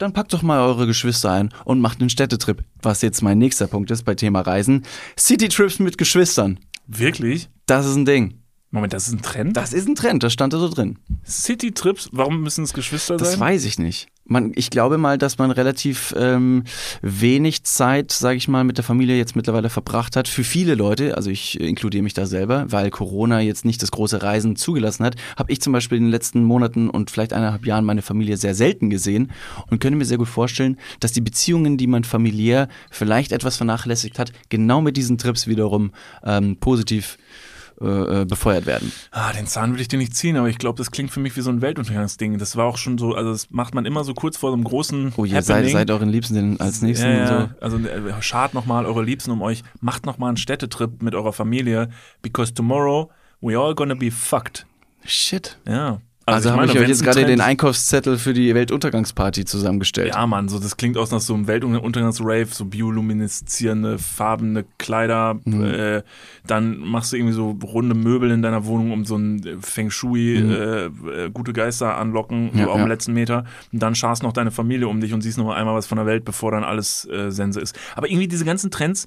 [0.00, 2.64] Dann packt doch mal eure Geschwister ein und macht einen Städtetrip.
[2.80, 4.86] Was jetzt mein nächster Punkt ist bei Thema Reisen.
[5.18, 6.58] Citytrips mit Geschwistern.
[6.86, 7.50] Wirklich?
[7.66, 8.40] Das ist ein Ding.
[8.70, 9.58] Moment, das ist ein Trend?
[9.58, 10.98] Das ist ein Trend, das stand da so drin.
[11.26, 13.40] City-Trips, warum müssen es Geschwister Das sein?
[13.40, 14.08] weiß ich nicht.
[14.30, 16.62] Man, ich glaube mal, dass man relativ ähm,
[17.02, 20.28] wenig Zeit, sage ich mal, mit der Familie jetzt mittlerweile verbracht hat.
[20.28, 24.22] Für viele Leute, also ich inkludiere mich da selber, weil Corona jetzt nicht das große
[24.22, 27.84] Reisen zugelassen hat, habe ich zum Beispiel in den letzten Monaten und vielleicht eineinhalb Jahren
[27.84, 29.32] meine Familie sehr selten gesehen
[29.68, 34.20] und könnte mir sehr gut vorstellen, dass die Beziehungen, die man familiär vielleicht etwas vernachlässigt
[34.20, 35.90] hat, genau mit diesen Trips wiederum
[36.24, 37.50] ähm, positiv äh,
[37.80, 38.92] äh, befeuert werden.
[39.10, 41.36] Ah, den Zahn will ich dir nicht ziehen, aber ich glaube, das klingt für mich
[41.36, 42.38] wie so ein Weltuntergangsding.
[42.38, 44.64] Das war auch schon so, also das macht man immer so kurz vor so einem
[44.64, 47.34] großen Oh je, seid, seid euren Liebsten als nächsten ja, und so.
[47.34, 47.54] ja.
[47.60, 51.88] Also äh, schart nochmal eure Liebsten um euch, macht nochmal einen Städtetrip mit eurer Familie,
[52.22, 53.10] because tomorrow
[53.40, 54.66] we all gonna be fucked.
[55.04, 55.58] Shit.
[55.66, 56.00] Ja.
[56.34, 60.14] Also, habe meine, ich euch jetzt gerade den Einkaufszettel für die Weltuntergangsparty zusammengestellt.
[60.14, 65.38] Ja, Mann, so das klingt aus nach so einem Weltuntergangsrave, so biolumineszierende, farbene Kleider.
[65.44, 65.64] Mhm.
[65.64, 66.02] Äh,
[66.46, 70.36] dann machst du irgendwie so runde Möbel in deiner Wohnung, um so ein Feng Shui,
[70.36, 72.58] äh, äh, gute Geister anlocken, Mhm.
[72.58, 72.88] Ja, so auf dem ja.
[72.88, 73.44] letzten Meter.
[73.72, 75.96] Und dann scharst noch deine Familie um dich und siehst noch mal einmal was von
[75.96, 77.78] der Welt, bevor dann alles äh, Sense ist.
[77.94, 79.06] Aber irgendwie diese ganzen Trends,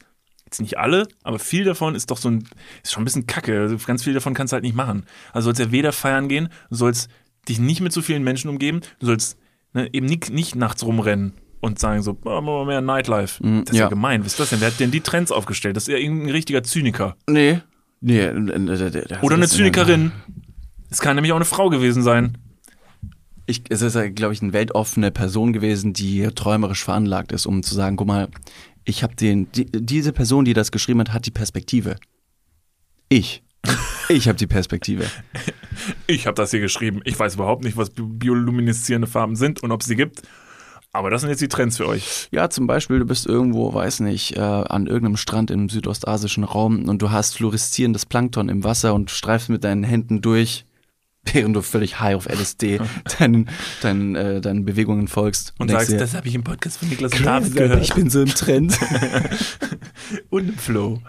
[0.54, 2.48] jetzt nicht alle, aber viel davon ist doch so ein,
[2.84, 3.60] ist schon ein bisschen kacke.
[3.60, 5.06] Also ganz viel davon kannst du halt nicht machen.
[5.32, 7.10] Also sollst ja weder feiern gehen, du sollst
[7.50, 9.38] dich nicht mit so vielen Menschen umgeben, du sollst
[9.74, 13.46] ne, eben nicht, nicht nachts rumrennen und sagen so, oh, machen wir mehr Nightlife.
[13.46, 13.86] Mm, das ist ja.
[13.86, 13.90] ja.
[13.90, 14.22] gemein.
[14.22, 14.62] Was ist das denn?
[14.62, 15.76] Wer hat denn die Trends aufgestellt?
[15.76, 17.16] Das ist ja irgendein richtiger Zyniker.
[17.28, 17.60] Nee.
[18.02, 18.20] Nee.
[18.20, 20.12] äh, äh, Oder eine Zynikerin.
[20.90, 22.38] Es kann nämlich auch eine Frau gewesen sein.
[23.46, 27.76] Ich, es ist, glaube ich, eine weltoffene Person gewesen, die träumerisch veranlagt ist, um zu
[27.76, 28.30] sagen, guck mal,
[28.86, 31.96] ich habe den, die, diese Person, die das geschrieben hat, hat die Perspektive.
[33.10, 33.44] Ich.
[34.10, 35.06] Ich habe die Perspektive.
[36.06, 37.02] Ich habe das hier geschrieben.
[37.04, 40.22] Ich weiß überhaupt nicht, was bi- biolumineszierende Farben sind und ob es sie gibt.
[40.92, 42.28] Aber das sind jetzt die Trends für euch.
[42.32, 46.88] Ja, zum Beispiel, du bist irgendwo, weiß nicht, äh, an irgendeinem Strand im südostasischen Raum
[46.88, 50.66] und du hast fluoreszierendes Plankton im Wasser und streifst mit deinen Händen durch,
[51.32, 52.80] während du völlig high auf LSD
[53.20, 53.50] deinen,
[53.82, 55.54] deinen, äh, deinen Bewegungen folgst.
[55.58, 57.82] Und denkst sagst, dir, das habe ich im Podcast von Niklas und "Crazy, David gehört.
[57.84, 58.78] ich bin so im Trend.
[60.30, 61.02] und im Flow.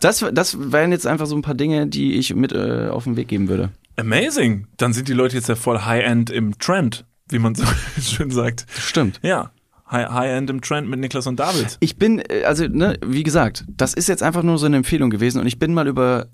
[0.00, 3.16] Das, das wären jetzt einfach so ein paar Dinge, die ich mit äh, auf den
[3.16, 3.70] Weg geben würde.
[3.96, 4.66] Amazing.
[4.76, 7.64] Dann sind die Leute jetzt ja voll High-End im Trend, wie man so
[8.02, 8.66] schön sagt.
[8.78, 9.20] Stimmt.
[9.22, 9.50] Ja.
[9.90, 11.76] High- High-End im Trend mit Niklas und David.
[11.80, 15.10] Ich bin, äh, also, ne, wie gesagt, das ist jetzt einfach nur so eine Empfehlung
[15.10, 16.26] gewesen und ich bin mal über,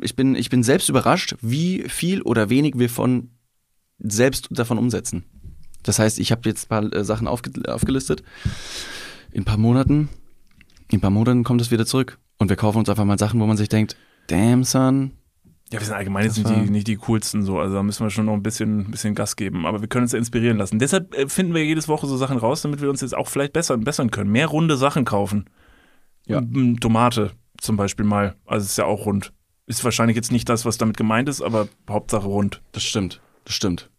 [0.00, 3.30] ich bin, ich bin selbst überrascht, wie viel oder wenig wir von
[3.98, 5.24] selbst davon umsetzen.
[5.82, 8.22] Das heißt, ich habe jetzt ein paar äh, Sachen aufge aufgelistet.
[9.32, 10.08] In ein paar Monaten,
[10.90, 12.18] in ein paar Monaten kommt es wieder zurück.
[12.38, 13.96] Und wir kaufen uns einfach mal Sachen, wo man sich denkt,
[14.28, 15.12] damn son,
[15.72, 18.10] Ja, wir sind allgemein jetzt nicht die, nicht die coolsten so, also da müssen wir
[18.10, 20.78] schon noch ein bisschen, ein bisschen Gas geben, aber wir können uns ja inspirieren lassen.
[20.78, 23.52] Deshalb äh, finden wir jedes Woche so Sachen raus, damit wir uns jetzt auch vielleicht
[23.52, 24.30] besser bessern können.
[24.30, 25.46] Mehr runde Sachen kaufen.
[26.26, 26.42] Ja.
[26.80, 29.32] Tomate zum Beispiel mal, also ist ja auch rund.
[29.68, 32.62] Ist wahrscheinlich jetzt nicht das, was damit gemeint ist, aber Hauptsache rund.
[32.72, 33.90] das stimmt, das stimmt.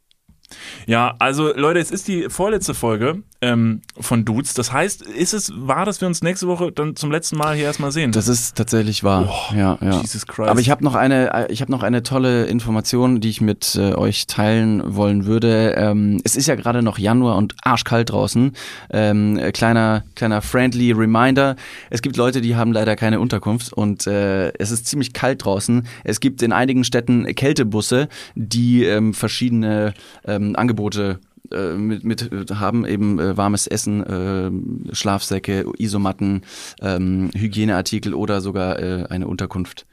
[0.88, 4.54] Ja, also Leute, es ist die vorletzte Folge ähm, von Dudes.
[4.54, 7.66] Das heißt, ist es wahr, dass wir uns nächste Woche dann zum letzten Mal hier
[7.66, 8.12] erstmal sehen?
[8.12, 9.30] Das ist tatsächlich wahr.
[9.30, 10.02] Oh, ja, ja.
[10.02, 10.50] Jesus Christ.
[10.50, 13.76] Aber ich habe noch eine, äh, ich habe noch eine tolle Information, die ich mit
[13.76, 15.76] äh, euch teilen wollen würde.
[15.78, 18.52] Ähm, es ist ja gerade noch Januar und arschkalt draußen.
[18.91, 21.56] Ähm, äh, kleiner, kleiner friendly Reminder:
[21.89, 25.88] Es gibt Leute, die haben leider keine Unterkunft und äh, es ist ziemlich kalt draußen.
[26.04, 29.93] Es gibt in einigen Städten Kältebusse, die ähm, verschiedene
[30.39, 31.19] ähm, Angebote
[31.51, 36.43] äh, mit, mit haben eben äh, warmes Essen, äh, Schlafsäcke, Isomatten,
[36.81, 39.85] ähm, Hygieneartikel oder sogar äh, eine Unterkunft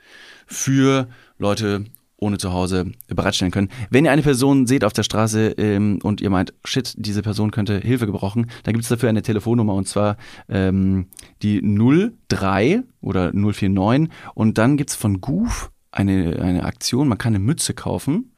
[0.47, 1.85] für Leute
[2.19, 3.69] ohne Zuhause bereitstellen können.
[3.91, 7.51] Wenn ihr eine Person seht auf der Straße ähm, und ihr meint, shit, diese Person
[7.51, 10.17] könnte Hilfe gebrauchen, dann gibt es dafür eine Telefonnummer und zwar
[10.49, 11.09] ähm,
[11.43, 11.61] die
[12.29, 17.75] 03 oder 049 und dann gibt's von Goof eine, eine Aktion, man kann eine Mütze
[17.75, 18.33] kaufen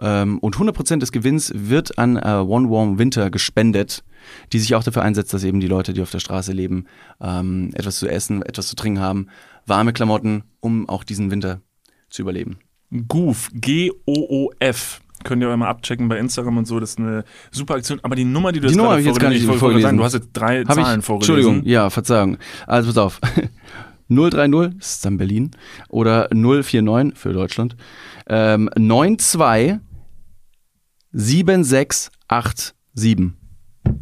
[0.00, 4.04] ähm, und 100% des Gewinns wird an äh, One Warm Winter gespendet,
[4.52, 6.86] die sich auch dafür einsetzt, dass eben die Leute, die auf der Straße leben,
[7.20, 9.28] ähm, etwas zu essen, etwas zu trinken haben,
[9.66, 11.60] warme Klamotten, um auch diesen Winter
[12.10, 12.58] zu überleben.
[13.08, 15.00] Goof, G-O-O-F.
[15.22, 16.78] Könnt ihr mal abchecken bei Instagram und so.
[16.78, 17.98] Das ist eine super Aktion.
[18.02, 19.82] Aber die Nummer, die du Die jetzt Nummer gerade ich jetzt gar nicht ich vorgelesen.
[19.82, 21.36] Sagen, du hast jetzt drei Hab Zahlen ich, vorgelesen.
[21.36, 22.36] Entschuldigung, ja, Verzeihung.
[22.66, 23.20] Also pass auf.
[24.08, 25.50] 030, das ist dann Berlin,
[25.88, 27.76] oder 049 für Deutschland,
[28.28, 29.80] ähm, 92
[31.12, 32.74] 7687.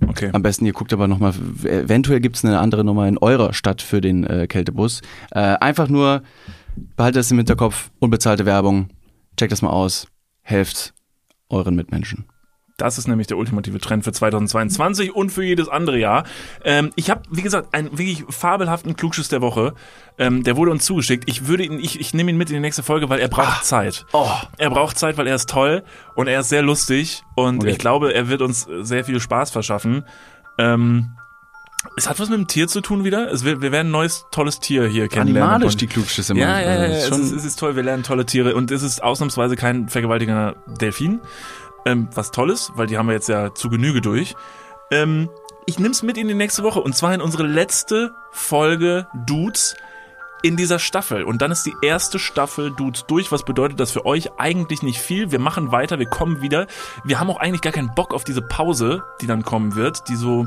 [0.07, 0.31] Okay.
[0.33, 1.33] Am besten, ihr guckt aber nochmal,
[1.65, 5.03] eventuell gibt es eine andere Nummer in eurer Stadt für den äh, Kältebus.
[5.31, 6.23] Äh, einfach nur,
[6.97, 8.89] behaltet das im Hinterkopf, unbezahlte Werbung,
[9.37, 10.07] checkt das mal aus,
[10.43, 10.95] helft
[11.49, 12.27] euren Mitmenschen.
[12.77, 16.25] Das ist nämlich der ultimative Trend für 2022 und für jedes andere Jahr.
[16.65, 19.75] Ähm, ich habe, wie gesagt, einen wirklich fabelhaften Klugschiss der Woche.
[20.19, 21.25] Ähm, der wurde uns zugeschickt.
[21.29, 23.65] Ich würde ihn, ich, ich nehme ihn mit in die nächste Folge, weil er braucht
[23.65, 24.05] Zeit.
[24.13, 24.29] Oh.
[24.59, 25.83] Er braucht Zeit, weil er ist toll
[26.15, 27.71] und er ist sehr lustig und Okay.
[27.71, 30.05] ich glaube, er wird uns sehr viel Spaß verschaffen.
[30.59, 31.11] Ähm,
[31.97, 33.31] es hat was mit dem Tier zu tun wieder.
[33.33, 35.51] Es wird, wir werden ein neues, tolles Tier hier kennenlernen.
[35.51, 38.25] Animalisch die Klugschüsse ja, ja, ja, ist Es, ist, es ist toll, wir lernen tolle
[38.25, 41.21] Tiere und es ist ausnahmsweise kein vergewaltigender Delfin.
[41.85, 44.35] Ähm, was toll ist, weil die haben wir jetzt ja zu Genüge durch.
[44.91, 45.29] Ähm,
[45.67, 49.77] ich nehm's mit in die nächste Woche und zwar in unsere letzte Folge Dudes
[50.43, 51.23] in dieser Staffel.
[51.23, 54.99] Und dann ist die erste Staffel Dudes durch, was bedeutet das für euch eigentlich nicht
[54.99, 55.31] viel.
[55.31, 56.67] Wir machen weiter, wir kommen wieder.
[57.05, 60.17] Wir haben auch eigentlich gar keinen Bock auf diese Pause, die dann kommen wird, die
[60.17, 60.47] so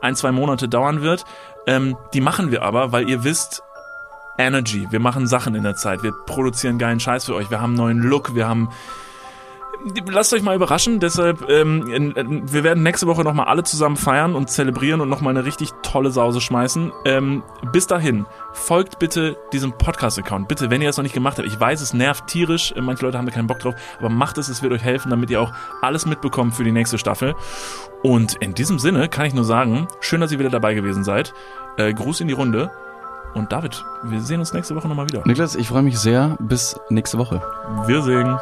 [0.00, 1.24] ein, zwei Monate dauern wird.
[1.66, 3.62] Ähm, die machen wir aber, weil ihr wisst,
[4.38, 4.86] Energy.
[4.90, 6.02] Wir machen Sachen in der Zeit.
[6.02, 7.50] Wir produzieren geilen Scheiß für euch.
[7.50, 8.34] Wir haben neuen Look.
[8.34, 8.70] Wir haben.
[10.10, 10.98] Lasst euch mal überraschen.
[10.98, 15.10] Deshalb, ähm, in, in, wir werden nächste Woche nochmal alle zusammen feiern und zelebrieren und
[15.10, 16.90] nochmal eine richtig tolle Sause schmeißen.
[17.04, 20.48] Ähm, bis dahin, folgt bitte diesem Podcast-Account.
[20.48, 21.46] Bitte, wenn ihr das noch nicht gemacht habt.
[21.46, 22.72] Ich weiß, es nervt tierisch.
[22.72, 23.74] äh, Manche Leute haben da keinen Bock drauf.
[23.98, 24.48] Aber macht es.
[24.48, 27.34] Es wird euch helfen, damit ihr auch alles mitbekommt für die nächste Staffel.
[28.02, 31.34] Und in diesem Sinne kann ich nur sagen, schön, dass ihr wieder dabei gewesen seid.
[31.76, 32.70] Äh, Gruß in die Runde.
[33.34, 35.22] Und David, wir sehen uns nächste Woche nochmal wieder.
[35.26, 36.36] Niklas, ich freue mich sehr.
[36.40, 37.42] Bis nächste Woche.
[37.86, 38.38] Wir sehen.